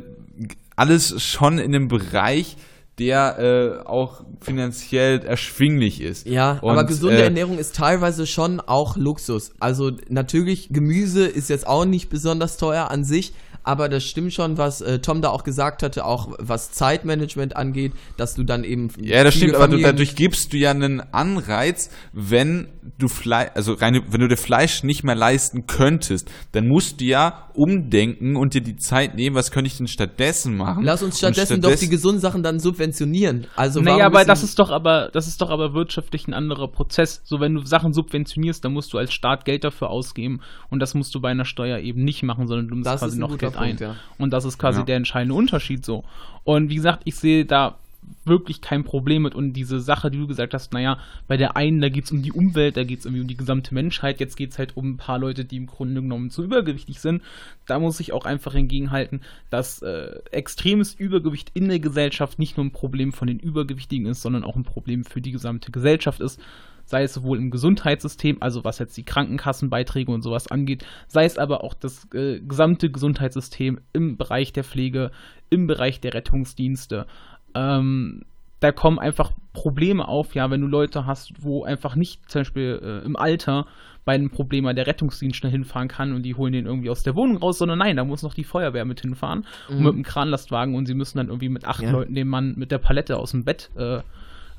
alles 0.77 1.23
schon 1.23 1.59
in 1.59 1.73
dem 1.73 1.89
Bereich, 1.89 2.57
der 2.99 3.39
äh, 3.85 3.87
auch 3.87 4.25
finanziell 4.41 5.21
erschwinglich 5.21 6.01
ist. 6.01 6.27
Ja, 6.27 6.59
und, 6.61 6.71
aber 6.71 6.85
gesunde 6.85 7.19
äh, 7.19 7.25
Ernährung 7.25 7.59
ist 7.59 7.77
teilweise 7.77 8.27
schon 8.27 8.61
auch 8.61 8.97
Luxus. 8.97 9.53
Also 9.61 9.93
natürlich, 10.09 10.69
Gemüse 10.71 11.27
ist 11.27 11.51
jetzt 11.51 11.67
auch 11.67 11.85
nicht 11.85 12.09
besonders 12.09 12.57
teuer 12.57 12.91
an 12.91 13.05
sich, 13.05 13.33
aber 13.69 13.91
das 13.91 14.05
stimmt 14.05 14.33
schon, 14.33 14.57
was 14.57 14.81
äh, 14.81 14.99
Tom 15.01 15.21
da 15.21 15.29
auch 15.29 15.45
gesagt 15.45 15.83
hatte, 15.83 16.07
auch 16.07 16.35
was 16.39 16.73
Zeitmanagement 16.73 17.55
angeht, 17.55 17.93
dass 18.17 18.35
du 18.35 18.43
dann 18.43 18.65
eben. 18.65 18.89
Ja, 18.99 19.23
das 19.25 19.35
stimmt, 19.35 19.57
aber 19.57 19.69
du, 19.69 19.79
dadurch 19.79 20.17
gibst 20.17 20.55
du 20.55 20.57
ja 20.57 20.71
einen 20.71 21.03
Anreiz, 21.13 21.91
wenn 22.15 22.69
du 22.97 23.09
Fleisch, 23.09 23.51
also 23.55 23.75
rein, 23.75 24.01
wenn 24.09 24.21
du 24.21 24.29
dir 24.29 24.39
Fleisch 24.39 24.85
nicht 24.85 25.05
mehr 25.05 25.15
leisten 25.15 25.67
könntest, 25.67 26.31
dann 26.53 26.67
musst 26.67 27.01
du 27.01 27.05
ja 27.05 27.48
umdenken 27.59 28.37
und 28.37 28.55
dir 28.55 28.61
die 28.61 28.77
Zeit 28.77 29.17
nehmen, 29.17 29.35
was 29.35 29.51
könnte 29.51 29.67
ich 29.67 29.77
denn 29.77 29.89
stattdessen 29.89 30.57
machen? 30.57 30.85
Lass 30.85 31.03
uns 31.03 31.19
stattdessen, 31.19 31.57
stattdessen 31.57 31.61
doch 31.63 31.79
die 31.79 31.89
gesunden 31.89 32.21
Sachen 32.21 32.43
dann 32.43 32.61
subventionieren. 32.61 33.47
Also 33.57 33.81
naja, 33.81 34.07
aber 34.07 34.25
das 34.25 34.43
ist 34.43 34.59
doch 34.59 34.71
aber, 34.71 35.11
das 35.13 35.27
ist 35.27 35.41
doch 35.41 35.51
aber 35.51 35.75
wirtschaftlich 35.75 36.29
ein 36.29 36.35
anderer 36.35 36.69
Prozess. 36.69 37.21
So, 37.25 37.41
wenn 37.41 37.55
du 37.55 37.65
Sachen 37.65 37.93
subventionierst, 37.93 38.65
dann 38.65 38.73
musst 38.73 38.93
du 38.93 38.99
als 38.99 39.13
Staat 39.13 39.45
Geld 39.45 39.65
dafür 39.65 39.91
ausgeben 39.91 40.41
und 40.71 40.81
das 40.81 40.95
musst 40.95 41.15
du 41.15 41.21
bei 41.21 41.31
einer 41.31 41.45
Steuer 41.45 41.79
eben 41.79 42.05
nicht 42.05 42.23
machen, 42.23 42.47
sondern 42.47 42.69
du 42.69 42.77
musst 42.77 42.87
das 42.87 43.01
quasi 43.01 43.19
noch 43.19 43.37
Geld 43.37 43.55
Punkt, 43.55 43.59
ein. 43.59 43.77
Ja. 43.79 43.97
Und 44.19 44.33
das 44.33 44.45
ist 44.45 44.59
quasi 44.59 44.81
ja. 44.81 44.85
der 44.85 44.97
entscheidende 44.97 45.35
Unterschied 45.35 45.85
so. 45.85 46.05
Und 46.45 46.71
wie 46.71 46.77
gesagt, 46.77 47.03
ich 47.05 47.17
sehe 47.17 47.45
da 47.45 47.77
wirklich 48.25 48.61
kein 48.61 48.85
Problem 48.85 49.23
mit. 49.23 49.35
Und 49.35 49.53
diese 49.53 49.81
Sache, 49.81 50.11
die 50.11 50.19
du 50.19 50.27
gesagt 50.27 50.55
hast, 50.55 50.73
naja, 50.73 50.99
bei 51.27 51.37
der 51.37 51.57
einen, 51.57 51.81
da 51.81 51.89
geht 51.89 52.05
es 52.05 52.13
um 52.13 52.23
die 52.23 52.33
Umwelt, 52.33 52.77
da 52.77 52.85
geht 52.85 53.01
es 53.01 53.05
irgendwie 53.05 53.23
um 53.23 53.29
die 53.29 53.37
gesamte 53.37 53.75
Menschheit, 53.75 54.21
jetzt 54.21 54.37
geht 54.37 54.51
es 54.51 54.59
halt 54.59 54.77
um 54.77 54.91
ein 54.91 54.97
paar 54.97 55.19
Leute, 55.19 55.45
die 55.45 55.57
im 55.57 55.67
Grunde 55.67 56.01
genommen 56.01 56.31
zu 56.31 56.43
übergewichtig 56.43 57.01
sind. 57.01 57.23
Da 57.67 57.79
muss 57.79 58.01
ich 58.01 58.13
auch 58.13 58.25
einfach 58.25 58.55
entgegenhalten, 58.55 59.21
dass 59.51 59.83
äh, 59.83 60.21
extremes 60.31 60.95
Übergewicht 60.95 61.51
in 61.55 61.69
der 61.69 61.81
Gesellschaft 61.81 62.39
nicht 62.39 62.57
nur 62.57 62.67
ein 62.67 62.73
Problem 62.73 63.13
von 63.13 63.29
den 63.29 63.39
Übergewichtigen 63.39 64.07
ist, 64.07 64.23
sondern 64.23 64.45
auch 64.45 64.57
ein 64.57 64.65
Problem 64.65 65.05
für 65.05 65.21
die 65.21 65.33
gesamte 65.33 65.71
Gesellschaft 65.71 66.21
ist 66.21 66.41
sei 66.89 67.03
es 67.03 67.13
sowohl 67.13 67.37
im 67.37 67.51
Gesundheitssystem, 67.51 68.39
also 68.41 68.65
was 68.65 68.79
jetzt 68.79 68.97
die 68.97 69.05
Krankenkassenbeiträge 69.05 70.11
und 70.11 70.23
sowas 70.23 70.51
angeht, 70.51 70.87
sei 71.07 71.27
es 71.27 71.37
aber 71.37 71.63
auch 71.63 71.75
das 71.75 72.09
äh, 72.15 72.41
gesamte 72.41 72.91
Gesundheitssystem 72.91 73.81
im 73.93 74.17
Bereich 74.17 74.55
der 74.55 74.65
Pflege, 74.65 75.11
im 75.51 75.67
Bereich 75.67 76.01
der 76.01 76.15
Rettungsdienste. 76.15 77.07
Ähm, 77.55 78.23
da 78.61 78.73
kommen 78.73 78.99
einfach 78.99 79.33
Probleme 79.53 80.07
auf, 80.07 80.35
ja, 80.35 80.51
wenn 80.51 80.61
du 80.61 80.67
Leute 80.67 81.07
hast, 81.07 81.33
wo 81.41 81.65
einfach 81.65 81.97
nicht 81.97 82.29
zum 82.29 82.41
Beispiel 82.41 82.81
äh, 82.83 83.07
im 83.07 83.17
Alter 83.17 83.67
bei 84.05 84.15
einem 84.15 84.31
Problem 84.31 84.65
der 84.75 84.87
Rettungsdienst 84.87 85.37
schnell 85.37 85.53
hinfahren 85.53 85.89
kann 85.89 86.15
und 86.15 86.23
die 86.23 86.35
holen 86.35 86.53
den 86.53 86.65
irgendwie 86.65 86.89
aus 86.89 87.03
der 87.03 87.15
Wohnung 87.15 87.37
raus, 87.37 87.59
sondern 87.59 87.79
nein, 87.79 87.97
da 87.97 88.05
muss 88.05 88.23
noch 88.23 88.33
die 88.33 88.45
Feuerwehr 88.45 88.85
mit 88.85 89.03
hinfahren 89.03 89.45
mhm. 89.69 89.77
und 89.77 89.83
mit 89.83 89.93
einem 89.93 90.03
Kranlastwagen 90.03 90.75
und 90.75 90.87
sie 90.87 90.95
müssen 90.95 91.19
dann 91.19 91.29
irgendwie 91.29 91.51
mit 91.51 91.67
acht 91.67 91.83
ja. 91.83 91.91
Leuten 91.91 92.15
den 92.15 92.27
Mann 92.27 92.55
mit 92.57 92.73
der 92.73 92.79
Palette 92.79 93.19
aus 93.19 93.33
dem 93.33 93.45
Bett 93.45 93.71
äh, 93.77 94.01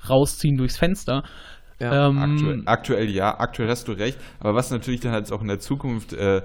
rausziehen 0.08 0.56
durchs 0.58 0.78
Fenster. 0.78 1.24
Ja, 1.80 2.10
ähm, 2.10 2.20
aktuell, 2.20 2.62
aktuell, 2.66 3.10
ja, 3.10 3.40
aktuell 3.40 3.70
hast 3.70 3.88
du 3.88 3.94
recht. 3.94 4.20
Aber 4.40 4.54
was 4.54 4.70
natürlich 4.70 5.00
dann 5.00 5.14
halt 5.14 5.32
auch 5.32 5.42
in 5.42 5.48
der 5.48 5.60
Zukunft 5.60 6.14
äh, 6.14 6.42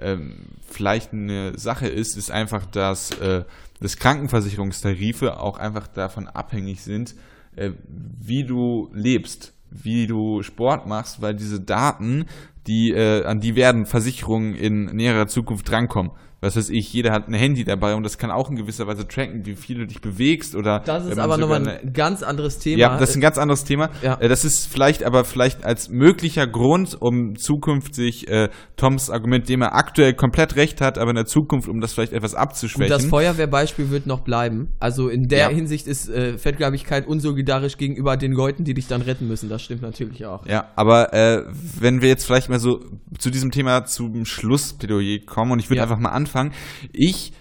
äh, 0.00 0.18
vielleicht 0.66 1.12
eine 1.12 1.58
Sache 1.58 1.88
ist, 1.88 2.16
ist 2.16 2.30
einfach, 2.30 2.66
dass, 2.66 3.10
äh, 3.18 3.44
dass 3.80 3.96
Krankenversicherungstarife 3.96 5.40
auch 5.40 5.58
einfach 5.58 5.86
davon 5.88 6.26
abhängig 6.28 6.82
sind, 6.82 7.14
äh, 7.56 7.72
wie 7.88 8.44
du 8.44 8.90
lebst, 8.92 9.52
wie 9.70 10.06
du 10.06 10.42
Sport 10.42 10.86
machst, 10.86 11.20
weil 11.20 11.34
diese 11.34 11.60
Daten, 11.60 12.26
die, 12.66 12.90
äh, 12.90 13.24
an 13.24 13.40
die 13.40 13.54
werden 13.56 13.86
Versicherungen 13.86 14.54
in 14.54 14.86
näherer 14.86 15.26
Zukunft 15.26 15.68
drankommen 15.70 16.12
was 16.40 16.56
weiß 16.56 16.70
ich, 16.70 16.92
jeder 16.92 17.10
hat 17.10 17.26
ein 17.26 17.34
Handy 17.34 17.64
dabei 17.64 17.96
und 17.96 18.04
das 18.04 18.16
kann 18.16 18.30
auch 18.30 18.48
in 18.48 18.54
gewisser 18.54 18.86
Weise 18.86 19.08
tracken, 19.08 19.44
wie 19.44 19.56
viel 19.56 19.78
du 19.78 19.86
dich 19.86 20.00
bewegst 20.00 20.54
oder. 20.54 20.80
Das 20.84 21.04
ist 21.04 21.18
aber 21.18 21.36
nochmal 21.36 21.66
ein 21.66 21.92
ganz 21.92 22.22
anderes 22.22 22.60
Thema. 22.60 22.78
Ja, 22.78 22.96
das 22.96 23.10
ist 23.10 23.16
ein 23.16 23.20
ganz 23.20 23.38
anderes 23.38 23.64
Thema. 23.64 23.90
Ja. 24.02 24.20
Äh, 24.20 24.28
das 24.28 24.44
ist 24.44 24.66
vielleicht 24.66 25.02
aber 25.02 25.24
vielleicht 25.24 25.64
als 25.64 25.88
möglicher 25.88 26.46
Grund, 26.46 26.96
um 27.00 27.34
zukünftig 27.34 28.28
äh, 28.28 28.50
Toms 28.76 29.10
Argument, 29.10 29.48
dem 29.48 29.62
er 29.62 29.74
aktuell 29.74 30.14
komplett 30.14 30.54
recht 30.54 30.80
hat, 30.80 30.96
aber 30.96 31.10
in 31.10 31.16
der 31.16 31.26
Zukunft, 31.26 31.68
um 31.68 31.80
das 31.80 31.92
vielleicht 31.92 32.12
etwas 32.12 32.36
abzuschwächen. 32.36 32.92
Und 32.92 33.02
das 33.02 33.10
Feuerwehrbeispiel 33.10 33.90
wird 33.90 34.06
noch 34.06 34.20
bleiben. 34.20 34.68
Also 34.78 35.08
in 35.08 35.24
der 35.24 35.38
ja. 35.38 35.48
Hinsicht 35.48 35.88
ist 35.88 36.08
äh, 36.08 36.38
Fettgläubigkeit 36.38 37.08
unsolidarisch 37.08 37.78
gegenüber 37.78 38.16
den 38.16 38.30
Leuten, 38.30 38.62
die 38.62 38.74
dich 38.74 38.86
dann 38.86 39.02
retten 39.02 39.26
müssen. 39.26 39.48
Das 39.48 39.62
stimmt 39.62 39.82
natürlich 39.82 40.24
auch. 40.24 40.46
Ja, 40.46 40.68
aber 40.76 41.12
äh, 41.12 41.42
wenn 41.80 42.00
wir 42.00 42.08
jetzt 42.08 42.26
vielleicht 42.26 42.48
mal 42.48 42.60
so 42.60 42.78
zu 43.18 43.30
diesem 43.30 43.50
Thema 43.50 43.86
zum 43.86 44.24
Schlussplädoyer 44.24 45.18
kommen 45.26 45.50
und 45.50 45.58
ich 45.58 45.68
würde 45.68 45.78
ja. 45.78 45.82
einfach 45.82 45.98
mal 45.98 46.10
anfangen 46.10 46.27
anfangen. 46.28 46.52
Ich 46.92 47.32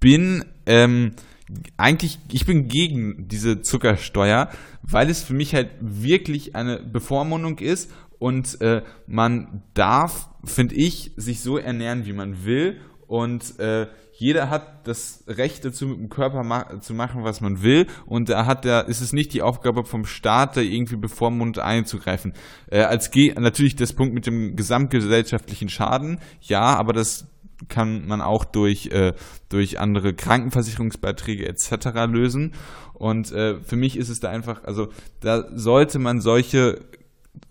bin 0.00 0.44
ähm, 0.66 1.12
eigentlich, 1.76 2.18
ich 2.32 2.46
bin 2.46 2.68
gegen 2.68 3.28
diese 3.28 3.62
Zuckersteuer, 3.62 4.50
weil 4.82 5.08
es 5.08 5.22
für 5.22 5.34
mich 5.34 5.54
halt 5.54 5.70
wirklich 5.80 6.56
eine 6.56 6.80
Bevormundung 6.80 7.58
ist 7.58 7.90
und 8.18 8.60
äh, 8.60 8.82
man 9.06 9.62
darf, 9.74 10.28
finde 10.44 10.74
ich, 10.74 11.12
sich 11.16 11.40
so 11.40 11.58
ernähren, 11.58 12.06
wie 12.06 12.12
man 12.12 12.44
will 12.44 12.80
und 13.06 13.58
äh, 13.60 13.86
jeder 14.16 14.48
hat 14.48 14.86
das 14.86 15.24
Recht 15.26 15.64
dazu, 15.64 15.88
mit 15.88 15.98
dem 15.98 16.08
Körper 16.08 16.44
ma 16.44 16.80
zu 16.80 16.94
machen, 16.94 17.24
was 17.24 17.40
man 17.40 17.62
will. 17.62 17.86
Und 18.06 18.28
da 18.28 18.46
hat 18.46 18.64
der, 18.64 18.86
ist 18.86 19.00
es 19.00 19.12
nicht 19.12 19.34
die 19.34 19.42
Aufgabe 19.42 19.84
vom 19.84 20.04
Staat, 20.04 20.56
da 20.56 20.60
irgendwie 20.60 20.96
bevormundet 20.96 21.62
einzugreifen. 21.62 22.32
Äh, 22.70 22.82
als 22.82 23.10
G 23.10 23.34
natürlich 23.36 23.74
das 23.74 23.92
Punkt 23.92 24.14
mit 24.14 24.26
dem 24.26 24.54
gesamtgesellschaftlichen 24.54 25.68
Schaden, 25.68 26.20
ja, 26.40 26.76
aber 26.76 26.92
das 26.92 27.26
kann 27.68 28.06
man 28.06 28.20
auch 28.20 28.44
durch, 28.44 28.86
äh, 28.86 29.12
durch 29.48 29.78
andere 29.78 30.14
Krankenversicherungsbeiträge 30.14 31.46
etc. 31.46 31.88
lösen. 32.08 32.52
Und 32.94 33.32
äh, 33.32 33.60
für 33.60 33.76
mich 33.76 33.96
ist 33.96 34.08
es 34.08 34.20
da 34.20 34.30
einfach, 34.30 34.64
also 34.64 34.88
da 35.20 35.44
sollte 35.54 35.98
man 35.98 36.20
solche 36.20 36.80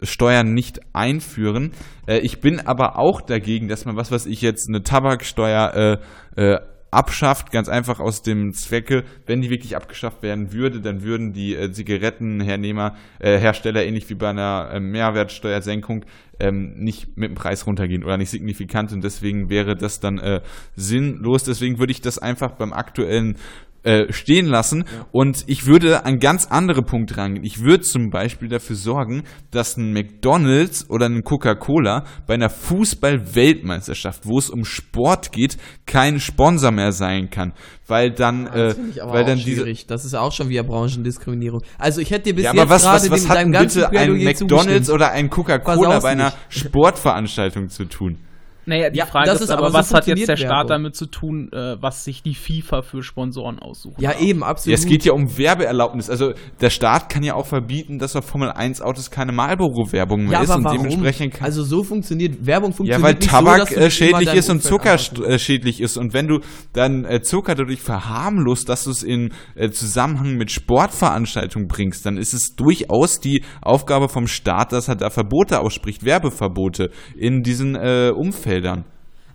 Steuern 0.01 0.53
nicht 0.53 0.79
einführen. 0.93 1.71
Äh, 2.07 2.19
ich 2.19 2.39
bin 2.41 2.59
aber 2.59 2.97
auch 2.97 3.21
dagegen, 3.21 3.67
dass 3.67 3.85
man 3.85 3.95
was, 3.95 4.11
was 4.11 4.25
ich 4.25 4.41
jetzt 4.41 4.69
eine 4.69 4.83
Tabaksteuer 4.83 5.99
äh, 6.35 6.41
äh, 6.41 6.59
abschafft, 6.93 7.51
ganz 7.51 7.69
einfach 7.69 7.99
aus 7.99 8.21
dem 8.21 8.53
Zwecke, 8.53 9.03
wenn 9.25 9.41
die 9.41 9.49
wirklich 9.49 9.75
abgeschafft 9.75 10.23
werden 10.23 10.53
würde, 10.53 10.81
dann 10.81 11.03
würden 11.03 11.33
die 11.33 11.55
äh, 11.55 11.71
Zigarettenhernehmer, 11.71 12.95
äh, 13.19 13.37
Hersteller 13.37 13.83
ähnlich 13.83 14.09
wie 14.09 14.15
bei 14.15 14.29
einer 14.29 14.69
äh, 14.73 14.79
Mehrwertsteuersenkung 14.79 16.05
ähm, 16.39 16.73
nicht 16.75 17.17
mit 17.17 17.29
dem 17.29 17.35
Preis 17.35 17.67
runtergehen 17.67 18.03
oder 18.03 18.17
nicht 18.17 18.29
signifikant 18.29 18.91
und 18.91 19.03
deswegen 19.03 19.49
wäre 19.49 19.75
das 19.75 19.99
dann 19.99 20.17
äh, 20.19 20.41
sinnlos. 20.75 21.43
Deswegen 21.43 21.79
würde 21.79 21.91
ich 21.91 22.01
das 22.01 22.17
einfach 22.17 22.51
beim 22.51 22.73
aktuellen 22.73 23.37
äh, 23.83 24.11
stehen 24.11 24.45
lassen. 24.45 24.85
Ja. 24.85 25.05
Und 25.11 25.43
ich 25.47 25.65
würde 25.65 26.05
an 26.05 26.19
ganz 26.19 26.45
andere 26.45 26.81
Punkte 26.83 27.17
rangehen. 27.17 27.43
Ich 27.43 27.61
würde 27.61 27.83
zum 27.83 28.09
Beispiel 28.09 28.47
dafür 28.47 28.75
sorgen, 28.75 29.23
dass 29.51 29.77
ein 29.77 29.91
McDonalds 29.93 30.89
oder 30.89 31.05
ein 31.07 31.23
Coca-Cola 31.23 32.05
bei 32.25 32.35
einer 32.35 32.49
Fußball-Weltmeisterschaft, 32.49 34.25
wo 34.25 34.37
es 34.37 34.49
um 34.49 34.65
Sport 34.65 35.31
geht, 35.31 35.57
kein 35.85 36.19
Sponsor 36.19 36.71
mehr 36.71 36.91
sein 36.91 37.29
kann. 37.29 37.53
Weil 37.87 38.11
dann, 38.11 38.45
ja, 38.45 38.69
äh, 38.69 38.75
weil 39.03 39.25
dann 39.25 39.39
schwierig. 39.39 39.79
diese. 39.79 39.87
Das 39.87 40.05
ist 40.05 40.13
auch 40.13 40.31
schon 40.31 40.49
wieder 40.49 40.63
Branchendiskriminierung. 40.63 41.61
Also 41.77 41.99
ich 41.99 42.11
hätte 42.11 42.25
dir 42.25 42.35
bis 42.35 42.45
ja, 42.45 42.53
jetzt 42.53 42.69
was, 42.69 42.85
was, 42.85 43.11
was 43.11 43.27
hat 43.27 43.51
bitte 43.51 43.89
ein 43.89 44.23
McDonalds 44.23 44.89
oder 44.89 45.11
ein 45.11 45.29
Coca-Cola 45.29 45.99
bei 45.99 46.09
einer 46.09 46.33
Sportveranstaltung 46.47 47.69
zu 47.69 47.85
tun? 47.85 48.17
Naja, 48.65 48.89
die 48.89 48.99
ja, 48.99 49.05
Frage 49.05 49.31
ist, 49.31 49.41
ist 49.41 49.49
aber, 49.49 49.67
aber 49.67 49.73
was 49.73 49.89
so 49.89 49.97
hat 49.97 50.07
jetzt 50.07 50.27
der 50.27 50.37
Staat 50.37 50.49
Werbung. 50.49 50.69
damit 50.69 50.95
zu 50.95 51.05
tun, 51.07 51.49
äh, 51.51 51.75
was 51.81 52.03
sich 52.03 52.23
die 52.23 52.35
FIFA 52.35 52.81
für 52.81 53.03
Sponsoren 53.03 53.59
aussucht? 53.59 54.01
Ja, 54.01 54.17
eben, 54.19 54.43
absolut. 54.43 54.77
Ja, 54.77 54.81
es 54.81 54.87
geht 54.89 55.03
ja 55.03 55.13
um 55.13 55.37
Werbeerlaubnis. 55.37 56.09
Also 56.09 56.33
der 56.61 56.69
Staat 56.69 57.09
kann 57.09 57.23
ja 57.23 57.33
auch 57.35 57.45
verbieten, 57.45 57.99
dass 57.99 58.15
auf 58.15 58.25
Formel 58.25 58.51
1 58.51 58.81
Autos 58.81 59.11
keine 59.11 59.31
Marlboro-Werbung 59.31 60.23
mehr 60.23 60.33
ja, 60.33 60.41
ist 60.43 60.55
und 60.55 60.63
warum? 60.63 60.83
dementsprechend 60.83 61.33
kann. 61.33 61.45
Also 61.45 61.63
so 61.63 61.83
funktioniert 61.83 62.45
Werbung 62.45 62.71
funktioniert 62.73 63.01
Ja, 63.01 63.05
weil 63.05 63.15
Tabak 63.15 63.69
so, 63.69 63.75
äh, 63.75 63.91
schädlich 63.91 64.33
ist 64.33 64.49
und 64.49 64.63
Zucker 64.63 64.95
äh, 64.95 65.37
schädlich 65.39 65.81
ist. 65.81 65.97
Und 65.97 66.13
wenn 66.13 66.27
du 66.27 66.39
dann 66.71 67.05
äh, 67.05 67.21
Zucker 67.21 67.55
dadurch 67.55 67.81
verharmlost, 67.81 68.69
dass 68.69 68.85
du 68.85 68.91
es 68.91 69.03
in 69.03 69.31
äh, 69.55 69.69
Zusammenhang 69.71 70.35
mit 70.35 70.51
Sportveranstaltungen 70.51 71.67
bringst, 71.67 72.05
dann 72.05 72.17
ist 72.17 72.33
es 72.33 72.55
durchaus 72.55 73.19
die 73.19 73.43
Aufgabe 73.61 74.07
vom 74.07 74.27
Staat, 74.27 74.71
dass 74.71 74.87
er 74.87 74.95
da 74.95 75.09
Verbote 75.09 75.59
ausspricht, 75.59 76.05
Werbeverbote 76.05 76.91
in 77.15 77.41
diesen 77.41 77.75
äh, 77.75 78.11
Umfeld. 78.15 78.52
Feldern. 78.53 78.85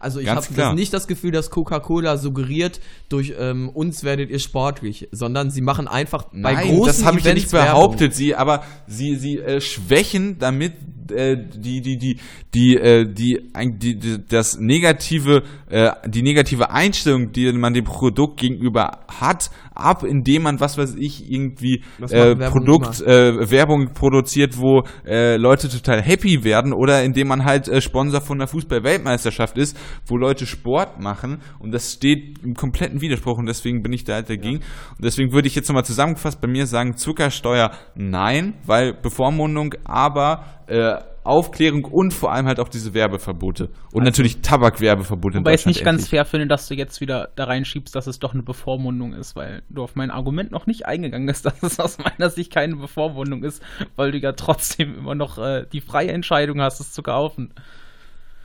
Also 0.00 0.20
ich 0.20 0.28
habe 0.28 0.74
nicht 0.74 0.92
das 0.92 1.08
Gefühl, 1.08 1.32
dass 1.32 1.50
Coca-Cola 1.50 2.18
suggeriert, 2.18 2.80
durch 3.08 3.34
ähm, 3.36 3.68
uns 3.68 4.04
werdet 4.04 4.30
ihr 4.30 4.38
sportlich, 4.38 5.08
sondern 5.10 5.50
sie 5.50 5.60
machen 5.60 5.88
einfach 5.88 6.26
bei 6.32 6.52
Nein, 6.54 6.68
großen 6.68 6.86
das 6.86 7.04
habe 7.04 7.18
ich 7.18 7.24
ja 7.24 7.34
nicht 7.34 7.50
behauptet, 7.50 8.00
Werbung. 8.00 8.16
sie, 8.16 8.34
aber 8.36 8.62
sie, 8.86 9.16
sie 9.16 9.38
äh, 9.38 9.60
schwächen 9.60 10.38
damit 10.38 10.74
äh, 11.10 11.36
die, 11.36 11.80
die, 11.80 11.96
die, 11.96 12.18
die, 12.54 12.76
äh, 12.76 13.12
die, 13.12 13.42
die, 13.78 13.98
die, 13.98 14.24
das 14.28 14.58
negative, 14.58 15.42
äh, 15.68 15.90
die 16.06 16.22
negative 16.22 16.70
Einstellung, 16.70 17.32
die 17.32 17.52
man 17.52 17.74
dem 17.74 17.84
Produkt 17.84 18.38
gegenüber 18.38 19.00
hat, 19.08 19.50
ab, 19.78 20.02
indem 20.02 20.42
man, 20.42 20.60
was 20.60 20.76
weiß 20.76 20.96
ich, 20.96 21.30
irgendwie 21.30 21.82
äh, 22.10 22.34
Produkt, 22.34 23.00
äh, 23.00 23.50
Werbung 23.50 23.92
produziert, 23.92 24.58
wo 24.58 24.82
äh, 25.06 25.36
Leute 25.36 25.68
total 25.68 26.02
happy 26.02 26.44
werden 26.44 26.72
oder 26.72 27.02
indem 27.04 27.28
man 27.28 27.44
halt 27.44 27.68
äh, 27.68 27.80
Sponsor 27.80 28.20
von 28.20 28.38
der 28.38 28.48
Fußball-Weltmeisterschaft 28.48 29.56
ist, 29.58 29.78
wo 30.06 30.16
Leute 30.16 30.46
Sport 30.46 31.00
machen 31.00 31.38
und 31.58 31.72
das 31.72 31.92
steht 31.92 32.38
im 32.42 32.54
kompletten 32.54 33.00
Widerspruch 33.00 33.38
und 33.38 33.46
deswegen 33.46 33.82
bin 33.82 33.92
ich 33.92 34.04
da 34.04 34.14
halt 34.14 34.30
dagegen. 34.30 34.60
Ja. 34.60 34.66
Und 34.96 35.04
deswegen 35.04 35.32
würde 35.32 35.48
ich 35.48 35.54
jetzt 35.54 35.68
nochmal 35.68 35.84
zusammengefasst 35.84 36.40
bei 36.40 36.48
mir 36.48 36.66
sagen, 36.66 36.96
Zuckersteuer 36.96 37.70
nein, 37.94 38.54
weil 38.66 38.94
Bevormundung, 38.94 39.74
aber 39.84 40.44
äh, 40.66 40.96
Aufklärung 41.24 41.84
und 41.84 42.12
vor 42.12 42.32
allem 42.32 42.46
halt 42.46 42.60
auch 42.60 42.68
diese 42.68 42.94
Werbeverbote. 42.94 43.64
Und 43.64 43.72
also, 43.72 44.04
natürlich 44.04 44.40
Tabakwerbeverbote. 44.40 45.38
Wobei 45.38 45.54
ich 45.54 45.60
es 45.60 45.66
nicht 45.66 45.84
ganz 45.84 46.08
fair 46.08 46.24
finde, 46.24 46.46
dass 46.46 46.68
du 46.68 46.74
jetzt 46.74 47.00
wieder 47.00 47.28
da 47.36 47.44
reinschiebst, 47.44 47.94
dass 47.94 48.06
es 48.06 48.18
doch 48.18 48.34
eine 48.34 48.42
Bevormundung 48.42 49.12
ist, 49.12 49.36
weil 49.36 49.62
du 49.68 49.82
auf 49.82 49.96
mein 49.96 50.10
Argument 50.10 50.50
noch 50.50 50.66
nicht 50.66 50.86
eingegangen 50.86 51.26
bist, 51.26 51.44
dass 51.46 51.62
es 51.62 51.80
aus 51.80 51.98
meiner 51.98 52.30
Sicht 52.30 52.52
keine 52.52 52.76
Bevormundung 52.76 53.42
ist, 53.44 53.62
weil 53.96 54.12
du 54.12 54.18
ja 54.18 54.32
trotzdem 54.32 54.94
immer 54.96 55.14
noch 55.14 55.38
äh, 55.38 55.66
die 55.72 55.80
freie 55.80 56.12
Entscheidung 56.12 56.60
hast, 56.60 56.80
es 56.80 56.92
zu 56.92 57.02
kaufen. 57.02 57.52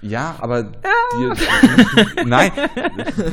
Ja, 0.03 0.35
aber 0.39 0.63
die, 0.63 2.25
nein, 2.25 2.51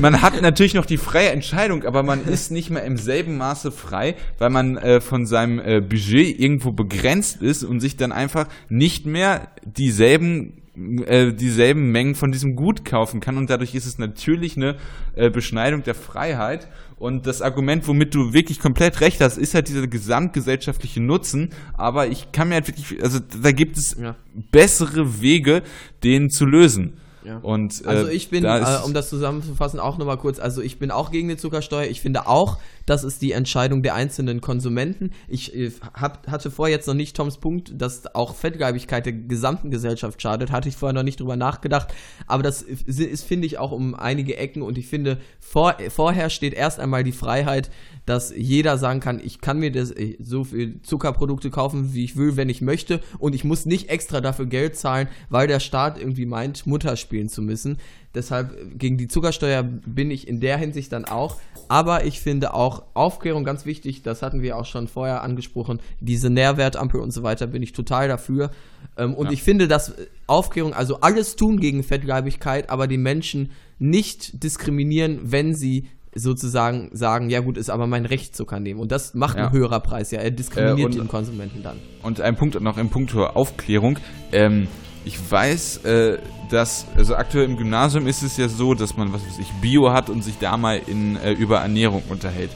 man 0.00 0.22
hat 0.22 0.40
natürlich 0.40 0.74
noch 0.74 0.86
die 0.86 0.98
freie 0.98 1.30
Entscheidung, 1.30 1.84
aber 1.84 2.04
man 2.04 2.24
ist 2.24 2.52
nicht 2.52 2.70
mehr 2.70 2.84
im 2.84 2.96
selben 2.96 3.36
Maße 3.36 3.72
frei, 3.72 4.14
weil 4.38 4.50
man 4.50 4.76
äh, 4.76 5.00
von 5.00 5.26
seinem 5.26 5.58
äh, 5.58 5.80
Budget 5.80 6.38
irgendwo 6.38 6.70
begrenzt 6.70 7.42
ist 7.42 7.64
und 7.64 7.80
sich 7.80 7.96
dann 7.96 8.12
einfach 8.12 8.46
nicht 8.68 9.04
mehr 9.04 9.48
dieselben 9.64 10.60
äh, 11.06 11.32
dieselben 11.32 11.90
Mengen 11.90 12.14
von 12.14 12.30
diesem 12.30 12.54
Gut 12.54 12.84
kaufen 12.84 13.20
kann. 13.20 13.36
Und 13.36 13.50
dadurch 13.50 13.74
ist 13.74 13.86
es 13.86 13.98
natürlich 13.98 14.56
eine 14.56 14.76
äh, 15.14 15.28
Beschneidung 15.28 15.82
der 15.82 15.94
Freiheit 15.94 16.68
und 17.00 17.26
das 17.26 17.40
Argument, 17.40 17.88
womit 17.88 18.14
du 18.14 18.34
wirklich 18.34 18.60
komplett 18.60 19.00
recht 19.00 19.22
hast, 19.22 19.38
ist 19.38 19.54
halt 19.54 19.68
dieser 19.68 19.86
gesamtgesellschaftliche 19.86 21.00
Nutzen. 21.00 21.48
Aber 21.72 22.08
ich 22.08 22.30
kann 22.30 22.50
mir 22.50 22.56
halt 22.56 22.68
wirklich, 22.68 23.02
also 23.02 23.18
da 23.42 23.52
gibt 23.52 23.78
es 23.78 23.96
ja. 23.98 24.16
bessere 24.52 25.22
Wege, 25.22 25.62
den 26.04 26.28
zu 26.28 26.44
lösen. 26.44 27.00
Ja. 27.24 27.38
Und, 27.38 27.82
äh, 27.84 27.88
also 27.88 28.08
ich 28.08 28.28
bin, 28.28 28.42
da 28.42 28.80
äh, 28.80 28.84
um 28.84 28.92
das 28.92 29.08
zusammenzufassen, 29.08 29.80
auch 29.80 29.96
nochmal 29.96 30.18
kurz, 30.18 30.38
also 30.38 30.60
ich 30.60 30.78
bin 30.78 30.90
auch 30.90 31.10
gegen 31.10 31.28
die 31.28 31.38
Zuckersteuer. 31.38 31.88
Ich 31.88 32.02
finde 32.02 32.26
auch, 32.26 32.58
das 32.90 33.04
ist 33.04 33.22
die 33.22 33.30
Entscheidung 33.30 33.84
der 33.84 33.94
einzelnen 33.94 34.40
Konsumenten. 34.40 35.12
Ich 35.28 35.54
äh, 35.54 35.70
hab, 35.94 36.26
hatte 36.26 36.50
vorher 36.50 36.74
jetzt 36.74 36.88
noch 36.88 36.94
nicht 36.94 37.14
Toms 37.14 37.38
Punkt, 37.38 37.80
dass 37.80 38.16
auch 38.16 38.34
Fettleibigkeit 38.34 39.06
der 39.06 39.12
gesamten 39.12 39.70
Gesellschaft 39.70 40.20
schadet. 40.20 40.50
Hatte 40.50 40.68
ich 40.68 40.74
vorher 40.74 40.92
noch 40.92 41.04
nicht 41.04 41.20
drüber 41.20 41.36
nachgedacht. 41.36 41.94
Aber 42.26 42.42
das 42.42 42.62
ist, 42.62 43.24
finde 43.24 43.46
ich, 43.46 43.58
auch 43.58 43.70
um 43.70 43.94
einige 43.94 44.36
Ecken. 44.36 44.62
Und 44.62 44.76
ich 44.76 44.88
finde, 44.88 45.18
vor, 45.38 45.76
vorher 45.88 46.30
steht 46.30 46.52
erst 46.52 46.80
einmal 46.80 47.04
die 47.04 47.12
Freiheit, 47.12 47.70
dass 48.06 48.34
jeder 48.36 48.76
sagen 48.76 48.98
kann, 48.98 49.20
ich 49.22 49.40
kann 49.40 49.60
mir 49.60 49.70
das, 49.70 49.92
äh, 49.92 50.16
so 50.18 50.42
viel 50.42 50.82
Zuckerprodukte 50.82 51.50
kaufen, 51.50 51.94
wie 51.94 52.02
ich 52.02 52.16
will, 52.16 52.36
wenn 52.36 52.48
ich 52.48 52.60
möchte. 52.60 53.00
Und 53.20 53.36
ich 53.36 53.44
muss 53.44 53.66
nicht 53.66 53.88
extra 53.88 54.20
dafür 54.20 54.46
Geld 54.46 54.74
zahlen, 54.74 55.06
weil 55.28 55.46
der 55.46 55.60
Staat 55.60 55.96
irgendwie 55.96 56.26
meint, 56.26 56.66
Mutter 56.66 56.96
spielen 56.96 57.28
zu 57.28 57.40
müssen. 57.40 57.78
Deshalb 58.14 58.52
äh, 58.52 58.64
gegen 58.76 58.96
die 58.96 59.08
Zuckersteuer 59.08 59.62
bin 59.62 60.10
ich 60.10 60.26
in 60.26 60.40
der 60.40 60.58
Hinsicht 60.58 60.92
dann 60.92 61.04
auch. 61.04 61.36
Aber 61.68 62.04
ich 62.04 62.20
finde 62.20 62.54
auch 62.54 62.82
Aufklärung 62.94 63.44
ganz 63.44 63.64
wichtig. 63.66 64.02
Das 64.02 64.22
hatten 64.22 64.42
wir 64.42 64.56
auch 64.56 64.64
schon 64.64 64.88
vorher 64.88 65.22
angesprochen. 65.22 65.80
Diese 66.00 66.30
Nährwertampel 66.30 67.00
und 67.00 67.12
so 67.12 67.22
weiter 67.22 67.46
bin 67.46 67.62
ich 67.62 67.72
total 67.72 68.08
dafür. 68.08 68.50
Ähm, 68.96 69.14
und 69.14 69.26
ja. 69.26 69.32
ich 69.32 69.42
finde, 69.42 69.68
dass 69.68 69.94
Aufklärung, 70.26 70.74
also 70.74 71.00
alles 71.00 71.36
tun 71.36 71.60
gegen 71.60 71.82
Fettleibigkeit, 71.82 72.70
aber 72.70 72.86
die 72.86 72.98
Menschen 72.98 73.52
nicht 73.78 74.42
diskriminieren, 74.42 75.20
wenn 75.22 75.54
sie 75.54 75.88
sozusagen 76.12 76.90
sagen, 76.92 77.30
ja 77.30 77.40
gut, 77.40 77.56
ist 77.56 77.70
aber 77.70 77.86
mein 77.86 78.04
Recht 78.04 78.34
Zucker 78.34 78.58
nehmen. 78.58 78.80
Und 78.80 78.90
das 78.90 79.14
macht 79.14 79.38
ja. 79.38 79.46
ein 79.46 79.52
höherer 79.52 79.80
Preis, 79.80 80.10
ja. 80.10 80.20
Er 80.20 80.32
diskriminiert 80.32 80.94
äh, 80.94 80.98
den 80.98 81.08
Konsumenten 81.08 81.62
dann. 81.62 81.78
Und 82.02 82.20
ein 82.20 82.36
Punkt 82.36 82.60
noch 82.60 82.78
im 82.78 82.90
Punkt 82.90 83.14
Aufklärung. 83.14 83.98
Ähm, 84.32 84.66
ich 85.04 85.18
weiß, 85.30 85.84
äh, 85.84 86.18
dass, 86.50 86.86
also 86.96 87.14
aktuell 87.14 87.44
im 87.44 87.56
Gymnasium 87.56 88.06
ist 88.06 88.22
es 88.22 88.36
ja 88.36 88.48
so, 88.48 88.74
dass 88.74 88.96
man, 88.96 89.12
was 89.12 89.24
weiß 89.26 89.38
ich, 89.38 89.50
Bio 89.60 89.92
hat 89.92 90.10
und 90.10 90.22
sich 90.22 90.38
da 90.38 90.56
mal 90.56 90.80
in, 90.86 91.16
äh, 91.16 91.32
über 91.32 91.58
Ernährung 91.58 92.02
unterhält 92.08 92.50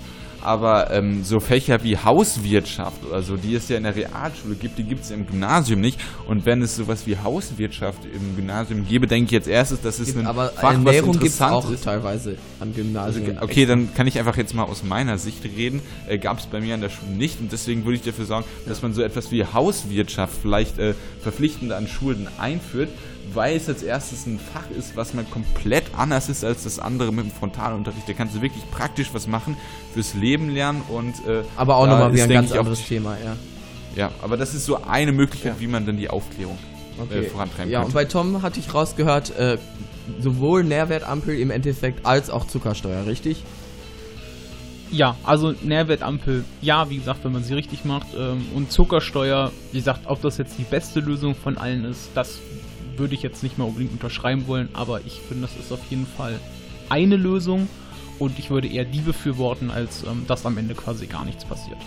aber 0.44 0.90
ähm, 0.90 1.24
so 1.24 1.40
Fächer 1.40 1.82
wie 1.82 1.96
Hauswirtschaft 1.96 3.04
oder 3.04 3.22
so, 3.22 3.36
die 3.36 3.54
es 3.54 3.68
ja 3.68 3.78
in 3.78 3.84
der 3.84 3.96
Realschule 3.96 4.54
gibt, 4.54 4.78
die 4.78 4.84
gibt 4.84 5.04
es 5.04 5.10
im 5.10 5.26
Gymnasium 5.26 5.80
nicht. 5.80 5.98
Und 6.26 6.44
wenn 6.44 6.60
es 6.62 6.76
sowas 6.76 7.06
wie 7.06 7.16
Hauswirtschaft 7.16 8.04
im 8.04 8.36
Gymnasium 8.36 8.86
gäbe, 8.86 9.06
denke 9.06 9.26
ich 9.26 9.30
jetzt 9.32 9.48
erstes, 9.48 9.80
dass 9.80 9.98
es 9.98 10.14
ein 10.14 10.26
aber 10.26 10.48
Fach, 10.50 10.72
Ernährung 10.74 11.08
was 11.10 11.16
interessant 11.16 11.52
auch 11.52 11.70
ist. 11.70 11.84
teilweise 11.84 12.36
an 12.60 12.74
Gymnasien. 12.74 13.38
Also, 13.38 13.42
okay, 13.42 13.64
dann 13.64 13.94
kann 13.94 14.06
ich 14.06 14.18
einfach 14.18 14.36
jetzt 14.36 14.54
mal 14.54 14.64
aus 14.64 14.84
meiner 14.84 15.16
Sicht 15.16 15.44
reden. 15.44 15.80
Äh, 16.06 16.18
Gab 16.18 16.38
es 16.38 16.46
bei 16.46 16.60
mir 16.60 16.74
an 16.74 16.82
der 16.82 16.90
Schule 16.90 17.12
nicht 17.12 17.40
und 17.40 17.50
deswegen 17.50 17.84
würde 17.84 17.96
ich 17.96 18.02
dafür 18.02 18.26
sorgen, 18.26 18.44
dass 18.66 18.82
man 18.82 18.92
so 18.92 19.02
etwas 19.02 19.32
wie 19.32 19.44
Hauswirtschaft 19.44 20.34
vielleicht 20.42 20.78
äh, 20.78 20.94
verpflichtend 21.20 21.72
an 21.72 21.88
Schulen 21.88 22.28
einführt 22.38 22.90
weil 23.32 23.56
es 23.56 23.68
als 23.68 23.82
erstes 23.82 24.26
ein 24.26 24.38
Fach 24.38 24.70
ist, 24.70 24.96
was 24.96 25.14
mal 25.14 25.24
komplett 25.24 25.84
anders 25.96 26.28
ist 26.28 26.44
als 26.44 26.64
das 26.64 26.78
andere 26.78 27.12
mit 27.12 27.24
dem 27.24 27.30
Frontalunterricht. 27.30 28.08
Da 28.08 28.12
kannst 28.12 28.34
du 28.34 28.42
wirklich 28.42 28.68
praktisch 28.70 29.12
was 29.12 29.26
machen, 29.26 29.56
fürs 29.92 30.14
Leben 30.14 30.50
lernen 30.50 30.82
und 30.88 31.14
äh, 31.26 31.42
aber 31.56 31.76
auch 31.76 31.86
nochmal 31.86 32.12
wieder 32.12 32.24
ein 32.24 32.30
ganz 32.30 32.52
anderes 32.52 32.80
auch, 32.82 32.86
Thema, 32.86 33.16
ja. 33.24 33.36
Ja, 33.96 34.10
aber 34.22 34.36
das 34.36 34.54
ist 34.54 34.66
so 34.66 34.82
eine 34.82 35.12
Möglichkeit, 35.12 35.54
ja. 35.54 35.60
wie 35.60 35.68
man 35.68 35.86
dann 35.86 35.96
die 35.96 36.10
Aufklärung 36.10 36.58
äh, 36.98 37.02
okay. 37.02 37.18
äh, 37.20 37.22
vorantreiben 37.24 37.70
ja, 37.70 37.80
könnte. 37.80 37.86
und 37.86 37.94
bei 37.94 38.04
Tom 38.04 38.42
hatte 38.42 38.58
ich 38.58 38.74
rausgehört, 38.74 39.36
äh, 39.38 39.58
sowohl 40.18 40.64
Nährwertampel 40.64 41.38
im 41.38 41.50
Endeffekt 41.50 42.04
als 42.04 42.28
auch 42.28 42.46
Zuckersteuer, 42.46 43.06
richtig? 43.06 43.44
Ja, 44.90 45.16
also 45.24 45.54
Nährwertampel, 45.62 46.44
ja, 46.60 46.88
wie 46.88 46.98
gesagt, 46.98 47.24
wenn 47.24 47.32
man 47.32 47.42
sie 47.42 47.54
richtig 47.54 47.84
macht. 47.84 48.08
Ähm, 48.16 48.46
und 48.54 48.70
Zuckersteuer, 48.70 49.50
wie 49.72 49.78
gesagt, 49.78 50.02
ob 50.06 50.20
das 50.22 50.38
jetzt 50.38 50.56
die 50.58 50.64
beste 50.64 51.00
Lösung 51.00 51.34
von 51.34 51.58
allen 51.58 51.84
ist, 51.84 52.10
das 52.14 52.38
würde 52.98 53.14
ich 53.14 53.22
jetzt 53.22 53.42
nicht 53.42 53.58
mehr 53.58 53.66
unbedingt 53.66 53.92
unterschreiben 53.92 54.46
wollen, 54.46 54.68
aber 54.72 55.00
ich 55.06 55.20
finde, 55.20 55.46
das 55.46 55.56
ist 55.56 55.72
auf 55.72 55.80
jeden 55.90 56.06
Fall 56.06 56.38
eine 56.88 57.16
Lösung 57.16 57.68
und 58.18 58.38
ich 58.38 58.50
würde 58.50 58.68
eher 58.68 58.84
die 58.84 59.00
befürworten, 59.00 59.70
als 59.70 60.04
ähm, 60.04 60.24
dass 60.26 60.46
am 60.46 60.58
Ende 60.58 60.74
quasi 60.74 61.06
gar 61.06 61.24
nichts 61.24 61.44
passiert. 61.44 61.78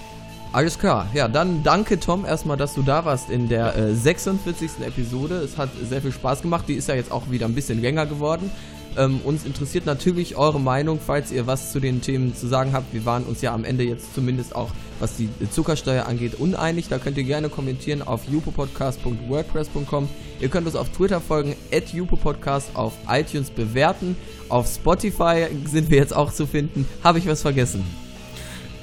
Alles 0.53 0.79
klar. 0.79 1.07
Ja, 1.13 1.27
dann 1.27 1.61
danke 1.63 1.99
Tom 1.99 2.25
erstmal, 2.25 2.57
dass 2.57 2.73
du 2.73 2.81
da 2.81 3.05
warst 3.05 3.29
in 3.29 3.49
der 3.49 3.75
äh, 3.75 3.93
46. 3.93 4.71
Episode. 4.85 5.35
Es 5.35 5.57
hat 5.57 5.69
sehr 5.87 6.01
viel 6.01 6.11
Spaß 6.11 6.41
gemacht. 6.41 6.65
Die 6.67 6.73
ist 6.73 6.87
ja 6.87 6.95
jetzt 6.95 7.11
auch 7.11 7.29
wieder 7.29 7.45
ein 7.45 7.53
bisschen 7.53 7.81
länger 7.81 8.05
geworden. 8.05 8.49
Ähm, 8.95 9.19
uns 9.23 9.45
interessiert 9.45 9.85
natürlich 9.85 10.37
eure 10.37 10.59
Meinung, 10.59 10.99
falls 11.05 11.31
ihr 11.31 11.45
was 11.47 11.71
zu 11.71 11.79
den 11.79 12.01
Themen 12.01 12.35
zu 12.35 12.47
sagen 12.47 12.73
habt. 12.73 12.93
Wir 12.93 13.05
waren 13.05 13.23
uns 13.23 13.41
ja 13.41 13.53
am 13.53 13.63
Ende 13.63 13.83
jetzt 13.83 14.13
zumindest 14.15 14.55
auch, 14.55 14.69
was 14.99 15.17
die 15.17 15.29
Zuckersteuer 15.51 16.05
angeht, 16.05 16.35
uneinig. 16.35 16.87
Da 16.87 16.97
könnt 16.97 17.17
ihr 17.17 17.23
gerne 17.23 17.49
kommentieren 17.49 18.01
auf 18.01 18.27
jupopodcast.wordpress.com. 18.29 20.09
Ihr 20.39 20.49
könnt 20.49 20.67
uns 20.67 20.75
auf 20.75 20.89
Twitter 20.89 21.21
folgen, 21.21 21.55
at 21.71 21.89
jupopodcast, 21.89 22.75
auf 22.75 22.93
iTunes 23.09 23.49
bewerten. 23.49 24.15
Auf 24.49 24.67
Spotify 24.67 25.47
sind 25.65 25.89
wir 25.89 25.97
jetzt 25.97 26.15
auch 26.15 26.31
zu 26.31 26.47
finden. 26.47 26.87
Habe 27.03 27.19
ich 27.19 27.27
was 27.27 27.41
vergessen? 27.41 27.85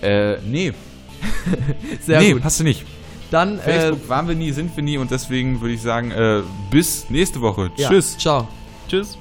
Äh, 0.02 0.36
nee. 0.42 0.72
Sehr 2.00 2.20
nee, 2.20 2.32
gut. 2.32 2.44
hast 2.44 2.60
du 2.60 2.64
nicht. 2.64 2.84
Dann, 3.30 3.58
Facebook 3.58 4.04
äh, 4.04 4.08
waren 4.08 4.28
wir 4.28 4.34
nie, 4.34 4.52
sind 4.52 4.76
wir 4.76 4.84
nie 4.84 4.98
und 4.98 5.10
deswegen 5.10 5.60
würde 5.60 5.74
ich 5.74 5.82
sagen, 5.82 6.10
äh, 6.10 6.42
bis 6.70 7.10
nächste 7.10 7.40
Woche. 7.40 7.70
Ja, 7.76 7.88
Tschüss. 7.88 8.16
Ciao. 8.18 8.46
Tschüss. 8.88 9.18